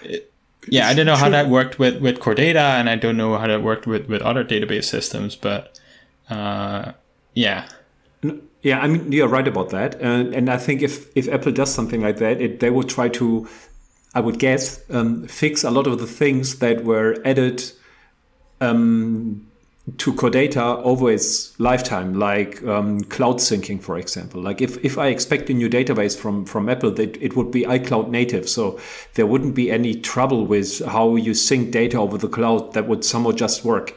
it, 0.03 0.33
yeah 0.69 0.89
i 0.89 0.95
don't 0.95 1.07
know 1.07 1.17
how 1.17 1.29
that 1.29 1.49
worked 1.49 1.79
with 1.79 2.01
with 2.01 2.21
core 2.21 2.35
data 2.35 2.61
and 2.79 2.89
i 2.89 2.95
don't 2.95 3.17
know 3.17 3.37
how 3.37 3.47
that 3.47 3.63
worked 3.63 3.87
with 3.87 4.09
with 4.09 4.23
other 4.23 4.45
database 4.45 4.85
systems 4.85 5.35
but 5.35 5.81
uh, 6.31 6.93
yeah. 7.35 7.69
Yeah, 8.63 8.81
I 8.81 8.89
mean 8.89 9.11
you're 9.11 9.29
right 9.29 9.49
about 9.49 9.71
that, 9.71 9.95
uh, 10.03 10.31
and 10.37 10.51
I 10.51 10.59
think 10.59 10.83
if 10.83 11.11
if 11.17 11.27
Apple 11.29 11.51
does 11.51 11.73
something 11.73 12.03
like 12.03 12.19
that, 12.19 12.43
it, 12.43 12.61
they 12.61 12.69
will 12.69 12.85
try 12.85 13.09
to, 13.09 13.49
I 14.15 14.21
would 14.21 14.39
guess, 14.39 14.85
um, 14.91 15.27
fix 15.27 15.65
a 15.65 15.71
lot 15.71 15.87
of 15.87 15.99
the 15.99 16.07
things 16.07 16.59
that 16.59 16.85
were 16.85 17.17
added 17.25 17.63
um, 18.61 19.47
to 19.99 20.15
core 20.15 20.31
data 20.31 20.63
over 20.63 21.11
its 21.11 21.59
lifetime, 21.59 22.15
like 22.15 22.63
um, 22.65 23.01
cloud 23.05 23.37
syncing, 23.37 23.81
for 23.81 23.99
example. 23.99 24.41
Like 24.41 24.61
if, 24.61 24.83
if 24.85 24.99
I 24.99 25.09
expect 25.09 25.49
a 25.51 25.55
new 25.55 25.69
database 25.69 26.17
from, 26.17 26.45
from 26.45 26.69
Apple, 26.69 26.91
that 26.93 27.17
it 27.23 27.37
would 27.37 27.51
be 27.51 27.63
iCloud 27.65 28.11
native. 28.11 28.49
So 28.49 28.79
there 29.15 29.27
wouldn't 29.27 29.55
be 29.55 29.71
any 29.71 29.95
trouble 29.95 30.47
with 30.47 30.85
how 30.87 31.17
you 31.17 31.35
sync 31.35 31.71
data 31.71 31.99
over 31.99 32.19
the 32.19 32.29
cloud. 32.29 32.75
That 32.75 32.89
would 32.89 33.05
somehow 33.05 33.33
just 33.33 33.65
work. 33.65 33.95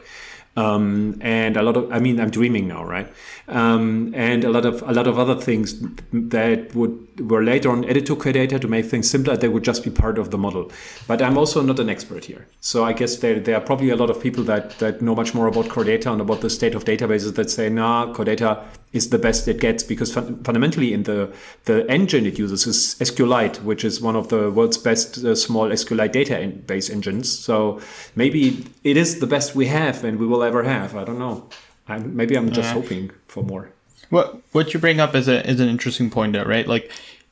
Um, 0.56 1.18
and 1.20 1.56
a 1.56 1.62
lot 1.62 1.76
of, 1.76 1.92
I 1.92 1.98
mean, 1.98 2.20
I'm 2.20 2.30
dreaming 2.30 2.68
now, 2.68 2.84
right? 2.84 3.12
Um, 3.46 4.14
and 4.14 4.42
a 4.42 4.48
lot 4.48 4.64
of 4.64 4.80
a 4.82 4.92
lot 4.92 5.06
of 5.06 5.18
other 5.18 5.34
things 5.34 5.78
that 6.12 6.74
would 6.74 7.04
were 7.30 7.44
later 7.44 7.70
on 7.70 7.84
added 7.84 8.06
to 8.06 8.16
Core 8.16 8.32
Data 8.32 8.58
to 8.58 8.66
make 8.66 8.86
things 8.86 9.10
simpler. 9.10 9.36
They 9.36 9.48
would 9.48 9.64
just 9.64 9.84
be 9.84 9.90
part 9.90 10.16
of 10.18 10.30
the 10.30 10.38
model. 10.38 10.72
But 11.06 11.20
I'm 11.20 11.36
also 11.36 11.60
not 11.60 11.78
an 11.78 11.90
expert 11.90 12.24
here, 12.24 12.46
so 12.60 12.84
I 12.84 12.94
guess 12.94 13.18
there 13.18 13.38
there 13.38 13.56
are 13.56 13.60
probably 13.60 13.90
a 13.90 13.96
lot 13.96 14.08
of 14.08 14.20
people 14.20 14.44
that 14.44 14.78
that 14.78 15.02
know 15.02 15.14
much 15.14 15.34
more 15.34 15.46
about 15.46 15.68
Core 15.68 15.84
Data 15.84 16.10
and 16.10 16.22
about 16.22 16.40
the 16.40 16.48
state 16.48 16.74
of 16.74 16.86
databases 16.86 17.34
that 17.34 17.50
say, 17.50 17.68
nah, 17.68 18.14
Core 18.14 18.24
Data 18.24 18.64
is 18.94 19.10
the 19.10 19.18
best 19.18 19.46
it 19.46 19.60
gets 19.60 19.82
because 19.82 20.12
fun- 20.14 20.42
fundamentally 20.42 20.94
in 20.94 21.02
the 21.02 21.30
the 21.64 21.86
engine 21.90 22.24
it 22.24 22.38
uses 22.38 22.66
is 22.66 22.96
SQLite, 23.00 23.62
which 23.62 23.84
is 23.84 24.00
one 24.00 24.16
of 24.16 24.28
the 24.28 24.50
world's 24.50 24.78
best 24.78 25.18
uh, 25.22 25.34
small 25.34 25.68
SQLite 25.68 26.12
database 26.12 26.90
engines. 26.90 27.30
So 27.30 27.80
maybe 28.16 28.64
it 28.84 28.96
is 28.96 29.20
the 29.20 29.26
best 29.26 29.54
we 29.54 29.66
have 29.66 30.02
and 30.02 30.18
we 30.18 30.26
will 30.26 30.42
ever 30.42 30.62
have. 30.62 30.96
I 30.96 31.04
don't 31.04 31.18
know. 31.18 31.50
I'm, 31.88 32.16
maybe 32.16 32.36
I'm 32.36 32.50
just 32.50 32.68
yeah. 32.68 32.72
hoping 32.72 33.10
for 33.28 33.42
more. 33.42 33.70
What 34.10 34.40
what 34.52 34.74
you 34.74 34.80
bring 34.80 35.00
up 35.00 35.14
is 35.14 35.28
a 35.28 35.48
is 35.48 35.60
an 35.60 35.68
interesting 35.68 36.10
point 36.10 36.32
there, 36.32 36.46
right? 36.46 36.66
Like 36.66 36.90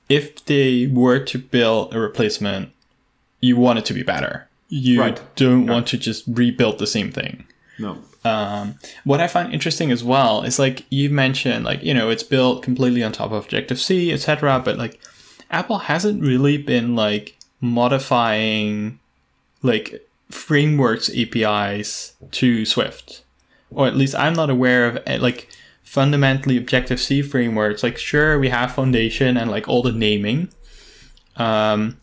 if 0.08 0.44
they 0.44 0.86
were 0.86 1.18
to 1.20 1.38
build 1.38 1.94
a 1.94 2.00
replacement, 2.00 2.72
you 3.40 3.56
want 3.56 3.78
it 3.78 3.84
to 3.86 3.94
be 3.94 4.02
better. 4.02 4.48
You 4.68 5.00
right. 5.00 5.20
don't 5.36 5.66
want 5.66 5.86
to 5.88 5.98
just 5.98 6.24
rebuild 6.26 6.78
the 6.78 6.86
same 6.86 7.12
thing. 7.12 7.46
No. 7.78 7.98
Um, 8.24 8.76
what 9.04 9.20
I 9.20 9.26
find 9.26 9.52
interesting 9.52 9.90
as 9.90 10.04
well 10.04 10.42
is 10.42 10.58
like 10.58 10.86
you 10.90 11.10
mentioned, 11.10 11.64
like 11.64 11.82
you 11.82 11.94
know, 11.94 12.10
it's 12.10 12.22
built 12.22 12.62
completely 12.62 13.02
on 13.02 13.12
top 13.12 13.32
of 13.32 13.44
Objective 13.44 13.80
C, 13.80 14.12
etc. 14.12 14.60
But 14.64 14.78
like 14.78 15.00
Apple 15.50 15.78
hasn't 15.78 16.22
really 16.22 16.56
been 16.56 16.94
like 16.94 17.36
modifying 17.60 18.98
like 19.62 20.06
frameworks 20.30 21.10
APIs 21.14 22.14
to 22.32 22.64
Swift 22.64 23.21
or 23.74 23.86
at 23.86 23.96
least 23.96 24.14
I'm 24.14 24.34
not 24.34 24.50
aware 24.50 24.86
of 24.86 24.98
eh, 25.06 25.18
like 25.20 25.48
fundamentally 25.82 26.56
Objective 26.56 27.00
C 27.00 27.22
frameworks. 27.22 27.82
Like, 27.82 27.98
sure, 27.98 28.38
we 28.38 28.48
have 28.48 28.74
Foundation 28.74 29.36
and 29.36 29.50
like 29.50 29.68
all 29.68 29.82
the 29.82 29.92
naming. 29.92 30.48
Um, 31.36 31.98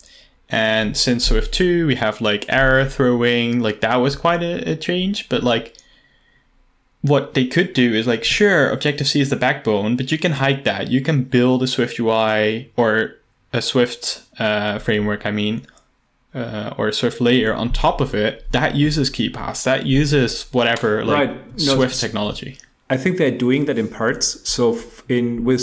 and 0.48 0.96
since 0.96 1.26
Swift 1.26 1.54
2, 1.54 1.86
we 1.86 1.94
have 1.96 2.20
like 2.20 2.44
error 2.48 2.84
throwing, 2.84 3.60
like 3.60 3.80
that 3.80 3.96
was 3.96 4.16
quite 4.16 4.42
a, 4.42 4.72
a 4.72 4.76
change. 4.76 5.28
But 5.28 5.42
like, 5.42 5.76
what 7.02 7.34
they 7.34 7.46
could 7.46 7.72
do 7.72 7.94
is 7.94 8.06
like, 8.06 8.24
sure, 8.24 8.70
Objective 8.70 9.08
C 9.08 9.20
is 9.20 9.30
the 9.30 9.36
backbone, 9.36 9.96
but 9.96 10.12
you 10.12 10.18
can 10.18 10.32
hide 10.32 10.64
that. 10.64 10.90
You 10.90 11.00
can 11.00 11.24
build 11.24 11.62
a 11.62 11.66
Swift 11.66 11.98
UI 11.98 12.70
or 12.76 13.16
a 13.52 13.62
Swift 13.62 14.22
uh, 14.38 14.78
framework, 14.78 15.26
I 15.26 15.30
mean, 15.30 15.66
uh, 16.34 16.74
or 16.76 16.88
a 16.88 16.92
Swift 16.92 17.20
layer 17.20 17.54
on 17.54 17.72
top 17.72 18.00
of 18.00 18.14
it 18.14 18.50
that 18.52 18.74
uses 18.74 19.10
key 19.10 19.28
paths, 19.28 19.64
that 19.64 19.86
uses 19.86 20.44
whatever 20.52 21.04
like 21.04 21.30
right. 21.30 21.58
no, 21.58 21.74
Swift 21.76 22.00
technology. 22.00 22.58
I 22.90 22.96
think 22.96 23.18
they're 23.18 23.30
doing 23.30 23.66
that 23.66 23.78
in 23.78 23.86
parts. 23.86 24.48
So 24.48 24.76
in 25.08 25.44
with 25.44 25.60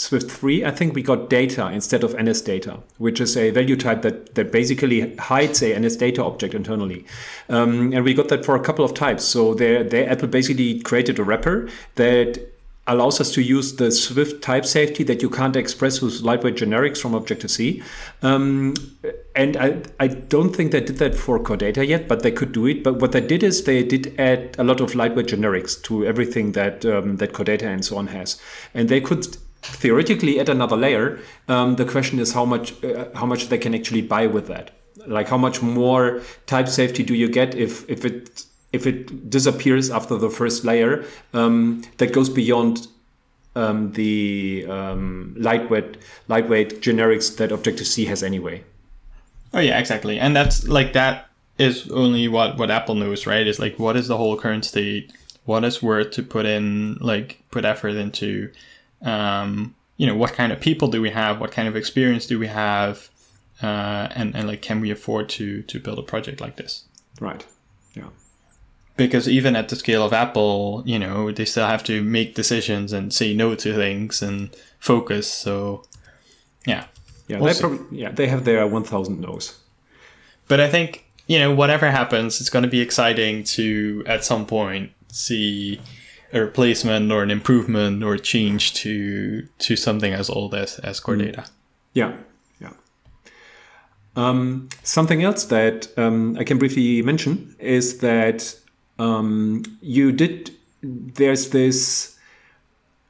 Swift 0.00 0.30
3, 0.30 0.64
I 0.64 0.70
think 0.70 0.94
we 0.94 1.02
got 1.02 1.28
data 1.28 1.70
instead 1.70 2.02
of 2.02 2.18
NS 2.18 2.40
data, 2.40 2.78
which 2.96 3.20
is 3.20 3.36
a 3.36 3.50
value 3.50 3.76
type 3.76 4.00
that, 4.00 4.34
that 4.36 4.52
basically 4.52 5.14
hides 5.16 5.62
a 5.62 5.78
NS 5.78 5.96
data 5.96 6.24
object 6.24 6.54
internally. 6.54 7.04
Um, 7.50 7.92
and 7.92 8.02
we 8.04 8.14
got 8.14 8.28
that 8.28 8.46
for 8.46 8.56
a 8.56 8.60
couple 8.60 8.86
of 8.86 8.94
types. 8.94 9.22
So 9.22 9.52
they 9.52 10.06
Apple 10.06 10.28
basically 10.28 10.80
created 10.80 11.18
a 11.18 11.24
wrapper 11.24 11.68
that 11.96 12.55
allows 12.86 13.20
us 13.20 13.32
to 13.32 13.42
use 13.42 13.76
the 13.76 13.90
Swift 13.90 14.42
type 14.42 14.64
safety 14.64 15.02
that 15.04 15.20
you 15.20 15.28
can't 15.28 15.56
express 15.56 16.00
with 16.00 16.20
lightweight 16.20 16.54
generics 16.54 17.00
from 17.00 17.14
Objective 17.14 17.50
C. 17.50 17.82
Um, 18.22 18.74
and 19.34 19.56
I, 19.56 19.82
I 19.98 20.08
don't 20.08 20.54
think 20.54 20.72
they 20.72 20.80
did 20.80 20.98
that 20.98 21.14
for 21.14 21.38
Core 21.38 21.56
Data 21.56 21.84
yet, 21.84 22.06
but 22.06 22.22
they 22.22 22.30
could 22.30 22.52
do 22.52 22.66
it. 22.66 22.84
But 22.84 23.00
what 23.00 23.12
they 23.12 23.20
did 23.20 23.42
is 23.42 23.64
they 23.64 23.82
did 23.82 24.18
add 24.18 24.54
a 24.58 24.64
lot 24.64 24.80
of 24.80 24.94
lightweight 24.94 25.26
generics 25.26 25.82
to 25.84 26.06
everything 26.06 26.52
that 26.52 26.84
um, 26.86 27.16
that 27.16 27.32
Core 27.32 27.44
Data 27.44 27.68
and 27.68 27.84
so 27.84 27.96
on 27.96 28.08
has, 28.08 28.40
and 28.72 28.88
they 28.88 29.00
could 29.00 29.36
theoretically 29.62 30.38
add 30.38 30.48
another 30.48 30.76
layer. 30.76 31.18
Um, 31.48 31.76
the 31.76 31.84
question 31.84 32.20
is 32.20 32.32
how 32.32 32.44
much 32.44 32.82
uh, 32.84 33.06
how 33.14 33.26
much 33.26 33.48
they 33.48 33.58
can 33.58 33.74
actually 33.74 34.02
buy 34.02 34.26
with 34.26 34.46
that. 34.46 34.70
Like 35.06 35.28
how 35.28 35.38
much 35.38 35.60
more 35.60 36.22
type 36.46 36.68
safety 36.68 37.02
do 37.02 37.14
you 37.14 37.28
get 37.28 37.54
if 37.54 37.88
if 37.90 38.04
it 38.04 38.44
if 38.76 38.86
it 38.86 39.30
disappears 39.30 39.90
after 39.90 40.16
the 40.16 40.30
first 40.30 40.64
layer, 40.64 41.04
um, 41.32 41.82
that 41.96 42.12
goes 42.12 42.28
beyond 42.28 42.86
um, 43.56 43.92
the 43.92 44.66
um, 44.68 45.34
lightweight 45.38 45.96
lightweight 46.28 46.82
generics 46.82 47.36
that 47.38 47.50
Objective 47.50 47.86
C 47.86 48.04
has 48.04 48.22
anyway. 48.22 48.62
Oh 49.54 49.60
yeah, 49.60 49.78
exactly, 49.78 50.20
and 50.20 50.36
that's 50.36 50.68
like 50.68 50.92
that 50.92 51.28
is 51.58 51.90
only 51.90 52.28
what 52.28 52.58
what 52.58 52.70
Apple 52.70 52.94
knows, 52.94 53.26
right? 53.26 53.46
Is 53.46 53.58
like 53.58 53.78
what 53.78 53.96
is 53.96 54.08
the 54.08 54.18
whole 54.18 54.36
current 54.36 54.66
state, 54.66 55.12
what 55.46 55.64
is 55.64 55.82
worth 55.82 56.10
to 56.12 56.22
put 56.22 56.44
in, 56.44 56.98
like 57.00 57.40
put 57.50 57.64
effort 57.64 57.96
into, 57.96 58.52
um, 59.00 59.74
you 59.96 60.06
know, 60.06 60.14
what 60.14 60.34
kind 60.34 60.52
of 60.52 60.60
people 60.60 60.88
do 60.88 61.00
we 61.00 61.10
have, 61.10 61.40
what 61.40 61.50
kind 61.50 61.66
of 61.66 61.76
experience 61.76 62.26
do 62.26 62.38
we 62.38 62.48
have, 62.48 63.08
uh, 63.62 64.08
and 64.14 64.36
and 64.36 64.46
like 64.46 64.60
can 64.60 64.82
we 64.82 64.90
afford 64.90 65.30
to 65.30 65.62
to 65.62 65.80
build 65.80 65.98
a 65.98 66.02
project 66.02 66.42
like 66.42 66.56
this? 66.56 66.84
Right 67.18 67.46
because 68.96 69.28
even 69.28 69.56
at 69.56 69.68
the 69.68 69.76
scale 69.76 70.04
of 70.04 70.12
Apple, 70.12 70.82
you 70.86 70.98
know, 70.98 71.30
they 71.30 71.44
still 71.44 71.66
have 71.66 71.84
to 71.84 72.02
make 72.02 72.34
decisions 72.34 72.92
and 72.92 73.12
say 73.12 73.34
no 73.34 73.54
to 73.54 73.74
things 73.74 74.22
and 74.22 74.54
focus. 74.78 75.30
So, 75.30 75.84
yeah. 76.66 76.86
Yeah, 77.28 77.38
we'll 77.40 77.52
they 77.52 77.60
probably, 77.60 77.98
yeah, 77.98 78.10
they 78.10 78.28
have 78.28 78.44
their 78.44 78.66
1000 78.66 79.20
no's. 79.20 79.58
But 80.48 80.60
I 80.60 80.70
think, 80.70 81.04
you 81.26 81.38
know, 81.38 81.52
whatever 81.52 81.90
happens, 81.90 82.40
it's 82.40 82.50
going 82.50 82.62
to 82.62 82.70
be 82.70 82.80
exciting 82.80 83.42
to, 83.44 84.04
at 84.06 84.24
some 84.24 84.46
point, 84.46 84.92
see 85.08 85.80
a 86.32 86.40
replacement 86.40 87.10
or 87.10 87.22
an 87.22 87.30
improvement 87.30 88.02
or 88.02 88.16
change 88.18 88.74
to 88.74 89.46
to 89.58 89.76
something 89.76 90.12
as 90.12 90.28
old 90.28 90.54
as, 90.54 90.78
as 90.80 91.00
core 91.00 91.16
mm. 91.16 91.26
data. 91.26 91.46
Yeah, 91.94 92.16
yeah. 92.60 92.72
Um, 94.16 94.68
something 94.82 95.22
else 95.22 95.44
that 95.46 95.88
um, 95.96 96.36
I 96.38 96.44
can 96.44 96.58
briefly 96.58 97.02
mention 97.02 97.56
is 97.58 97.98
that 97.98 98.56
um, 98.98 99.62
you 99.80 100.12
did 100.12 100.52
there's 100.82 101.50
this 101.50 102.16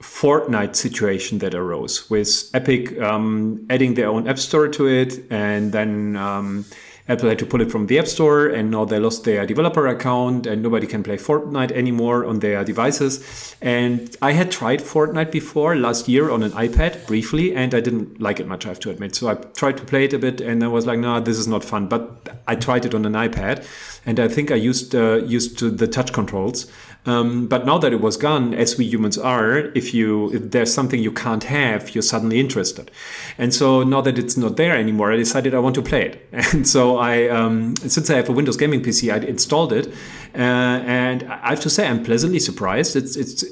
Fortnite 0.00 0.76
situation 0.76 1.38
that 1.38 1.54
arose 1.54 2.08
with 2.10 2.50
Epic 2.54 3.00
um, 3.00 3.66
adding 3.70 3.94
their 3.94 4.08
own 4.08 4.28
app 4.28 4.38
store 4.38 4.68
to 4.68 4.86
it, 4.86 5.20
and 5.30 5.72
then 5.72 6.16
um, 6.16 6.64
Apple 7.08 7.28
had 7.28 7.38
to 7.38 7.46
pull 7.46 7.60
it 7.60 7.70
from 7.70 7.86
the 7.86 7.98
App 7.98 8.08
Store, 8.08 8.48
and 8.48 8.70
now 8.70 8.84
they 8.84 8.98
lost 8.98 9.24
their 9.24 9.46
developer 9.46 9.86
account, 9.86 10.46
and 10.46 10.62
nobody 10.62 10.86
can 10.86 11.02
play 11.02 11.16
Fortnite 11.16 11.70
anymore 11.70 12.24
on 12.24 12.40
their 12.40 12.64
devices. 12.64 13.54
And 13.62 14.16
I 14.20 14.32
had 14.32 14.50
tried 14.50 14.80
Fortnite 14.80 15.30
before 15.30 15.76
last 15.76 16.08
year 16.08 16.30
on 16.30 16.42
an 16.42 16.50
iPad 16.52 17.06
briefly, 17.06 17.54
and 17.54 17.74
I 17.74 17.80
didn't 17.80 18.20
like 18.20 18.40
it 18.40 18.48
much, 18.48 18.66
I 18.66 18.70
have 18.70 18.80
to 18.80 18.90
admit. 18.90 19.14
So 19.14 19.28
I 19.28 19.34
tried 19.34 19.76
to 19.76 19.84
play 19.84 20.04
it 20.04 20.12
a 20.12 20.18
bit, 20.18 20.40
and 20.40 20.64
I 20.64 20.68
was 20.68 20.86
like, 20.86 20.98
no, 20.98 21.20
this 21.20 21.38
is 21.38 21.46
not 21.46 21.64
fun. 21.64 21.86
But 21.86 22.40
I 22.48 22.56
tried 22.56 22.84
it 22.84 22.94
on 22.94 23.04
an 23.04 23.12
iPad, 23.12 23.64
and 24.04 24.18
I 24.18 24.26
think 24.26 24.50
I 24.50 24.56
used 24.56 24.94
uh, 24.94 25.16
used 25.16 25.60
the 25.78 25.86
touch 25.86 26.12
controls. 26.12 26.66
Um, 27.06 27.46
but 27.46 27.64
now 27.64 27.78
that 27.78 27.92
it 27.92 28.00
was 28.00 28.16
gone, 28.16 28.52
as 28.52 28.76
we 28.76 28.84
humans 28.84 29.16
are, 29.16 29.58
if 29.74 29.94
you 29.94 30.32
if 30.32 30.50
there's 30.50 30.74
something 30.74 31.00
you 31.00 31.12
can't 31.12 31.44
have, 31.44 31.94
you're 31.94 32.02
suddenly 32.02 32.40
interested. 32.40 32.90
And 33.38 33.54
so 33.54 33.84
now 33.84 34.00
that 34.00 34.18
it's 34.18 34.36
not 34.36 34.56
there 34.56 34.76
anymore, 34.76 35.12
I 35.12 35.16
decided 35.16 35.54
I 35.54 35.60
want 35.60 35.76
to 35.76 35.82
play 35.82 36.02
it. 36.06 36.28
And 36.56 36.66
so 36.66 36.96
I, 36.98 37.28
um, 37.28 37.76
since 37.76 38.08
I 38.08 38.16
have 38.16 38.28
a 38.28 38.32
Windows 38.32 38.56
gaming 38.56 38.80
PC, 38.82 39.12
I 39.12 39.18
installed 39.26 39.72
it, 39.72 39.92
uh, 40.36 40.82
and 40.86 41.22
I 41.22 41.48
have 41.48 41.60
to 41.60 41.70
say 41.70 41.86
I'm 41.86 42.04
pleasantly 42.04 42.38
surprised. 42.38 42.94
It's 42.94 43.16
it's 43.16 43.42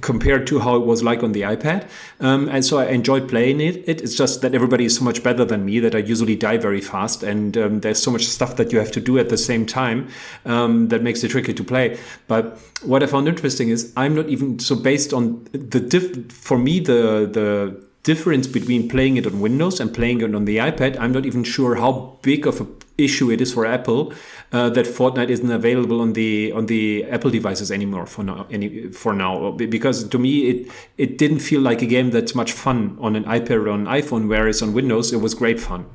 compared 0.00 0.46
to 0.48 0.58
how 0.58 0.74
it 0.74 0.84
was 0.84 1.04
like 1.04 1.22
on 1.22 1.32
the 1.32 1.42
iPad, 1.42 1.88
um, 2.20 2.48
and 2.48 2.64
so 2.64 2.78
I 2.78 2.86
enjoyed 2.86 3.28
playing 3.28 3.60
it. 3.60 3.88
It's 3.88 4.16
just 4.16 4.42
that 4.42 4.54
everybody 4.54 4.86
is 4.86 4.96
so 4.96 5.04
much 5.04 5.22
better 5.22 5.44
than 5.44 5.64
me 5.64 5.78
that 5.78 5.94
I 5.94 5.98
usually 5.98 6.34
die 6.34 6.56
very 6.56 6.80
fast, 6.80 7.22
and 7.22 7.56
um, 7.56 7.80
there's 7.80 8.02
so 8.02 8.10
much 8.10 8.24
stuff 8.26 8.56
that 8.56 8.72
you 8.72 8.78
have 8.80 8.90
to 8.92 9.00
do 9.00 9.18
at 9.18 9.28
the 9.28 9.38
same 9.38 9.66
time 9.66 10.08
um, 10.44 10.88
that 10.88 11.02
makes 11.02 11.22
it 11.22 11.28
tricky 11.28 11.54
to 11.54 11.62
play. 11.62 11.96
But 12.26 12.58
what 12.82 13.04
I 13.04 13.06
found 13.06 13.28
interesting 13.28 13.68
is 13.68 13.92
I'm 13.96 14.16
not 14.16 14.28
even 14.28 14.58
so 14.58 14.74
based 14.74 15.12
on 15.12 15.44
the 15.52 15.78
diff. 15.78 16.32
For 16.32 16.58
me, 16.58 16.80
the 16.80 17.28
the 17.30 17.84
difference 18.02 18.46
between 18.46 18.88
playing 18.88 19.16
it 19.16 19.26
on 19.26 19.40
Windows 19.40 19.80
and 19.80 19.92
playing 19.92 20.20
it 20.20 20.34
on 20.34 20.44
the 20.44 20.58
iPad, 20.58 20.98
I'm 20.98 21.12
not 21.12 21.24
even 21.24 21.44
sure 21.44 21.76
how 21.76 22.18
big 22.22 22.46
of 22.46 22.60
a 22.60 22.66
issue 22.96 23.30
it 23.30 23.40
is 23.40 23.52
for 23.52 23.66
Apple 23.66 24.12
uh, 24.52 24.70
that 24.70 24.86
Fortnite 24.86 25.28
isn't 25.28 25.50
available 25.50 26.00
on 26.00 26.12
the 26.12 26.52
on 26.52 26.66
the 26.66 27.04
Apple 27.04 27.30
devices 27.30 27.70
anymore 27.72 28.06
for 28.06 28.22
now. 28.22 28.46
Any 28.50 28.88
for 28.92 29.12
now, 29.12 29.50
because 29.52 30.08
to 30.08 30.18
me 30.18 30.48
it 30.48 30.72
it 30.96 31.18
didn't 31.18 31.40
feel 31.40 31.60
like 31.60 31.82
a 31.82 31.86
game 31.86 32.10
that's 32.10 32.34
much 32.34 32.52
fun 32.52 32.96
on 33.00 33.16
an 33.16 33.24
iPad 33.24 33.66
or 33.66 33.68
an 33.70 33.86
iPhone, 33.86 34.28
whereas 34.28 34.62
on 34.62 34.72
Windows 34.72 35.12
it 35.12 35.20
was 35.20 35.34
great 35.34 35.60
fun. 35.60 35.86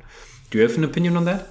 Do 0.50 0.58
you 0.58 0.62
have 0.66 0.76
an 0.76 0.84
opinion 0.84 1.16
on 1.16 1.24
that? 1.24 1.48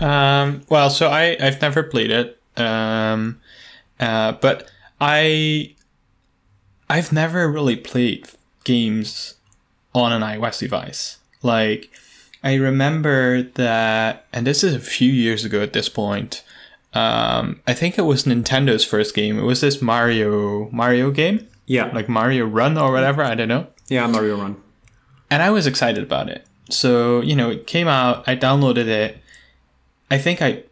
Um, 0.00 0.62
well, 0.68 0.90
so 0.90 1.08
I 1.08 1.36
I've 1.40 1.60
never 1.60 1.82
played 1.82 2.10
it, 2.10 2.40
um, 2.56 3.40
uh, 3.98 4.32
but 4.32 4.70
I 5.00 5.74
I've 6.88 7.12
never 7.12 7.50
really 7.50 7.76
played 7.76 8.28
games 8.64 9.34
on 9.94 10.12
an 10.12 10.22
iOS 10.22 10.60
device. 10.60 11.18
Like 11.42 11.90
I 12.44 12.56
remember 12.56 13.42
that, 13.42 14.26
and 14.30 14.46
this 14.46 14.62
is 14.62 14.74
a 14.74 14.78
few 14.78 15.10
years 15.10 15.46
ago 15.46 15.62
at 15.62 15.72
this 15.72 15.88
point. 15.88 16.44
Um, 16.92 17.62
I 17.66 17.72
think 17.72 17.98
it 17.98 18.02
was 18.02 18.24
Nintendo's 18.24 18.84
first 18.84 19.14
game. 19.14 19.38
It 19.38 19.44
was 19.44 19.62
this 19.62 19.80
Mario 19.80 20.68
Mario 20.70 21.10
game. 21.10 21.48
Yeah, 21.66 21.86
like 21.86 22.06
Mario 22.06 22.44
Run 22.44 22.76
or 22.76 22.92
whatever. 22.92 23.22
I 23.22 23.34
don't 23.34 23.48
know. 23.48 23.68
Yeah, 23.88 24.06
Mario 24.06 24.36
Run. 24.36 24.56
And 25.30 25.42
I 25.42 25.50
was 25.50 25.66
excited 25.66 26.04
about 26.04 26.28
it. 26.28 26.46
So 26.68 27.22
you 27.22 27.34
know, 27.34 27.50
it 27.50 27.66
came 27.66 27.88
out. 27.88 28.28
I 28.28 28.36
downloaded 28.36 28.88
it. 28.88 29.18
I 30.10 30.18
think 30.18 30.42
I, 30.42 30.64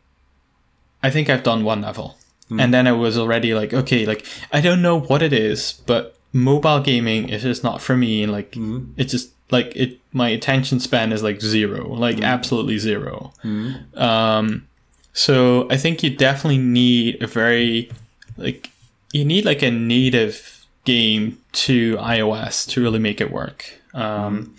I 1.03 1.11
think 1.11 1.31
I've 1.31 1.43
done 1.43 1.65
one 1.65 1.81
level, 1.81 2.19
mm. 2.51 2.61
and 2.61 2.73
then 2.73 2.87
I 2.87 2.93
was 2.93 3.17
already 3.17 3.55
like, 3.55 3.73
okay, 3.73 4.05
like 4.05 4.27
I 4.53 4.61
don't 4.61 4.83
know 4.83 5.01
what 5.01 5.23
it 5.23 5.33
is, 5.33 5.73
but 5.87 6.19
mobile 6.35 6.81
gaming 6.81 7.31
is 7.31 7.43
just 7.43 7.65
not 7.65 7.81
for 7.81 7.97
me. 7.97 8.27
Like, 8.27 8.53
mm. 8.53 8.93
it's 8.99 9.13
just 9.13 9.33
like 9.53 9.73
it. 9.77 9.99
My 10.13 10.29
attention 10.29 10.81
span 10.81 11.13
is 11.13 11.23
like 11.23 11.41
zero, 11.41 11.89
like 11.89 12.17
mm. 12.17 12.25
absolutely 12.25 12.79
zero. 12.79 13.33
Mm. 13.45 13.99
Um, 13.99 14.69
so 15.13 15.69
I 15.71 15.77
think 15.77 16.03
you 16.03 16.15
definitely 16.15 16.59
need 16.59 17.23
a 17.23 17.27
very 17.27 17.91
like 18.37 18.71
you 19.13 19.25
need 19.25 19.45
like 19.45 19.63
a 19.63 19.71
native 19.71 20.67
game 20.85 21.39
to 21.53 21.97
iOS 21.97 22.69
to 22.71 22.83
really 22.83 22.99
make 22.99 23.21
it 23.21 23.31
work. 23.31 23.65
Um, 23.95 24.55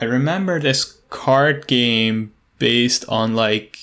I 0.00 0.04
remember 0.04 0.60
this 0.60 0.98
card 1.10 1.66
game 1.66 2.32
based 2.58 3.04
on 3.08 3.34
like 3.34 3.78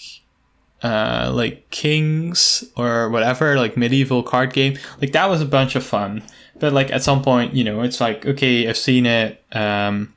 uh, 0.82 1.32
like 1.34 1.70
Kings 1.70 2.64
or 2.76 3.10
whatever, 3.10 3.58
like 3.58 3.78
medieval 3.78 4.24
card 4.24 4.54
game. 4.54 4.78
Like 5.02 5.12
that 5.14 5.30
was 5.30 5.42
a 5.42 5.46
bunch 5.46 5.76
of 5.76 5.84
fun. 5.84 6.24
But 6.60 6.74
like 6.74 6.92
at 6.92 7.04
some 7.04 7.22
point, 7.22 7.54
you 7.54 7.64
know, 7.64 7.82
it's 7.82 8.00
like, 8.00 8.26
okay, 8.26 8.68
I've 8.68 8.78
seen 8.78 9.06
it. 9.06 9.44
Um, 9.52 10.14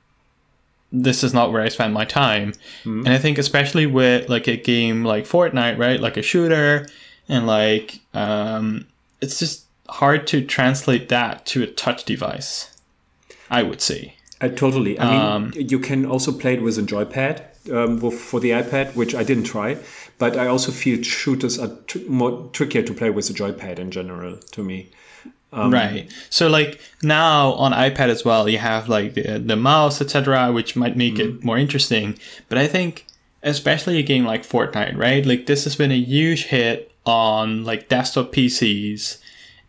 this 0.93 1.25
is 1.25 1.35
not 1.35 1.53
where 1.53 1.63
I 1.63 1.69
spend 1.69 1.95
my 1.95 2.05
time. 2.05 2.53
Mm-hmm. 2.85 3.01
And 3.01 3.09
I 3.09 3.19
think 3.19 3.39
especially 3.39 3.87
with 3.87 4.29
like 4.29 4.47
a 4.47 4.57
game 4.57 5.05
like 5.05 5.25
Fortnite, 5.25 5.79
right? 5.79 6.01
Like 6.01 6.17
a 6.17 6.23
shooter 6.23 6.87
and 7.29 7.47
like 7.47 8.01
um, 8.15 8.87
it's 9.21 9.39
just 9.39 9.65
hard 9.89 10.27
to 10.29 10.45
translate 10.45 11.09
that 11.09 11.47
to 11.47 11.63
a 11.63 11.67
touch 11.67 12.05
device. 12.05 12.73
I 13.51 13.63
would 13.63 13.81
say. 13.81 14.17
I 14.41 14.49
totally. 14.49 14.99
I 14.99 15.11
mean, 15.11 15.21
um, 15.21 15.53
you 15.55 15.79
can 15.79 16.05
also 16.05 16.33
play 16.33 16.55
it 16.55 16.63
with 16.63 16.77
a 16.79 16.83
joypad 16.83 17.73
um, 17.73 18.11
for 18.11 18.41
the 18.41 18.51
iPad, 18.51 18.95
which 18.95 19.15
I 19.15 19.23
didn't 19.23 19.45
try. 19.45 19.79
But 20.19 20.37
I 20.37 20.47
also 20.47 20.73
feel 20.73 21.03
shooters 21.03 21.59
are 21.59 21.71
tr- 21.87 21.99
more 22.09 22.51
trickier 22.53 22.83
to 22.83 22.93
play 22.93 23.11
with 23.11 23.31
a 23.31 23.33
joypad 23.33 23.79
in 23.79 23.91
general. 23.91 24.37
To 24.37 24.63
me, 24.63 24.91
um, 25.57 25.73
right. 25.73 26.11
So 26.31 26.49
like 26.49 26.81
now 27.03 27.53
on 27.53 27.73
iPad 27.73 28.09
as 28.09 28.25
well, 28.25 28.49
you 28.49 28.59
have 28.59 28.89
like 28.89 29.15
the, 29.15 29.39
the 29.39 29.57
mouse, 29.57 30.01
etc., 30.01 30.53
which 30.53 30.77
might 30.77 30.97
make 30.97 31.15
mm-hmm. 31.15 31.39
it 31.39 31.45
more 31.45 31.59
interesting. 31.59 32.19
But 32.49 32.59
I 32.59 32.67
think 32.67 33.07
especially 33.43 33.99
a 33.99 34.03
game 34.03 34.25
like 34.25 34.43
Fortnite, 34.43 34.97
right? 34.97 35.25
Like 35.25 35.47
this 35.47 35.65
has 35.65 35.77
been 35.77 35.93
a 35.93 35.99
huge 35.99 36.45
hit 36.45 36.93
on 37.07 37.65
like 37.65 37.89
desktop 37.89 38.33
PCs, 38.33 39.19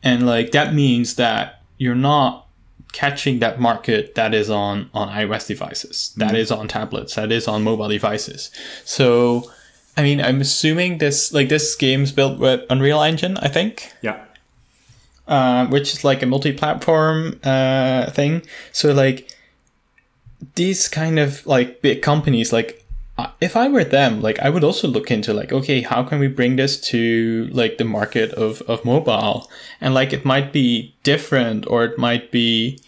and 0.04 0.26
like 0.26 0.52
that 0.52 0.74
means 0.74 1.16
that 1.16 1.62
you're 1.78 1.96
not 1.96 2.48
catching 2.92 3.40
that 3.40 3.60
market 3.60 4.16
that 4.16 4.34
is 4.34 4.50
on 4.50 4.90
on 4.94 5.10
iOS 5.10 5.48
devices, 5.48 6.14
that 6.18 6.30
mm-hmm. 6.30 6.36
is 6.36 6.52
on 6.52 6.68
tablets, 6.68 7.16
that 7.16 7.32
is 7.32 7.48
on 7.48 7.64
mobile 7.64 7.88
devices. 7.88 8.52
So, 8.84 9.52
I 9.96 10.04
mean, 10.04 10.20
I'm 10.20 10.42
assuming 10.42 10.98
this 10.98 11.32
like 11.32 11.50
this 11.50 11.76
game's 11.76 12.12
built 12.12 12.40
with 12.40 12.66
Unreal 12.70 13.02
Engine, 13.02 13.38
I 13.38 13.48
think. 13.48 13.94
Yeah. 14.02 14.26
Uh, 15.28 15.68
which 15.68 15.94
is 15.94 16.06
like 16.06 16.24
a 16.24 16.26
multi-platform 16.26 17.38
uh, 17.44 18.10
thing. 18.12 18.42
So 18.72 18.94
like 18.94 19.30
these 20.56 20.88
kind 20.88 21.20
of 21.20 21.46
like 21.46 21.82
big 21.82 22.02
companies, 22.02 22.54
like 22.54 22.86
if 23.42 23.58
I 23.58 23.68
were 23.68 23.84
them, 23.84 24.22
like 24.22 24.40
I 24.40 24.50
would 24.50 24.64
also 24.64 24.88
look 24.88 25.12
into 25.12 25.34
like, 25.34 25.52
okay, 25.52 25.82
how 25.82 26.04
can 26.04 26.20
we 26.20 26.28
bring 26.28 26.56
this 26.56 26.80
to 26.92 27.50
like 27.52 27.78
the 27.78 27.84
market 27.84 28.32
of, 28.32 28.62
of 28.70 28.86
mobile? 28.86 29.50
And 29.82 29.94
like 29.94 30.14
it 30.14 30.24
might 30.24 30.54
be 30.54 30.96
different 31.04 31.68
or 31.68 31.84
it 31.84 31.98
might 31.98 32.32
be 32.32 32.80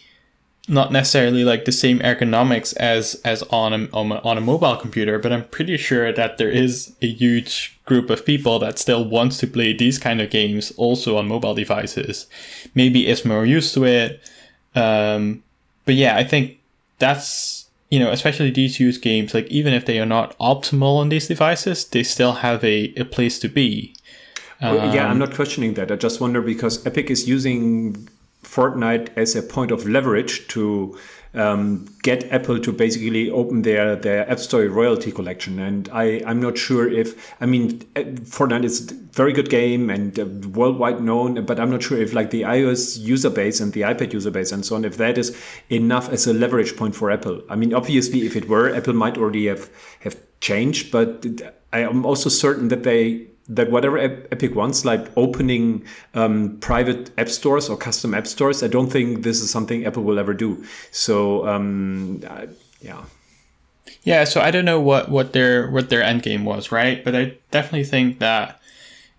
not 0.70 0.92
necessarily 0.92 1.44
like 1.44 1.66
the 1.66 1.72
same 1.72 2.00
ergonomics 2.00 2.76
as 2.78 3.16
as 3.26 3.42
on 3.44 3.74
a, 3.74 3.90
on 3.94 4.38
a, 4.38 4.42
mobile 4.42 4.76
computer, 4.76 5.18
but 5.18 5.34
I'm 5.34 5.46
pretty 5.48 5.78
sure 5.78 6.14
that 6.14 6.38
there 6.38 6.50
is 6.50 6.96
a 7.02 7.08
huge 7.08 7.78
group 7.86 8.10
of 8.10 8.26
people 8.26 8.60
that 8.60 8.78
still 8.78 9.04
wants 9.04 9.38
to 9.40 9.48
play 9.48 9.74
these 9.74 9.98
kind 9.98 10.22
of 10.22 10.30
games 10.30 10.72
also 10.78 11.18
on 11.18 11.28
mobile 11.28 11.56
devices. 11.56 12.28
Maybe 12.76 13.08
is 13.08 13.26
more 13.26 13.46
used 13.46 13.74
to 13.74 13.86
it. 13.86 14.22
Um, 14.76 15.44
but 15.86 15.96
yeah, 15.96 16.16
I 16.16 16.24
think 16.24 16.60
that's 17.00 17.68
you 17.90 18.00
know, 18.00 18.12
especially 18.12 18.52
these 18.52 18.80
use 18.80 19.00
games, 19.00 19.34
like 19.34 19.48
even 19.48 19.74
if 19.74 19.86
they 19.86 20.00
are 20.00 20.06
not 20.06 20.38
optimal 20.38 21.00
on 21.00 21.10
these 21.10 21.28
devices, 21.28 21.86
they 21.86 22.04
still 22.04 22.34
have 22.34 22.64
a, 22.64 22.94
a 22.96 23.04
place 23.04 23.40
to 23.40 23.48
be. 23.48 23.96
Um, 24.62 24.76
well, 24.76 24.96
yeah, 24.96 25.06
I'm 25.06 25.14
um, 25.14 25.20
not 25.20 25.34
questioning 25.34 25.74
that. 25.74 25.92
I 25.92 25.96
just 25.96 26.22
wonder 26.22 26.42
because 26.42 26.86
Epic 26.86 27.10
is 27.10 27.28
using 27.28 28.08
Fortnite 28.44 29.10
as 29.16 29.36
a 29.36 29.44
point 29.44 29.72
of 29.72 29.88
leverage 29.88 30.48
to 30.50 30.98
um, 31.34 31.86
get 32.02 32.32
Apple 32.32 32.60
to 32.60 32.72
basically 32.72 33.30
open 33.30 33.62
their 33.62 33.96
their 33.96 34.30
App 34.30 34.40
Store 34.40 34.66
royalty 34.68 35.12
collection. 35.12 35.60
And 35.60 35.90
I 35.92 36.24
I'm 36.26 36.42
not 36.42 36.58
sure 36.58 36.88
if 36.88 37.34
I 37.40 37.46
mean 37.46 37.82
uh, 37.96 38.02
Fortnite 38.02 38.64
is 38.64 38.92
a 38.92 38.96
very 39.14 39.34
good 39.34 39.50
game 39.50 39.90
and 39.90 40.20
uh, 40.20 40.26
worldwide 40.50 41.02
known, 41.02 41.46
but 41.46 41.60
I'm 41.60 41.70
not 41.70 41.84
sure 41.84 41.98
if 41.98 42.14
like 42.14 42.32
the 42.32 42.44
iOS 42.44 42.98
user 42.98 43.30
base 43.30 43.60
and 43.60 43.74
the 43.74 43.82
iPad 43.82 44.14
user 44.14 44.32
base 44.32 44.52
and 44.52 44.66
so 44.66 44.76
on 44.76 44.86
if 44.86 44.98
that 44.98 45.18
is 45.18 45.38
enough 45.70 46.10
as 46.10 46.26
a 46.26 46.34
leverage 46.34 46.76
point 46.76 46.96
for 46.96 47.12
Apple. 47.12 47.42
I 47.50 47.56
mean, 47.56 47.74
obviously, 47.74 48.26
if 48.26 48.36
it 48.36 48.48
were, 48.48 48.74
Apple 48.74 48.94
might 48.94 49.18
already 49.18 49.48
have 49.48 49.70
have 50.00 50.18
changed, 50.40 50.92
but 50.92 51.26
I 51.72 51.80
am 51.82 52.06
also 52.06 52.30
certain 52.30 52.70
that 52.70 52.84
they 52.84 53.28
that 53.50 53.72
whatever 53.72 53.98
Epic 53.98 54.56
wants, 54.56 54.86
like 54.86 55.08
opening 55.18 55.84
um, 56.14 56.58
private 56.60 57.12
app 57.18 57.30
stores 57.30 57.68
or 57.68 57.76
custom 57.76 58.14
app 58.14 58.28
stores, 58.28 58.64
I 58.64 58.68
don't 58.68 58.90
think 58.90 59.24
this 59.24 59.42
is 59.42 59.50
something 59.50 59.86
Apple 59.86 60.04
will 60.04 60.20
ever 60.20 60.34
do. 60.34 60.64
So 60.92 61.48
um, 61.48 62.22
uh, 62.28 62.46
yeah. 62.82 63.04
Yeah, 64.04 64.24
so 64.24 64.40
I 64.40 64.52
don't 64.52 64.66
know 64.66 64.80
what, 64.80 65.10
what 65.10 65.34
their 65.34 65.70
what 65.70 65.90
their 65.90 66.04
end 66.04 66.22
game 66.24 66.46
was, 66.46 66.72
right? 66.72 67.04
But 67.04 67.16
I 67.16 67.34
definitely 67.52 67.84
think 67.84 68.20
that 68.20 68.62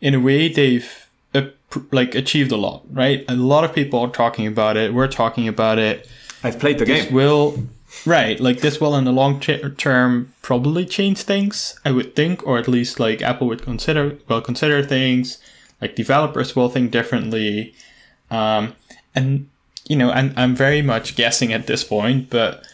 in 0.00 0.14
a 0.14 0.20
way 0.20 0.48
they've 0.48 1.08
uh, 1.34 1.48
like 1.90 2.14
achieved 2.14 2.52
a 2.52 2.56
lot, 2.56 2.84
right? 2.92 3.24
A 3.28 3.34
lot 3.34 3.64
of 3.64 3.74
people 3.74 4.00
are 4.00 4.08
talking 4.08 4.46
about 4.46 4.76
it. 4.76 4.94
We're 4.94 5.08
talking 5.08 5.48
about 5.48 5.78
it. 5.78 6.08
I've 6.42 6.58
played 6.58 6.78
the 6.78 6.84
this 6.84 7.06
game. 7.06 7.14
Will 7.14 7.68
Right, 8.06 8.38
like 8.40 8.60
this 8.60 8.80
will 8.80 8.94
in 8.96 9.04
the 9.04 9.12
long 9.12 9.40
term 9.40 10.32
probably 10.42 10.86
change 10.86 11.22
things, 11.22 11.78
I 11.84 11.90
would 11.90 12.14
think, 12.14 12.46
or 12.46 12.56
at 12.56 12.68
least 12.68 13.00
like 13.00 13.20
Apple 13.20 13.48
would 13.48 13.62
consider 13.62 14.16
will 14.28 14.40
consider 14.40 14.82
things. 14.82 15.38
Like 15.80 15.96
developers 15.96 16.54
will 16.54 16.68
think 16.68 16.92
differently, 16.92 17.74
um, 18.30 18.74
and 19.14 19.48
you 19.88 19.96
know, 19.96 20.10
and 20.10 20.32
I'm 20.38 20.54
very 20.54 20.82
much 20.82 21.16
guessing 21.16 21.52
at 21.52 21.66
this 21.66 21.82
point, 21.84 22.30
but 22.30 22.64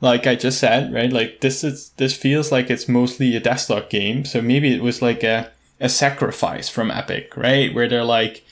like 0.00 0.26
I 0.26 0.34
just 0.34 0.58
said, 0.58 0.92
right, 0.92 1.12
like 1.12 1.40
this 1.40 1.62
is 1.62 1.90
this 1.96 2.16
feels 2.16 2.50
like 2.52 2.68
it's 2.68 2.88
mostly 2.88 3.36
a 3.36 3.40
desktop 3.40 3.90
game, 3.90 4.24
so 4.24 4.42
maybe 4.42 4.74
it 4.74 4.82
was 4.82 5.00
like 5.00 5.22
a 5.22 5.50
a 5.80 5.88
sacrifice 5.88 6.68
from 6.68 6.90
Epic, 6.90 7.36
right, 7.36 7.72
where 7.72 7.88
they're 7.88 8.04
like, 8.04 8.44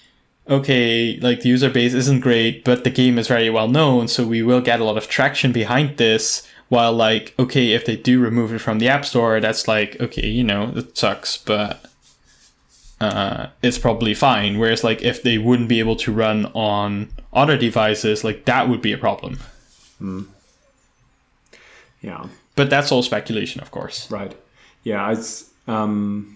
okay, 0.48 1.18
like 1.20 1.40
the 1.40 1.48
user 1.48 1.70
base 1.70 1.94
isn't 1.94 2.20
great, 2.20 2.64
but 2.64 2.84
the 2.84 2.90
game 2.90 3.18
is 3.18 3.28
very 3.28 3.50
well 3.50 3.68
known, 3.68 4.08
so 4.08 4.26
we 4.26 4.42
will 4.42 4.60
get 4.60 4.80
a 4.80 4.84
lot 4.84 4.96
of 4.96 5.08
traction 5.08 5.52
behind 5.52 5.96
this. 5.96 6.46
While 6.68 6.94
like, 6.94 7.32
okay, 7.38 7.72
if 7.72 7.86
they 7.86 7.96
do 7.96 8.20
remove 8.20 8.52
it 8.52 8.58
from 8.58 8.80
the 8.80 8.88
App 8.88 9.04
Store, 9.04 9.38
that's 9.38 9.68
like, 9.68 10.00
okay, 10.00 10.26
you 10.26 10.42
know, 10.42 10.72
it 10.74 10.98
sucks, 10.98 11.36
but 11.36 11.86
uh, 13.00 13.48
it's 13.62 13.78
probably 13.78 14.14
fine. 14.14 14.58
Whereas 14.58 14.82
like 14.82 15.02
if 15.02 15.22
they 15.22 15.38
wouldn't 15.38 15.68
be 15.68 15.78
able 15.78 15.96
to 15.96 16.12
run 16.12 16.46
on 16.46 17.10
other 17.32 17.56
devices, 17.56 18.24
like 18.24 18.46
that 18.46 18.68
would 18.68 18.82
be 18.82 18.92
a 18.92 18.98
problem. 18.98 19.38
Mm. 20.00 20.26
Yeah. 22.02 22.26
But 22.54 22.70
that's 22.70 22.90
all 22.90 23.02
speculation, 23.02 23.60
of 23.60 23.70
course. 23.70 24.10
Right. 24.10 24.34
Yeah, 24.82 25.12
it's 25.12 25.50
um 25.68 26.35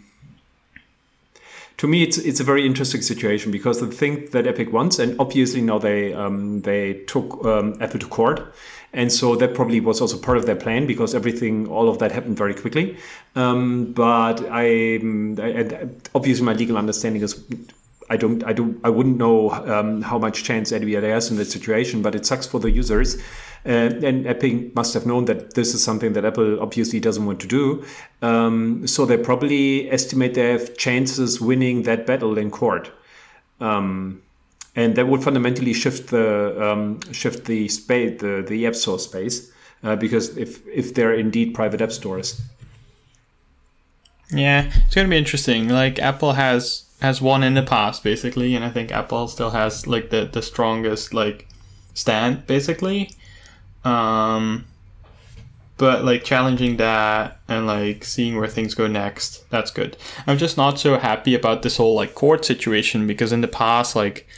to 1.81 1.89
me, 1.89 2.03
it's 2.03 2.19
it's 2.19 2.41
a 2.41 2.45
very 2.45 2.67
interesting 2.67 3.01
situation 3.01 3.51
because 3.51 3.81
the 3.81 3.87
thing 3.87 4.27
that 4.33 4.47
Epic 4.47 4.71
wants, 4.71 4.99
and 4.99 5.19
obviously 5.19 5.63
now 5.63 5.79
they 5.79 6.13
um, 6.13 6.61
they 6.61 6.93
took 7.07 7.43
um, 7.47 7.75
Apple 7.81 7.99
to 8.01 8.07
court, 8.07 8.53
and 8.93 9.11
so 9.11 9.35
that 9.37 9.55
probably 9.55 9.81
was 9.81 9.99
also 9.99 10.19
part 10.19 10.37
of 10.37 10.45
their 10.45 10.57
plan 10.57 10.87
because 10.87 11.15
everything, 11.15 11.67
all 11.69 11.89
of 11.89 11.99
that 12.01 12.13
happened 12.13 12.37
very 12.37 12.53
quickly. 12.53 12.99
Um, 13.35 13.95
but 13.95 14.47
I, 14.51 14.97
I, 15.39 15.89
obviously 16.15 16.45
my 16.45 16.53
legal 16.53 16.77
understanding 16.77 17.23
is 17.23 17.43
I 18.11 18.17
don't, 18.17 18.45
I 18.45 18.53
don't, 18.53 18.79
I 18.85 18.91
wouldn't 18.91 19.17
know 19.17 19.51
um, 19.51 20.03
how 20.03 20.19
much 20.19 20.43
chance 20.43 20.73
Adobe 20.73 20.95
has 20.95 21.31
in 21.31 21.37
this 21.37 21.51
situation, 21.51 22.03
but 22.03 22.15
it 22.15 22.27
sucks 22.27 22.47
for 22.47 22.59
the 22.59 22.71
users. 22.71 23.17
Uh, 23.65 23.93
and 24.03 24.27
Epic 24.27 24.75
must 24.75 24.95
have 24.95 25.07
known 25.07 25.27
that 25.27 25.55
this 25.55 25.75
is 25.75 25.85
something 25.85 26.15
that 26.15 26.25
Apple 26.25 26.61
obviously 26.61 26.99
doesn't 26.99 27.25
want 27.25 27.41
to 27.41 27.47
do. 27.47 27.85
Um, 28.21 28.87
so 28.87 29.07
they 29.07 29.17
probably 29.17 29.91
estimate 29.91 30.35
they 30.35 30.51
have 30.51 30.77
chances 30.77 31.41
winning 31.41 31.85
that 31.85 32.05
battle 32.05 32.37
in 32.37 32.51
court. 32.51 32.91
Um, 33.61 34.23
and 34.75 34.97
that 34.97 35.07
would 35.07 35.23
fundamentally 35.23 35.73
shift 35.73 36.11
the 36.11 36.71
um, 36.71 37.01
shift 37.13 37.45
the 37.45 37.69
space, 37.69 38.21
the, 38.21 38.45
the 38.47 38.67
app 38.67 38.75
store 38.75 38.99
space, 38.99 39.53
uh, 39.83 39.97
because 39.97 40.37
if 40.37 40.67
if 40.67 40.95
they're 40.95 41.15
indeed 41.15 41.55
private 41.55 41.81
app 41.81 41.93
stores. 41.93 42.41
Yeah, 44.33 44.71
it's 44.85 44.95
going 44.95 45.07
to 45.07 45.11
be 45.11 45.19
interesting. 45.19 45.69
Like 45.69 45.99
Apple 45.99 46.33
has 46.33 46.85
has 47.01 47.21
won 47.21 47.43
in 47.43 47.55
the 47.55 47.63
past, 47.63 48.05
basically, 48.05 48.55
and 48.55 48.65
I 48.65 48.71
think 48.71 48.93
Apple 48.93 49.29
still 49.29 49.51
has 49.51 49.87
like 49.87 50.11
the 50.11 50.25
the 50.25 50.43
strongest 50.43 51.15
like 51.15 51.49
stand, 51.95 52.47
basically. 52.47 53.11
Um, 53.85 54.67
but 55.77 56.05
like 56.05 56.25
challenging 56.25 56.77
that 56.77 57.41
and 57.49 57.67
like 57.67 58.05
seeing 58.05 58.37
where 58.37 58.49
things 58.49 58.75
go 58.75 58.87
next, 58.87 59.49
that's 59.51 59.71
good. 59.71 59.97
I'm 60.27 60.37
just 60.37 60.57
not 60.59 60.79
so 60.79 60.99
happy 60.99 61.35
about 61.35 61.63
this 61.63 61.79
whole 61.79 61.95
like 61.95 62.15
court 62.15 62.45
situation 62.45 63.07
because 63.07 63.33
in 63.33 63.41
the 63.41 63.49
past, 63.49 63.97
like 63.97 64.29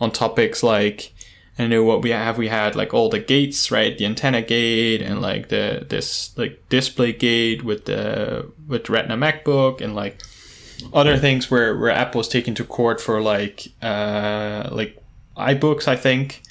on 0.00 0.12
topics 0.12 0.62
like 0.62 1.12
I 1.58 1.66
know 1.66 1.84
what 1.84 2.02
we 2.02 2.10
have. 2.10 2.38
We 2.38 2.48
had 2.48 2.74
like 2.76 2.94
all 2.94 3.10
the 3.10 3.18
gates, 3.18 3.70
right? 3.70 3.96
The 3.96 4.06
antenna 4.06 4.42
gate 4.42 5.02
and 5.02 5.20
like 5.20 5.48
the 5.48 5.84
this 5.88 6.36
like 6.38 6.62
display 6.68 7.12
gate 7.12 7.62
with 7.62 7.84
the 7.84 8.50
with 8.66 8.88
Retina 8.88 9.16
MacBook 9.16 9.80
and 9.80 9.94
like 9.94 10.22
other 10.92 11.16
things 11.16 11.50
where 11.50 11.76
where 11.78 11.90
Apple 11.90 12.18
was 12.18 12.28
taken 12.28 12.54
to 12.54 12.64
court 12.64 13.00
for 13.00 13.20
like 13.20 13.68
uh 13.82 14.68
like 14.72 15.02
iBooks. 15.36 15.88
I 15.88 15.96
think 15.96 16.42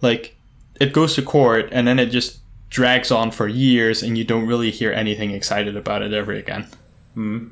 like 0.00 0.36
it 0.80 0.92
goes 0.92 1.14
to 1.14 1.22
court 1.22 1.68
and 1.72 1.86
then 1.86 1.98
it 1.98 2.06
just 2.06 2.38
drags 2.70 3.10
on 3.10 3.30
for 3.30 3.48
years 3.48 4.02
and 4.02 4.16
you 4.16 4.24
don't 4.24 4.46
really 4.46 4.70
hear 4.70 4.92
anything 4.92 5.32
excited 5.32 5.76
about 5.76 6.02
it 6.02 6.12
ever 6.12 6.32
again. 6.32 6.66
Mm. 7.16 7.50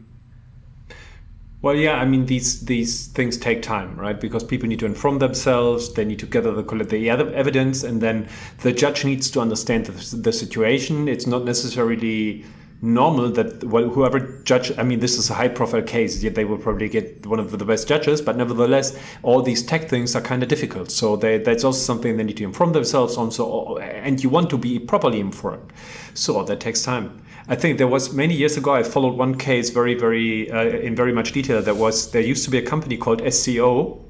Well, 1.60 1.74
yeah, 1.74 1.94
I 1.94 2.04
mean 2.04 2.26
these 2.26 2.64
these 2.66 3.08
things 3.08 3.36
take 3.36 3.62
time, 3.62 3.96
right? 3.96 4.18
Because 4.18 4.44
people 4.44 4.68
need 4.68 4.78
to 4.78 4.86
inform 4.86 5.18
themselves, 5.18 5.92
they 5.94 6.04
need 6.04 6.20
to 6.20 6.26
gather 6.26 6.52
the 6.52 6.62
collect 6.62 6.90
the 6.90 7.10
evidence, 7.10 7.82
and 7.82 8.00
then 8.00 8.28
the 8.58 8.72
judge 8.72 9.04
needs 9.04 9.28
to 9.32 9.40
understand 9.40 9.86
the, 9.86 10.16
the 10.16 10.32
situation. 10.32 11.08
It's 11.08 11.26
not 11.26 11.44
necessarily 11.44 12.44
normal 12.80 13.28
that 13.30 13.64
well, 13.64 13.88
whoever 13.88 14.20
judge 14.44 14.76
i 14.78 14.82
mean 14.84 15.00
this 15.00 15.18
is 15.18 15.30
a 15.30 15.34
high 15.34 15.48
profile 15.48 15.82
case 15.82 16.22
yet 16.22 16.36
they 16.36 16.44
will 16.44 16.58
probably 16.58 16.88
get 16.88 17.26
one 17.26 17.40
of 17.40 17.50
the 17.50 17.64
best 17.64 17.88
judges 17.88 18.22
but 18.22 18.36
nevertheless 18.36 18.96
all 19.22 19.42
these 19.42 19.64
tech 19.64 19.88
things 19.88 20.14
are 20.14 20.20
kind 20.20 20.42
of 20.44 20.48
difficult 20.48 20.90
so 20.90 21.16
they, 21.16 21.38
that's 21.38 21.64
also 21.64 21.78
something 21.78 22.16
they 22.16 22.22
need 22.22 22.36
to 22.36 22.44
inform 22.44 22.72
themselves 22.72 23.16
on 23.16 23.32
so 23.32 23.78
and 23.78 24.22
you 24.22 24.28
want 24.28 24.48
to 24.48 24.56
be 24.56 24.78
properly 24.78 25.18
informed 25.18 25.72
so 26.14 26.44
that 26.44 26.60
takes 26.60 26.82
time 26.82 27.20
I 27.50 27.56
think 27.56 27.78
there 27.78 27.88
was 27.88 28.12
many 28.12 28.34
years 28.34 28.58
ago. 28.58 28.74
I 28.74 28.82
followed 28.82 29.14
one 29.14 29.38
case 29.38 29.70
very, 29.70 29.94
very 29.94 30.50
uh, 30.50 30.64
in 30.64 30.94
very 30.94 31.14
much 31.14 31.32
detail. 31.32 31.62
There 31.62 31.74
was 31.74 32.10
there 32.10 32.20
used 32.20 32.44
to 32.44 32.50
be 32.50 32.58
a 32.58 32.62
company 32.62 32.98
called 32.98 33.22
SCO 33.32 34.04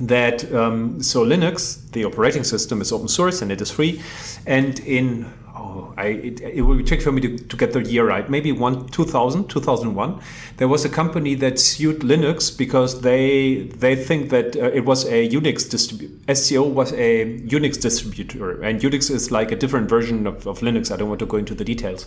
that 0.00 0.52
um, 0.54 1.02
so 1.02 1.24
Linux, 1.24 1.90
the 1.92 2.04
operating 2.04 2.44
system, 2.44 2.80
is 2.80 2.92
open 2.92 3.08
source 3.08 3.42
and 3.42 3.52
it 3.52 3.60
is 3.60 3.70
free, 3.70 4.02
and 4.46 4.78
in 4.80 5.30
oh, 5.54 5.94
I, 5.96 6.06
it, 6.06 6.40
it 6.40 6.62
will 6.62 6.76
be 6.76 6.84
tricky 6.84 7.02
for 7.02 7.12
me 7.12 7.20
to, 7.20 7.38
to 7.38 7.56
get 7.56 7.72
the 7.72 7.82
year 7.82 8.06
right. 8.06 8.28
Maybe 8.28 8.52
one 8.52 8.86
2000, 8.88 9.48
2001, 9.48 10.20
there 10.56 10.68
was 10.68 10.84
a 10.84 10.88
company 10.88 11.34
that 11.36 11.58
sued 11.58 12.00
Linux 12.00 12.56
because 12.56 13.00
they 13.02 13.64
they 13.76 13.94
think 13.96 14.30
that 14.30 14.56
uh, 14.56 14.70
it 14.70 14.84
was 14.84 15.04
a 15.06 15.28
Unix 15.28 15.68
distributor. 15.68 16.34
SCO 16.34 16.62
was 16.62 16.92
a 16.92 17.38
Unix 17.40 17.80
distributor, 17.80 18.62
and 18.62 18.80
Unix 18.80 19.10
is 19.10 19.30
like 19.30 19.52
a 19.52 19.56
different 19.56 19.88
version 19.88 20.26
of, 20.26 20.46
of 20.46 20.60
Linux. 20.60 20.90
I 20.92 20.96
don't 20.96 21.08
want 21.08 21.20
to 21.20 21.26
go 21.26 21.36
into 21.36 21.54
the 21.54 21.64
details, 21.64 22.06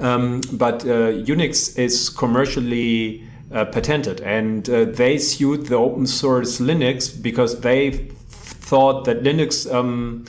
um, 0.00 0.40
but 0.52 0.82
uh, 0.84 1.12
Unix 1.32 1.78
is 1.78 2.08
commercially 2.08 3.24
uh, 3.52 3.64
patented, 3.66 4.20
and 4.20 4.68
uh, 4.68 4.84
they 4.84 5.18
sued 5.18 5.66
the 5.66 5.76
open 5.76 6.06
source 6.06 6.60
Linux 6.60 7.10
because 7.22 7.60
they 7.60 7.90
thought 7.90 9.04
that 9.04 9.22
Linux. 9.22 9.72
Um, 9.72 10.26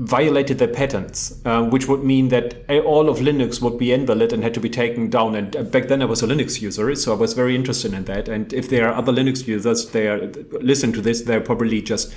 violated 0.00 0.56
their 0.56 0.68
patents, 0.68 1.38
uh, 1.44 1.62
which 1.62 1.86
would 1.86 2.02
mean 2.02 2.28
that 2.28 2.54
all 2.86 3.10
of 3.10 3.18
Linux 3.18 3.60
would 3.60 3.78
be 3.78 3.92
invalid 3.92 4.32
and 4.32 4.42
had 4.42 4.54
to 4.54 4.60
be 4.60 4.70
taken 4.70 5.10
down. 5.10 5.34
And 5.34 5.54
uh, 5.54 5.62
back 5.62 5.88
then 5.88 6.00
I 6.00 6.06
was 6.06 6.22
a 6.22 6.26
Linux 6.26 6.62
user, 6.62 6.94
so 6.94 7.12
I 7.12 7.16
was 7.16 7.34
very 7.34 7.54
interested 7.54 7.92
in 7.92 8.04
that. 8.06 8.26
And 8.26 8.50
if 8.54 8.70
there 8.70 8.88
are 8.88 8.94
other 8.94 9.12
Linux 9.12 9.46
users, 9.46 9.90
they 9.90 10.08
are 10.08 10.20
listen 10.52 10.92
to 10.94 11.02
this, 11.02 11.22
they're 11.22 11.40
probably 11.40 11.82
just 11.82 12.14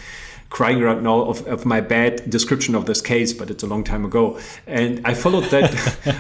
crying 0.54 0.80
right 0.82 1.02
now 1.02 1.22
of, 1.22 1.46
of 1.48 1.66
my 1.66 1.82
bad 1.82 2.30
description 2.30 2.76
of 2.76 2.86
this 2.86 3.02
case, 3.02 3.34
but 3.34 3.50
it's 3.50 3.64
a 3.64 3.68
long 3.68 3.84
time 3.84 4.06
ago. 4.06 4.40
And 4.68 5.02
I 5.04 5.16
followed 5.16 5.46
that 5.46 5.72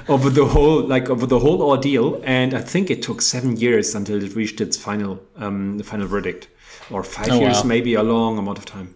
over 0.10 0.30
the 0.32 0.46
whole 0.46 0.82
like 0.82 1.08
over 1.10 1.28
the 1.28 1.40
whole 1.40 1.62
ordeal, 1.62 2.20
and 2.24 2.54
I 2.56 2.62
think 2.62 2.90
it 2.90 3.04
took 3.04 3.22
seven 3.22 3.56
years 3.58 3.94
until 3.94 4.22
it 4.24 4.36
reached 4.36 4.60
its 4.60 4.76
final 4.76 5.22
um, 5.38 5.80
final 5.84 6.08
verdict, 6.08 6.48
or 6.90 7.04
five 7.04 7.30
oh, 7.30 7.40
years, 7.40 7.58
wow. 7.62 7.70
maybe 7.74 7.94
a 7.94 8.04
long 8.04 8.38
amount 8.40 8.58
of 8.58 8.66
time 8.66 8.96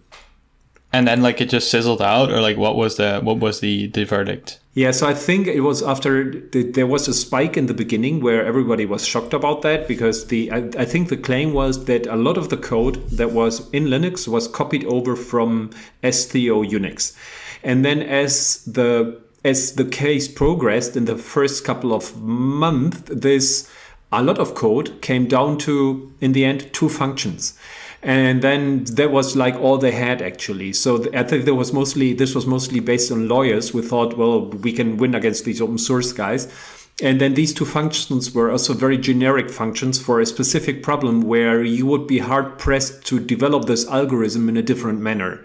and 0.92 1.06
then 1.06 1.20
like 1.22 1.40
it 1.40 1.50
just 1.50 1.70
sizzled 1.70 2.00
out 2.00 2.30
or 2.30 2.40
like 2.40 2.56
what 2.56 2.76
was 2.76 2.96
the 2.96 3.20
what 3.20 3.38
was 3.38 3.60
the 3.60 3.88
the 3.88 4.04
verdict? 4.04 4.58
Yeah 4.74 4.92
so 4.92 5.08
i 5.08 5.14
think 5.14 5.46
it 5.48 5.60
was 5.60 5.82
after 5.82 6.30
the, 6.52 6.62
there 6.62 6.86
was 6.86 7.08
a 7.08 7.14
spike 7.14 7.56
in 7.56 7.66
the 7.66 7.74
beginning 7.74 8.20
where 8.20 8.44
everybody 8.44 8.86
was 8.86 9.04
shocked 9.04 9.34
about 9.34 9.62
that 9.62 9.88
because 9.88 10.28
the 10.28 10.50
I, 10.52 10.58
I, 10.78 10.84
think 10.84 11.08
the 11.08 11.16
claim 11.16 11.52
was 11.52 11.86
that 11.86 12.06
a 12.06 12.14
lot 12.14 12.38
of 12.38 12.48
the 12.48 12.56
code 12.56 12.96
that 13.10 13.32
was 13.32 13.68
in 13.70 13.86
linux 13.86 14.28
was 14.28 14.46
copied 14.46 14.84
over 14.84 15.16
from 15.16 15.70
SCO 16.04 16.62
unix. 16.64 17.16
And 17.64 17.84
then 17.84 18.02
as 18.02 18.64
the 18.64 19.20
as 19.44 19.74
the 19.74 19.84
case 19.84 20.28
progressed 20.28 20.96
in 20.96 21.06
the 21.06 21.16
first 21.16 21.64
couple 21.64 21.92
of 21.92 22.16
months 22.20 23.02
this 23.06 23.68
a 24.12 24.22
lot 24.22 24.38
of 24.38 24.54
code 24.54 25.02
came 25.02 25.26
down 25.26 25.58
to 25.58 26.12
in 26.20 26.32
the 26.32 26.44
end 26.44 26.72
two 26.72 26.88
functions 26.88 27.58
and 28.02 28.42
then 28.42 28.84
that 28.84 29.10
was 29.10 29.34
like 29.34 29.56
all 29.56 29.78
they 29.78 29.92
had 29.92 30.22
actually. 30.22 30.72
So 30.72 31.04
i 31.14 31.22
think 31.22 31.44
there 31.44 31.54
was 31.54 31.72
mostly 31.72 32.12
this 32.12 32.34
was 32.34 32.46
mostly 32.46 32.80
based 32.80 33.10
on 33.10 33.28
lawyers 33.28 33.70
who 33.70 33.82
thought 33.82 34.16
well 34.16 34.46
we 34.46 34.72
can 34.72 34.96
win 34.96 35.14
against 35.14 35.44
these 35.44 35.60
open 35.60 35.78
source 35.78 36.12
guys. 36.12 36.52
And 37.00 37.20
then 37.20 37.34
these 37.34 37.54
two 37.54 37.64
functions 37.64 38.34
were 38.34 38.50
also 38.50 38.74
very 38.74 38.98
generic 38.98 39.50
functions 39.50 40.00
for 40.00 40.20
a 40.20 40.26
specific 40.26 40.82
problem 40.82 41.22
where 41.22 41.62
you 41.62 41.86
would 41.86 42.08
be 42.08 42.18
hard 42.18 42.58
pressed 42.58 43.06
to 43.06 43.20
develop 43.20 43.66
this 43.66 43.86
algorithm 43.86 44.48
in 44.48 44.56
a 44.56 44.62
different 44.62 45.00
manner 45.00 45.44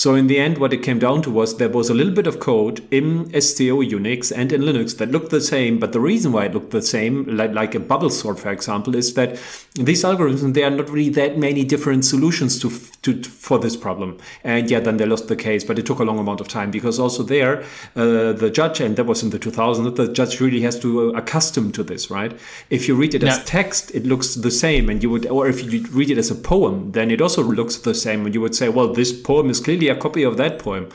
so 0.00 0.14
in 0.14 0.28
the 0.28 0.38
end, 0.38 0.56
what 0.56 0.72
it 0.72 0.82
came 0.82 0.98
down 0.98 1.20
to 1.20 1.30
was 1.30 1.58
there 1.58 1.68
was 1.68 1.90
a 1.90 1.94
little 1.94 2.14
bit 2.14 2.26
of 2.26 2.40
code 2.40 2.82
in 2.90 3.26
SCO 3.38 3.82
Unix 3.82 4.32
and 4.34 4.50
in 4.50 4.62
Linux 4.62 4.96
that 4.96 5.10
looked 5.10 5.28
the 5.28 5.42
same. 5.42 5.78
But 5.78 5.92
the 5.92 6.00
reason 6.00 6.32
why 6.32 6.46
it 6.46 6.54
looked 6.54 6.70
the 6.70 6.80
same, 6.80 7.26
like, 7.36 7.52
like 7.52 7.74
a 7.74 7.80
bubble 7.80 8.08
sort, 8.08 8.38
for 8.38 8.50
example, 8.50 8.94
is 8.94 9.12
that 9.12 9.38
these 9.74 10.02
algorithms, 10.02 10.54
there 10.54 10.66
are 10.66 10.70
not 10.70 10.88
really 10.88 11.10
that 11.10 11.36
many 11.36 11.64
different 11.64 12.06
solutions 12.06 12.58
to, 12.60 12.70
to 13.02 13.22
for 13.28 13.58
this 13.58 13.76
problem. 13.76 14.16
And 14.42 14.70
yeah, 14.70 14.80
then 14.80 14.96
they 14.96 15.04
lost 15.04 15.28
the 15.28 15.36
case, 15.36 15.64
but 15.64 15.78
it 15.78 15.84
took 15.84 15.98
a 15.98 16.04
long 16.04 16.18
amount 16.18 16.40
of 16.40 16.48
time 16.48 16.70
because 16.70 16.98
also 16.98 17.22
there, 17.22 17.60
uh, 17.94 18.32
the 18.32 18.50
judge, 18.50 18.80
and 18.80 18.96
that 18.96 19.04
was 19.04 19.22
in 19.22 19.28
the 19.28 19.38
2000s, 19.38 19.96
the 19.96 20.10
judge 20.10 20.40
really 20.40 20.62
has 20.62 20.78
to 20.78 21.10
uh, 21.14 21.18
accustom 21.18 21.72
to 21.72 21.82
this, 21.82 22.10
right? 22.10 22.32
If 22.70 22.88
you 22.88 22.94
read 22.94 23.14
it 23.14 23.22
yeah. 23.22 23.32
as 23.32 23.44
text, 23.44 23.94
it 23.94 24.06
looks 24.06 24.34
the 24.34 24.50
same. 24.50 24.88
And 24.88 25.02
you 25.02 25.10
would, 25.10 25.26
or 25.26 25.46
if 25.46 25.62
you 25.62 25.82
read 25.88 26.10
it 26.10 26.16
as 26.16 26.30
a 26.30 26.34
poem, 26.34 26.92
then 26.92 27.10
it 27.10 27.20
also 27.20 27.42
looks 27.42 27.76
the 27.76 27.94
same. 27.94 28.24
And 28.24 28.34
you 28.34 28.40
would 28.40 28.54
say, 28.54 28.70
well, 28.70 28.90
this 28.94 29.12
poem 29.12 29.50
is 29.50 29.60
clearly 29.60 29.89
a 29.90 29.96
copy 29.96 30.22
of 30.22 30.36
that 30.36 30.58
poem 30.58 30.88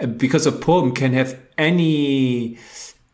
uh, 0.00 0.06
because 0.06 0.46
a 0.46 0.52
poem 0.52 0.92
can 0.92 1.12
have 1.12 1.38
any 1.58 2.58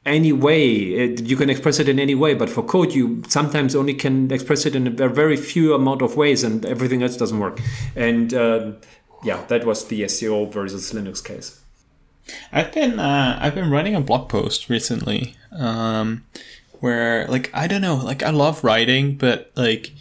any 0.05 0.33
way 0.33 0.73
it, 0.73 1.23
you 1.23 1.37
can 1.37 1.51
express 1.51 1.81
it 1.81 1.89
in 1.89 1.99
any 1.99 2.15
way 2.15 2.33
but 2.33 2.49
for 2.49 2.63
code 2.63 2.93
you 2.93 3.23
sometimes 3.29 3.75
only 3.75 3.95
can 3.95 4.31
express 4.31 4.65
it 4.65 4.77
in 4.77 4.87
a 4.87 5.09
very 5.09 5.37
few 5.37 5.75
amount 5.75 6.01
of 6.01 6.17
ways 6.17 6.45
and 6.45 6.65
everything 6.65 7.03
else 7.03 7.17
doesn't 7.17 7.41
work. 7.41 7.61
And 7.97 8.33
uh, 8.33 8.73
yeah 9.25 9.45
that 9.47 9.67
was 9.67 9.89
the 9.89 10.07
SCO 10.09 10.47
versus 10.47 10.93
linux 10.93 11.23
case. 11.25 11.61
I've 12.53 12.73
been 12.73 12.99
uh, 12.99 13.39
i've 13.41 13.55
been 13.55 13.71
writing 13.71 13.95
a 13.95 14.01
blog 14.01 14.29
post 14.29 14.69
recently 14.69 15.37
um, 15.53 16.25
where 16.81 17.27
like 17.29 17.51
i 17.55 17.67
don't 17.67 17.83
know 17.83 17.97
like 17.97 18.23
i 18.23 18.31
love 18.31 18.63
writing 18.65 19.17
but 19.17 19.53
like 19.57 19.93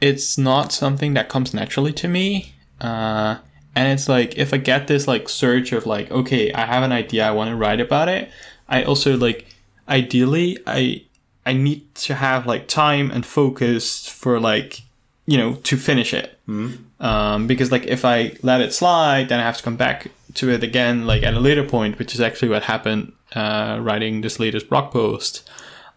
it's 0.00 0.36
not 0.36 0.72
something 0.72 1.14
that 1.14 1.28
comes 1.28 1.54
naturally 1.54 1.92
to 1.94 2.08
me. 2.08 2.54
Uh, 2.80 3.38
and 3.76 3.92
it's 3.92 4.08
like 4.08 4.36
if 4.36 4.52
i 4.52 4.56
get 4.56 4.88
this 4.88 5.06
like 5.06 5.28
surge 5.28 5.70
of 5.72 5.86
like 5.86 6.10
okay 6.10 6.52
i 6.52 6.66
have 6.66 6.82
an 6.82 6.92
idea 6.92 7.26
i 7.26 7.30
want 7.30 7.48
to 7.48 7.56
write 7.56 7.80
about 7.80 8.08
it 8.08 8.28
i 8.68 8.82
also 8.82 9.16
like 9.16 9.46
ideally 9.88 10.58
i 10.66 11.00
i 11.44 11.52
need 11.52 11.94
to 11.94 12.14
have 12.14 12.46
like 12.46 12.66
time 12.66 13.10
and 13.12 13.24
focus 13.24 14.08
for 14.08 14.40
like 14.40 14.80
you 15.26 15.38
know 15.38 15.54
to 15.62 15.76
finish 15.76 16.12
it 16.12 16.36
mm. 16.48 16.76
um, 17.00 17.46
because 17.46 17.70
like 17.70 17.86
if 17.86 18.04
i 18.04 18.34
let 18.42 18.60
it 18.60 18.72
slide 18.72 19.28
then 19.28 19.38
i 19.38 19.42
have 19.42 19.56
to 19.56 19.62
come 19.62 19.76
back 19.76 20.08
to 20.36 20.50
it 20.50 20.62
again, 20.62 21.06
like 21.06 21.22
at 21.22 21.34
a 21.34 21.40
later 21.40 21.64
point, 21.64 21.98
which 21.98 22.14
is 22.14 22.20
actually 22.20 22.48
what 22.48 22.64
happened 22.64 23.12
uh, 23.34 23.78
writing 23.82 24.20
this 24.20 24.38
latest 24.38 24.68
blog 24.68 24.92
post. 24.92 25.48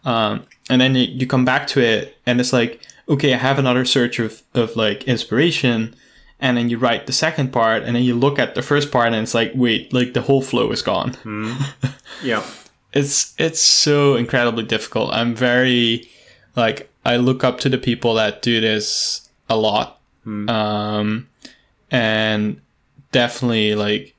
Um, 0.04 0.46
and 0.68 0.80
then 0.80 0.94
you, 0.94 1.04
you 1.04 1.26
come 1.26 1.44
back 1.44 1.66
to 1.68 1.80
it, 1.80 2.16
and 2.26 2.40
it's 2.40 2.52
like, 2.52 2.80
okay, 3.08 3.34
I 3.34 3.36
have 3.36 3.58
another 3.58 3.84
search 3.84 4.18
of, 4.18 4.42
of 4.54 4.76
like 4.76 5.04
inspiration. 5.04 5.94
And 6.42 6.56
then 6.56 6.70
you 6.70 6.78
write 6.78 7.06
the 7.06 7.12
second 7.12 7.52
part, 7.52 7.82
and 7.82 7.94
then 7.94 8.02
you 8.02 8.14
look 8.14 8.38
at 8.38 8.54
the 8.54 8.62
first 8.62 8.90
part, 8.90 9.08
and 9.08 9.16
it's 9.16 9.34
like, 9.34 9.52
wait, 9.54 9.92
like 9.92 10.14
the 10.14 10.22
whole 10.22 10.40
flow 10.42 10.70
is 10.72 10.82
gone. 10.82 11.16
Yeah. 12.22 12.42
it's 12.92 13.34
it's 13.38 13.60
so 13.60 14.16
incredibly 14.16 14.64
difficult. 14.64 15.12
I'm 15.12 15.34
very 15.34 16.08
like 16.56 16.90
I 17.04 17.16
look 17.16 17.44
up 17.44 17.58
to 17.60 17.68
the 17.68 17.78
people 17.78 18.14
that 18.14 18.42
do 18.42 18.60
this 18.60 19.28
a 19.48 19.56
lot, 19.56 19.98
um, 20.26 21.28
and 21.90 22.60
definitely 23.12 23.74
like 23.74 24.14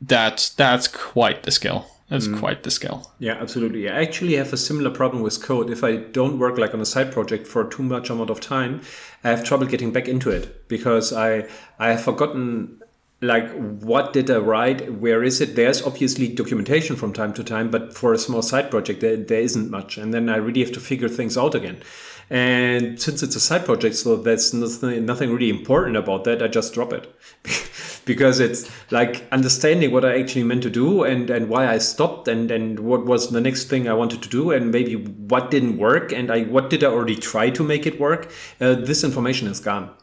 that's 0.00 0.48
that's 0.50 0.86
quite 0.88 1.42
the 1.42 1.50
skill. 1.50 1.86
That's 2.08 2.26
mm. 2.26 2.38
quite 2.38 2.62
the 2.62 2.70
skill. 2.70 3.12
Yeah, 3.18 3.34
absolutely. 3.34 3.88
I 3.88 4.00
actually 4.00 4.36
have 4.36 4.52
a 4.52 4.56
similar 4.56 4.90
problem 4.90 5.22
with 5.22 5.42
code. 5.42 5.68
If 5.68 5.84
I 5.84 5.96
don't 5.96 6.38
work 6.38 6.56
like 6.56 6.72
on 6.72 6.80
a 6.80 6.86
side 6.86 7.12
project 7.12 7.46
for 7.46 7.64
too 7.64 7.82
much 7.82 8.08
amount 8.08 8.30
of 8.30 8.40
time, 8.40 8.80
I 9.22 9.28
have 9.28 9.44
trouble 9.44 9.66
getting 9.66 9.92
back 9.92 10.08
into 10.08 10.30
it 10.30 10.68
because 10.68 11.12
I 11.12 11.46
I 11.78 11.90
have 11.92 12.02
forgotten 12.02 12.82
like 13.20 13.50
what 13.80 14.12
did 14.12 14.30
I 14.30 14.38
write, 14.38 14.92
where 14.94 15.24
is 15.24 15.40
it? 15.40 15.56
There's 15.56 15.82
obviously 15.82 16.28
documentation 16.28 16.96
from 16.96 17.12
time 17.12 17.32
to 17.34 17.44
time, 17.44 17.70
but 17.70 17.94
for 17.94 18.12
a 18.12 18.18
small 18.18 18.42
side 18.42 18.70
project 18.70 19.00
there, 19.00 19.16
there 19.16 19.40
isn't 19.40 19.70
much. 19.70 19.98
And 19.98 20.14
then 20.14 20.28
I 20.28 20.36
really 20.36 20.60
have 20.60 20.72
to 20.72 20.80
figure 20.80 21.08
things 21.08 21.36
out 21.36 21.54
again. 21.54 21.82
And 22.30 23.00
since 23.00 23.22
it's 23.22 23.34
a 23.34 23.40
side 23.40 23.64
project, 23.64 23.96
so 23.96 24.16
there's 24.16 24.54
nothing, 24.54 25.04
nothing 25.04 25.32
really 25.32 25.50
important 25.50 25.96
about 25.96 26.24
that, 26.24 26.42
I 26.42 26.48
just 26.48 26.74
drop 26.74 26.92
it. 26.92 27.12
because 28.08 28.40
it's 28.40 28.68
like 28.90 29.24
understanding 29.30 29.92
what 29.92 30.04
I 30.04 30.18
actually 30.18 30.42
meant 30.42 30.64
to 30.64 30.70
do 30.70 31.04
and, 31.04 31.30
and 31.30 31.48
why 31.48 31.68
I 31.68 31.78
stopped 31.78 32.26
and, 32.26 32.50
and 32.50 32.80
what 32.80 33.06
was 33.06 33.30
the 33.30 33.40
next 33.40 33.66
thing 33.66 33.86
I 33.86 33.92
wanted 33.92 34.20
to 34.22 34.28
do 34.28 34.50
and 34.50 34.72
maybe 34.72 34.96
what 34.96 35.52
didn't 35.52 35.78
work 35.78 36.10
and 36.10 36.32
I 36.32 36.42
what 36.44 36.70
did 36.70 36.82
I 36.82 36.88
already 36.88 37.14
try 37.14 37.50
to 37.50 37.62
make 37.62 37.86
it 37.86 38.00
work. 38.00 38.32
Uh, 38.60 38.74
this 38.74 39.04
information 39.04 39.46
is 39.46 39.60
gone. 39.60 39.94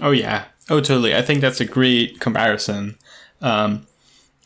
Oh 0.00 0.10
yeah. 0.10 0.46
Oh 0.68 0.80
totally. 0.80 1.14
I 1.14 1.22
think 1.22 1.40
that's 1.40 1.60
a 1.60 1.64
great 1.64 2.18
comparison. 2.18 2.96
Um, 3.40 3.86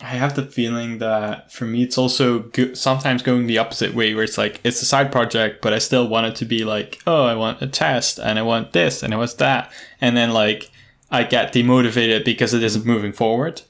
I 0.00 0.08
have 0.08 0.36
the 0.36 0.44
feeling 0.44 0.98
that 0.98 1.50
for 1.50 1.64
me, 1.64 1.82
it's 1.82 1.96
also 1.96 2.40
go- 2.40 2.74
sometimes 2.74 3.22
going 3.22 3.46
the 3.46 3.56
opposite 3.58 3.94
way, 3.94 4.14
where 4.14 4.24
it's 4.24 4.36
like 4.36 4.60
it's 4.62 4.82
a 4.82 4.84
side 4.84 5.10
project, 5.10 5.62
but 5.62 5.72
I 5.72 5.78
still 5.78 6.06
want 6.06 6.26
it 6.26 6.36
to 6.36 6.44
be 6.44 6.64
like, 6.64 7.00
oh, 7.06 7.24
I 7.24 7.34
want 7.34 7.62
a 7.62 7.66
test, 7.66 8.18
and 8.18 8.38
I 8.38 8.42
want 8.42 8.74
this, 8.74 9.02
and 9.02 9.14
I 9.14 9.16
want 9.16 9.38
that, 9.38 9.72
and 9.98 10.14
then 10.14 10.32
like 10.32 10.70
I 11.10 11.22
get 11.22 11.52
demotivated 11.52 12.24
because 12.24 12.52
it 12.52 12.62
isn't 12.62 12.84
moving 12.84 13.12
forward. 13.12 13.62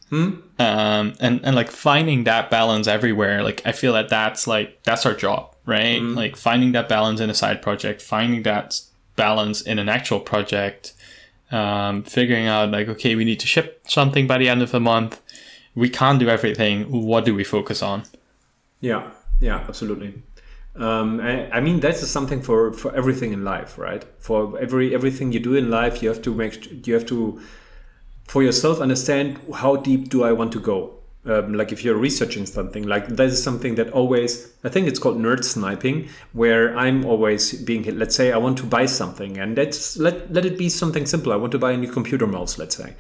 Um, 0.59 1.15
and 1.21 1.41
and 1.45 1.55
like 1.55 1.71
finding 1.71 2.25
that 2.25 2.51
balance 2.51 2.87
everywhere, 2.87 3.43
like 3.43 3.63
I 3.65 3.73
feel 3.73 3.93
that 3.93 4.09
that's 4.09 4.47
like 4.47 4.83
that's 4.85 5.05
our 5.05 5.15
job, 5.15 5.55
right? 5.67 6.01
Like 6.15 6.37
finding 6.37 6.73
that 6.73 6.89
balance 6.89 7.21
in 7.21 7.29
a 7.29 7.35
side 7.35 7.61
project, 7.63 8.01
finding 8.01 8.43
that 8.45 8.81
balance 9.17 9.61
in 9.61 9.79
an 9.79 9.89
actual 9.89 10.21
project, 10.21 10.95
um, 11.51 12.03
figuring 12.03 12.47
out 12.47 12.71
like 12.71 12.89
okay, 12.89 13.15
we 13.15 13.25
need 13.25 13.41
to 13.41 13.47
ship 13.47 13.83
something 13.87 14.27
by 14.27 14.39
the 14.39 14.49
end 14.49 14.63
of 14.63 14.71
the 14.71 14.81
month 14.81 15.21
we 15.77 15.91
can't 15.91 16.19
do 16.19 16.29
everything. 16.29 16.91
What 16.91 17.25
do 17.25 17.35
we 17.35 17.45
focus 17.45 17.83
on? 17.83 18.03
Yeah, 18.81 19.11
yeah, 19.39 19.65
absolutely. 19.69 20.15
Um, 20.79 21.21
I, 21.21 21.51
I, 21.51 21.61
mean, 21.61 21.81
that 21.81 21.95
is 21.95 22.11
something 22.11 22.43
for, 22.43 22.73
for 22.73 22.95
everything 22.95 23.33
in 23.33 23.45
life, 23.45 23.79
right? 23.79 24.05
For 24.19 24.59
every 24.59 24.95
everything 24.95 25.33
you 25.33 25.41
do 25.41 25.55
in 25.55 25.71
life, 25.71 26.03
you 26.03 26.09
have 26.09 26.21
to 26.23 26.35
make 26.35 26.87
you 26.87 26.95
have 26.95 27.07
to 27.07 27.41
for 28.27 28.43
yourself 28.43 28.81
understand 28.81 29.39
how 29.55 29.77
deep 29.77 30.09
do 30.09 30.25
I 30.25 30.33
want 30.33 30.53
to 30.53 30.61
go. 30.61 30.93
Um, 31.25 31.55
like 31.55 31.73
if 31.73 31.85
you're 31.85 31.97
researching 31.97 32.47
something, 32.47 32.85
like 32.85 33.09
that 33.09 33.27
is 33.27 33.43
something 33.43 33.75
that 33.77 33.91
always 33.91 34.53
I 34.63 34.69
think 34.69 34.87
it's 34.87 34.99
called 34.99 35.19
nerd 35.19 35.45
sniping, 35.45 36.09
where 36.33 36.77
I'm 36.77 37.05
always 37.05 37.55
being 37.63 37.83
hit. 37.83 37.97
Let's 37.97 38.15
say 38.15 38.31
I 38.31 38.37
want 38.37 38.59
to 38.59 38.65
buy 38.65 38.87
something, 38.87 39.39
and 39.39 39.57
let's 39.57 39.97
let 39.97 40.33
let 40.33 40.45
it 40.45 40.59
be 40.59 40.69
something 40.69 41.07
simple. 41.07 41.33
I 41.33 41.37
want 41.37 41.53
to 41.53 41.59
buy 41.59 41.73
a 41.73 41.77
new 41.77 41.91
computer 41.91 42.27
mouse, 42.27 42.59
let's 42.59 42.77
say. 42.77 42.95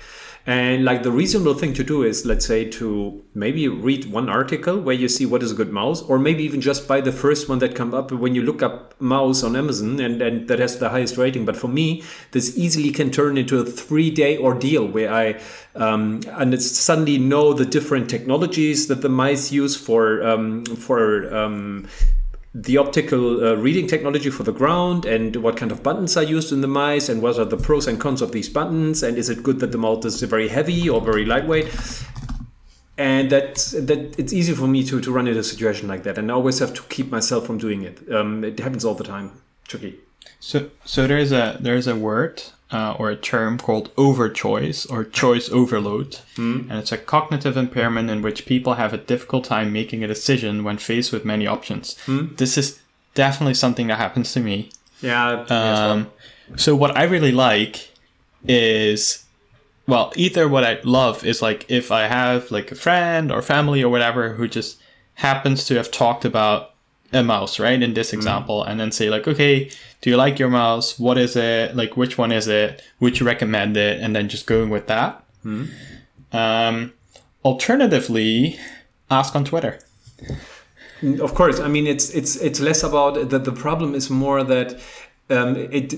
And 0.47 0.84
like 0.84 1.03
the 1.03 1.11
reasonable 1.11 1.55
thing 1.55 1.74
to 1.74 1.82
do 1.82 2.05
is, 2.05 2.24
let's 2.24 2.47
say, 2.47 2.64
to 2.70 3.24
maybe 3.34 3.66
read 3.66 4.05
one 4.05 4.28
article 4.28 4.80
where 4.80 4.94
you 4.94 5.09
see 5.09 5.26
what 5.26 5.42
is 5.42 5.51
a 5.51 5.57
good 5.57 5.72
mouse, 5.72 6.03
or 6.03 6.20
maybe 6.20 6.44
even 6.44 6.61
just 6.61 6.86
buy 6.86 7.01
the 7.01 7.11
first 7.11 7.49
one 7.49 7.59
that 7.59 7.74
come 7.74 7.92
up 7.92 8.12
when 8.12 8.36
you 8.36 8.42
look 8.42 8.62
up 8.62 8.94
mouse 9.01 9.42
on 9.42 9.57
Amazon 9.57 9.99
and, 9.99 10.22
and 10.22 10.47
that 10.47 10.61
has 10.61 10.78
the 10.78 10.90
highest 10.90 11.16
rating. 11.16 11.44
But 11.44 11.57
for 11.57 11.66
me, 11.66 12.05
this 12.30 12.57
easily 12.57 12.92
can 12.92 13.11
turn 13.11 13.36
into 13.36 13.59
a 13.59 13.64
three 13.64 14.09
day 14.09 14.38
ordeal 14.38 14.86
where 14.86 15.12
I 15.12 15.40
um, 15.74 16.20
and 16.28 16.62
suddenly 16.62 17.18
know 17.18 17.53
the 17.53 17.66
different 17.66 18.09
technologies 18.09 18.86
that 18.86 19.03
the 19.03 19.09
mice 19.09 19.51
use 19.51 19.74
for 19.74 20.22
um, 20.22 20.64
for 20.64 21.34
um, 21.34 21.88
the 22.62 22.78
optical 22.78 23.44
uh, 23.44 23.54
reading 23.54 23.86
technology 23.86 24.30
for 24.30 24.42
the 24.42 24.52
ground 24.52 25.04
and 25.04 25.36
what 25.36 25.59
kind 25.59 25.70
of 25.70 25.82
buttons 25.82 26.16
are 26.16 26.22
used 26.22 26.52
in 26.52 26.62
the 26.62 26.68
mice 26.68 27.09
and 27.11 27.20
what 27.20 27.38
are 27.38 27.44
the 27.44 27.57
pros 27.57 27.86
and 27.86 28.00
cons 28.00 28.22
of 28.22 28.32
these 28.32 28.48
buttons 28.48 29.02
and 29.02 29.18
is 29.18 29.28
it 29.28 29.42
good 29.42 29.61
that 29.61 29.72
the 29.72 29.78
mouse 29.78 30.04
is 30.07 30.22
very 30.22 30.48
heavy 30.48 30.88
or 30.88 31.00
very 31.00 31.26
lightweight? 31.26 31.66
And 32.96 33.28
that 33.30 33.57
that 33.82 34.18
it's 34.18 34.32
easy 34.32 34.54
for 34.54 34.66
me 34.66 34.82
to 34.84 35.00
to 35.02 35.12
run 35.12 35.26
into 35.28 35.40
a 35.40 35.44
situation 35.44 35.86
like 35.86 36.02
that 36.04 36.16
and 36.16 36.30
I 36.30 36.34
always 36.34 36.59
have 36.61 36.72
to 36.74 36.82
keep 36.84 37.11
myself 37.11 37.44
from 37.44 37.59
doing 37.59 37.82
it. 37.82 38.00
Um, 38.11 38.42
it 38.42 38.59
happens 38.59 38.86
all 38.86 38.94
the 38.94 39.04
time. 39.04 39.32
Tricky 39.68 39.98
so 40.40 40.70
so 40.84 41.07
there's 41.07 41.32
a 41.32 41.59
there's 41.61 41.86
a 41.86 41.96
word 41.96 42.42
uh, 42.73 42.95
or 42.99 43.11
a 43.11 43.17
term 43.17 43.59
called 43.59 43.95
overchoice 43.97 44.91
or 44.91 45.05
choice 45.05 45.49
overload. 45.51 46.19
And 46.37 46.73
it's 46.73 46.93
a 46.93 46.99
cognitive 46.99 47.57
impairment 47.57 48.11
in 48.11 48.23
which 48.23 48.45
people 48.47 48.75
have 48.75 48.93
a 48.93 48.99
difficult 48.99 49.45
time 49.45 49.73
making 49.73 50.03
a 50.03 50.07
decision 50.07 50.64
when 50.64 50.79
faced 50.79 51.12
with 51.12 51.25
many 51.25 51.47
options. 51.47 51.97
This 52.37 52.59
is 52.59 52.81
definitely 53.14 53.55
something 53.55 53.87
that 53.89 53.99
happens 53.99 54.33
to 54.35 54.41
me. 54.41 54.71
yeah 55.01 55.45
Um, 55.51 56.11
so 56.57 56.75
what 56.77 56.97
I 56.97 57.05
really 57.05 57.33
like 57.33 57.91
is, 58.47 59.25
well, 59.87 60.12
either 60.17 60.49
what 60.49 60.64
I 60.64 60.79
love 60.85 61.25
is 61.25 61.43
like 61.43 61.67
if 61.69 61.91
I 61.91 62.07
have 62.09 62.51
like 62.51 62.71
a 62.73 62.75
friend 62.77 63.33
or 63.33 63.43
family 63.43 63.83
or 63.83 63.89
whatever 63.91 64.35
who 64.35 64.47
just 64.49 64.79
happens 65.14 65.64
to 65.67 65.75
have 65.77 65.91
talked 65.91 66.25
about 66.25 66.73
a 67.12 67.22
mouse, 67.22 67.59
right? 67.61 67.80
In 67.80 67.94
this 67.94 68.12
example, 68.12 68.62
and 68.64 68.78
then 68.80 68.90
say 68.92 69.09
like, 69.11 69.26
okay, 69.28 69.70
do 70.00 70.11
you 70.11 70.16
like 70.16 70.38
your 70.38 70.50
mouse? 70.50 70.98
What 70.98 71.18
is 71.18 71.36
it? 71.36 71.76
Like, 71.76 71.96
which 71.96 72.18
one 72.18 72.32
is 72.32 72.48
it? 72.48 72.82
Would 73.00 73.20
you 73.20 73.26
recommend 73.26 73.76
it? 73.76 74.00
And 74.02 74.14
then 74.14 74.28
just 74.28 74.46
going 74.46 74.70
with 74.70 74.86
that. 74.88 75.24
Um, 76.32 76.92
alternatively, 77.44 78.59
ask 79.11 79.34
on 79.34 79.44
Twitter. 79.44 79.78
Of 81.20 81.34
course, 81.34 81.61
I 81.61 81.68
mean 81.68 81.86
it's 81.86 82.11
it's 82.11 82.36
it's 82.36 82.59
less 82.61 82.82
about 82.82 83.28
that. 83.30 83.44
The 83.44 83.52
problem 83.52 83.94
is 83.94 84.11
more 84.11 84.42
that 84.44 84.80
um, 85.30 85.57
it. 85.57 85.94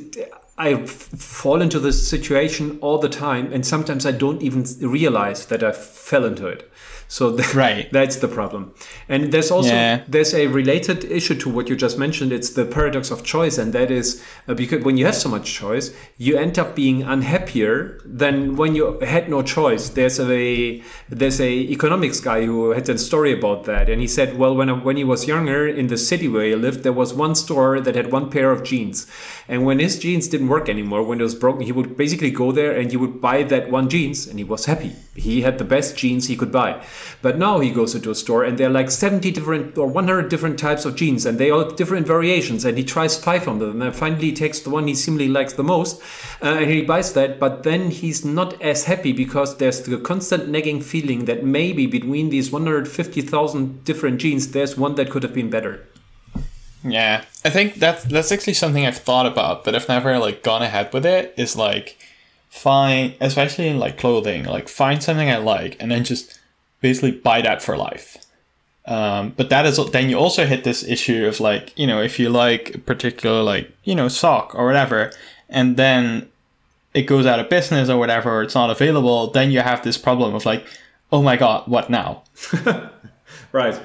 I 0.61 0.75
fall 0.87 1.63
into 1.63 1.79
this 1.79 2.09
situation 2.09 2.79
all 2.81 2.99
the 2.99 3.09
time, 3.09 3.53
and 3.53 3.65
sometimes 3.65 4.05
I 4.05 4.11
don't 4.11 4.43
even 4.43 4.65
realize 4.81 5.47
that 5.47 5.63
I 5.63 5.71
fell 5.71 6.25
into 6.25 6.49
it. 6.49 6.69
So 7.11 7.37
Right. 7.55 7.91
that's 7.91 8.17
the 8.17 8.29
problem. 8.29 8.73
And 9.09 9.33
there's 9.33 9.51
also 9.51 9.73
Yeah. 9.75 10.03
there's 10.07 10.35
a 10.35 10.47
related 10.47 11.05
issue 11.05 11.35
to 11.37 11.49
what 11.49 11.69
you 11.71 11.77
just 11.77 11.99
mentioned. 11.99 12.33
It's 12.33 12.51
the 12.51 12.67
paradox 12.67 13.11
of 13.11 13.25
choice, 13.25 13.57
and 13.57 13.73
that 13.73 13.91
is 13.91 14.23
uh, 14.47 14.53
because 14.55 14.85
when 14.85 14.97
you 14.99 15.07
have 15.07 15.15
so 15.15 15.29
much 15.31 15.47
choice, 15.55 15.91
you 16.19 16.37
end 16.37 16.59
up 16.59 16.75
being 16.77 17.03
unhappier 17.03 17.99
than 18.05 18.57
when 18.57 18.75
you 18.75 18.99
had 19.01 19.29
no 19.29 19.41
choice. 19.43 19.89
There's 19.91 20.21
a 20.21 20.83
there's 21.09 21.41
a 21.41 21.51
economics 21.51 22.21
guy 22.21 22.45
who 22.45 22.71
had 22.71 22.89
a 22.89 22.99
story 22.99 23.33
about 23.33 23.65
that, 23.65 23.89
and 23.89 24.01
he 24.01 24.07
said, 24.09 24.39
well, 24.39 24.55
when 24.55 24.69
I, 24.69 24.75
when 24.75 24.97
he 24.97 25.05
was 25.05 25.27
younger 25.27 25.67
in 25.67 25.87
the 25.89 25.97
city 25.97 26.29
where 26.29 26.45
he 26.45 26.55
lived, 26.55 26.83
there 26.83 26.93
was 26.93 27.15
one 27.15 27.35
store 27.35 27.81
that 27.81 27.95
had 27.95 28.13
one 28.13 28.29
pair 28.31 28.51
of 28.51 28.63
jeans, 28.65 29.07
and 29.49 29.65
when 29.65 29.79
his 29.79 29.99
jeans 29.99 30.29
didn't 30.29 30.49
work 30.49 30.69
anymore, 30.69 31.03
when 31.03 31.21
it 31.21 31.25
was 31.25 31.35
broken, 31.35 31.63
he 31.65 31.73
would 31.73 31.97
basically 31.97 32.31
go 32.31 32.53
there 32.53 32.73
and 32.79 32.91
he 32.91 32.97
would 32.99 33.21
buy 33.21 33.43
that 33.45 33.71
one 33.71 33.89
jeans, 33.89 34.27
and 34.27 34.39
he 34.39 34.45
was 34.45 34.67
happy. 34.67 34.93
He 35.17 35.41
had 35.43 35.57
the 35.59 35.65
best 35.65 35.97
jeans 35.97 36.27
he 36.29 36.37
could 36.37 36.53
buy. 36.53 36.85
But 37.21 37.39
now 37.39 37.61
he 37.61 37.71
goes 37.71 37.95
into 37.95 38.11
a 38.11 38.15
store 38.15 38.45
and 38.45 38.57
there 38.57 38.69
are 38.69 38.73
like 38.73 38.91
70 38.91 39.31
different 39.31 39.77
or 39.77 39.87
100 39.87 40.29
different 40.29 40.59
types 40.59 40.85
of 40.85 40.97
jeans 40.97 41.27
and 41.27 41.39
they 41.39 41.51
all 41.51 41.65
have 41.65 41.77
different 41.77 42.07
variations 42.07 42.65
and 42.65 42.79
he 42.79 42.85
tries 42.85 43.23
five 43.23 43.49
of 43.49 43.59
them 43.59 43.71
and 43.71 43.83
then 43.83 43.93
finally 43.93 44.27
he 44.27 44.33
takes 44.33 44.61
the 44.61 44.71
one 44.71 44.87
he 44.87 44.95
seemingly 44.95 45.29
likes 45.29 45.55
the 45.55 45.65
most 45.65 46.01
uh, 46.43 46.47
and 46.47 46.71
he 46.71 46.83
buys 46.83 47.13
that 47.15 47.39
but 47.39 47.63
then 47.63 47.91
he's 47.91 48.25
not 48.25 48.61
as 48.63 48.85
happy 48.85 49.13
because 49.13 49.57
there's 49.59 49.83
the 49.83 49.99
constant 49.99 50.49
nagging 50.49 50.81
feeling 50.81 51.25
that 51.25 51.45
maybe 51.45 51.87
between 51.87 52.31
these 52.31 52.51
150,000 52.53 53.85
different 53.85 54.21
jeans 54.21 54.53
there's 54.53 54.77
one 54.77 54.95
that 54.95 55.11
could 55.11 55.23
have 55.23 55.35
been 55.35 55.51
better. 55.51 55.87
Yeah, 56.85 57.25
I 57.45 57.51
think 57.51 57.75
that's 57.75 58.05
that's 58.05 58.31
actually 58.31 58.55
something 58.55 58.87
I've 58.87 58.99
thought 58.99 59.27
about, 59.27 59.65
but 59.65 59.75
I've 59.75 59.89
never 59.89 60.19
like 60.19 60.43
gone 60.43 60.63
ahead 60.63 60.93
with 60.93 61.05
it. 61.05 61.35
Is 61.37 61.57
like 61.57 61.99
find, 62.49 63.15
especially 63.21 63.69
in 63.69 63.79
like 63.79 63.99
clothing, 63.99 64.45
like 64.45 64.69
find 64.69 65.03
something 65.03 65.31
I 65.31 65.39
like 65.39 65.77
and 65.81 65.91
then 65.91 66.05
just 66.05 66.38
basically 66.81 67.13
buy 67.13 67.41
that 67.43 67.63
for 67.63 67.77
life. 67.77 68.17
Um, 68.87 69.35
but 69.37 69.51
that 69.51 69.67
is 69.67 69.79
then 69.91 70.09
you 70.09 70.17
also 70.17 70.47
hit 70.47 70.65
this 70.65 70.83
issue 70.83 71.27
of 71.27 71.41
like 71.41 71.79
you 71.79 71.87
know 71.87 72.01
if 72.01 72.19
you 72.19 72.31
like 72.31 72.77
a 72.77 72.79
particular 72.79 73.43
like 73.43 73.71
you 73.85 73.95
know 73.95 74.09
sock 74.09 74.55
or 74.55 74.65
whatever, 74.65 75.13
and 75.49 75.77
then 75.77 76.29
it 76.95 77.03
goes 77.03 77.27
out 77.27 77.39
of 77.39 77.51
business 77.51 77.91
or 77.91 77.99
whatever, 77.99 78.39
or 78.39 78.43
it's 78.43 78.55
not 78.55 78.71
available, 78.71 79.31
then 79.31 79.51
you 79.51 79.61
have 79.61 79.83
this 79.85 79.99
problem 79.99 80.35
of 80.35 80.47
like, 80.47 80.67
oh 81.13 81.23
my 81.23 81.37
god, 81.37 81.69
what 81.69 81.91
now? 81.91 82.23
right. 83.53 83.79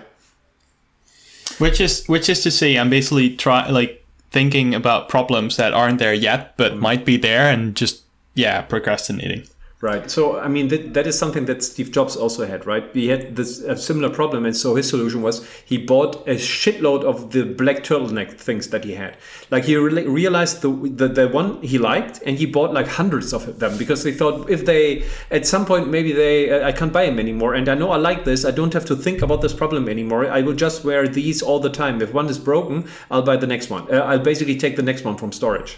Which 1.58 1.82
is 1.82 2.06
which 2.08 2.30
is 2.30 2.42
to 2.44 2.52
say, 2.52 2.78
I'm 2.78 2.90
basically 2.90 3.36
try 3.36 3.68
like 3.70 4.04
thinking 4.32 4.74
about 4.74 5.10
problems 5.10 5.58
that 5.58 5.74
aren't 5.74 6.00
there 6.00 6.14
yet, 6.14 6.56
but 6.58 6.78
might 6.78 7.06
be 7.06 7.18
there, 7.18 7.52
and 7.52 7.76
just 7.76 8.04
yeah, 8.36 8.62
procrastinating. 8.62 9.48
Right. 9.84 10.10
So, 10.10 10.40
I 10.40 10.48
mean, 10.48 10.70
that, 10.70 10.94
that 10.94 11.08
is 11.08 11.20
something 11.20 11.44
that 11.48 11.62
Steve 11.62 11.92
Jobs 11.92 12.16
also 12.16 12.46
had, 12.46 12.66
right? 12.66 12.90
He 12.94 13.10
had 13.10 13.36
this 13.36 13.60
a 13.60 13.76
similar 13.76 14.10
problem. 14.10 14.46
And 14.46 14.56
so 14.56 14.76
his 14.76 14.88
solution 14.88 15.22
was 15.22 15.46
he 15.66 15.78
bought 15.78 16.26
a 16.26 16.36
shitload 16.36 17.04
of 17.04 17.34
the 17.34 17.44
black 17.44 17.84
turtleneck 17.84 18.32
things 18.32 18.70
that 18.70 18.86
he 18.86 18.94
had. 18.94 19.18
Like 19.52 19.66
he 19.66 19.76
re- 19.76 20.08
realized 20.08 20.62
the, 20.62 20.70
the, 20.70 21.10
the 21.10 21.28
one 21.28 21.62
he 21.62 21.78
liked 21.78 22.22
and 22.26 22.38
he 22.38 22.46
bought 22.46 22.72
like 22.72 22.88
hundreds 22.88 23.34
of 23.34 23.60
them 23.60 23.78
because 23.78 24.06
he 24.06 24.14
thought 24.14 24.50
if 24.50 24.66
they, 24.66 25.04
at 25.32 25.46
some 25.46 25.66
point, 25.66 25.90
maybe 25.90 26.14
they, 26.14 26.64
I 26.64 26.72
can't 26.72 26.94
buy 26.94 27.06
them 27.06 27.20
anymore. 27.20 27.54
And 27.54 27.68
I 27.68 27.76
know 27.76 27.92
I 27.92 27.98
like 27.98 28.24
this. 28.24 28.46
I 28.46 28.52
don't 28.52 28.72
have 28.72 28.86
to 28.86 28.96
think 28.96 29.22
about 29.22 29.42
this 29.42 29.52
problem 29.52 29.90
anymore. 29.90 30.32
I 30.32 30.44
will 30.44 30.56
just 30.56 30.86
wear 30.86 31.10
these 31.10 31.42
all 31.42 31.60
the 31.60 31.70
time. 31.70 32.02
If 32.02 32.14
one 32.14 32.30
is 32.30 32.40
broken, 32.40 32.88
I'll 33.12 33.22
buy 33.22 33.36
the 33.36 33.48
next 33.48 33.70
one. 33.70 33.94
Uh, 33.94 33.98
I'll 33.98 34.20
basically 34.20 34.56
take 34.56 34.78
the 34.78 34.82
next 34.82 35.04
one 35.04 35.18
from 35.18 35.34
storage. 35.34 35.78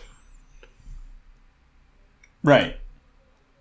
Right. 2.43 2.77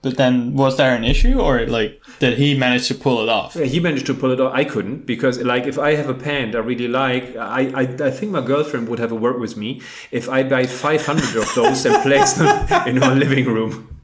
But 0.05 0.19
then, 0.19 0.55
was 0.55 0.77
there 0.77 0.95
an 0.95 1.03
issue, 1.03 1.41
or 1.41 1.67
like 1.67 2.01
did 2.21 2.37
he 2.39 2.57
manage 2.57 2.89
to 2.89 2.95
pull 2.95 3.23
it 3.23 3.29
off? 3.31 3.57
Yeah, 3.57 3.65
he 3.65 3.81
managed 3.81 4.05
to 4.07 4.15
pull 4.15 4.31
it 4.33 4.41
off. 4.41 4.53
I 4.55 4.65
couldn't 4.65 5.07
because, 5.07 5.43
like, 5.43 5.65
if 5.67 5.79
I 5.79 5.95
have 5.95 6.09
a 6.11 6.15
pant 6.15 6.55
I 6.55 6.59
really 6.59 6.89
like, 6.89 7.35
I, 7.37 7.73
I, 7.75 7.83
I 8.09 8.11
think 8.11 8.31
my 8.33 8.43
girlfriend 8.43 8.89
would 8.89 8.99
have 8.99 9.13
a 9.13 9.15
word 9.15 9.41
with 9.41 9.57
me 9.57 9.81
if 10.11 10.29
I 10.29 10.43
buy 10.43 10.67
500 10.67 11.37
of 11.37 11.55
those 11.55 11.87
and 11.87 12.03
place 12.03 12.35
them 12.35 12.87
in 12.87 13.03
our 13.03 13.15
living 13.15 13.47
room. 13.47 13.99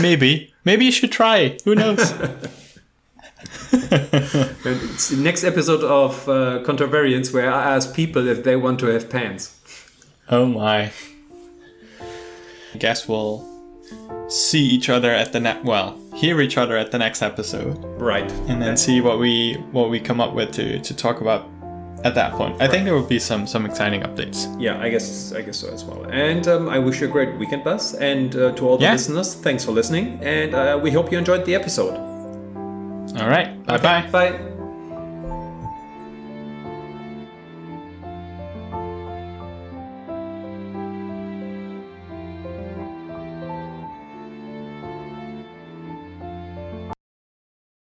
Maybe, 0.00 0.54
maybe 0.64 0.84
you 0.84 0.92
should 0.92 1.10
try. 1.10 1.58
Who 1.64 1.74
knows? 1.74 2.12
It's 3.82 5.08
the 5.08 5.16
next 5.16 5.44
episode 5.44 5.82
of 5.82 6.28
uh, 6.28 6.62
Contravariance 6.64 7.32
where 7.32 7.52
I 7.52 7.74
ask 7.76 7.94
people 7.94 8.28
if 8.28 8.44
they 8.44 8.54
want 8.54 8.78
to 8.80 8.86
have 8.86 9.08
pants. 9.08 9.58
oh 10.28 10.46
my. 10.46 10.92
I 12.74 12.78
guess 12.78 13.08
we'll 13.08 13.44
see 14.28 14.64
each 14.64 14.88
other 14.88 15.10
at 15.10 15.32
the 15.32 15.40
next. 15.40 15.64
Well, 15.64 15.98
hear 16.14 16.40
each 16.40 16.56
other 16.56 16.76
at 16.76 16.90
the 16.90 16.98
next 16.98 17.22
episode, 17.22 17.78
Right. 18.00 18.30
and 18.48 18.60
then 18.62 18.76
see 18.76 19.00
what 19.00 19.18
we 19.18 19.54
what 19.72 19.90
we 19.90 19.98
come 20.00 20.20
up 20.20 20.34
with 20.34 20.52
to 20.52 20.78
to 20.80 20.94
talk 20.94 21.20
about 21.20 21.46
at 22.04 22.14
that 22.14 22.32
point. 22.32 22.60
I 22.62 22.68
think 22.68 22.84
there 22.84 22.94
will 22.94 23.02
be 23.08 23.18
some 23.18 23.46
some 23.46 23.66
exciting 23.66 24.02
updates. 24.02 24.46
Yeah, 24.60 24.80
I 24.80 24.88
guess 24.90 25.32
I 25.32 25.42
guess 25.42 25.58
so 25.58 25.68
as 25.72 25.84
well. 25.84 26.04
And 26.10 26.46
um, 26.48 26.68
I 26.68 26.78
wish 26.78 27.00
you 27.00 27.08
a 27.08 27.10
great 27.10 27.36
weekend, 27.38 27.64
Bas. 27.64 27.94
And 27.94 28.34
uh, 28.36 28.52
to 28.52 28.68
all 28.68 28.76
the 28.78 28.84
Yeah. 28.84 28.92
listeners, 28.92 29.34
thanks 29.34 29.64
for 29.64 29.72
listening. 29.72 30.18
And 30.22 30.54
uh, 30.54 30.78
we 30.82 30.90
hope 30.92 31.10
you 31.12 31.18
enjoyed 31.18 31.44
the 31.44 31.54
episode. 31.54 31.94
All 33.18 33.28
right. 33.28 33.50
Bye 33.66 33.78
bye. 33.78 34.06
Bye. 34.12 34.59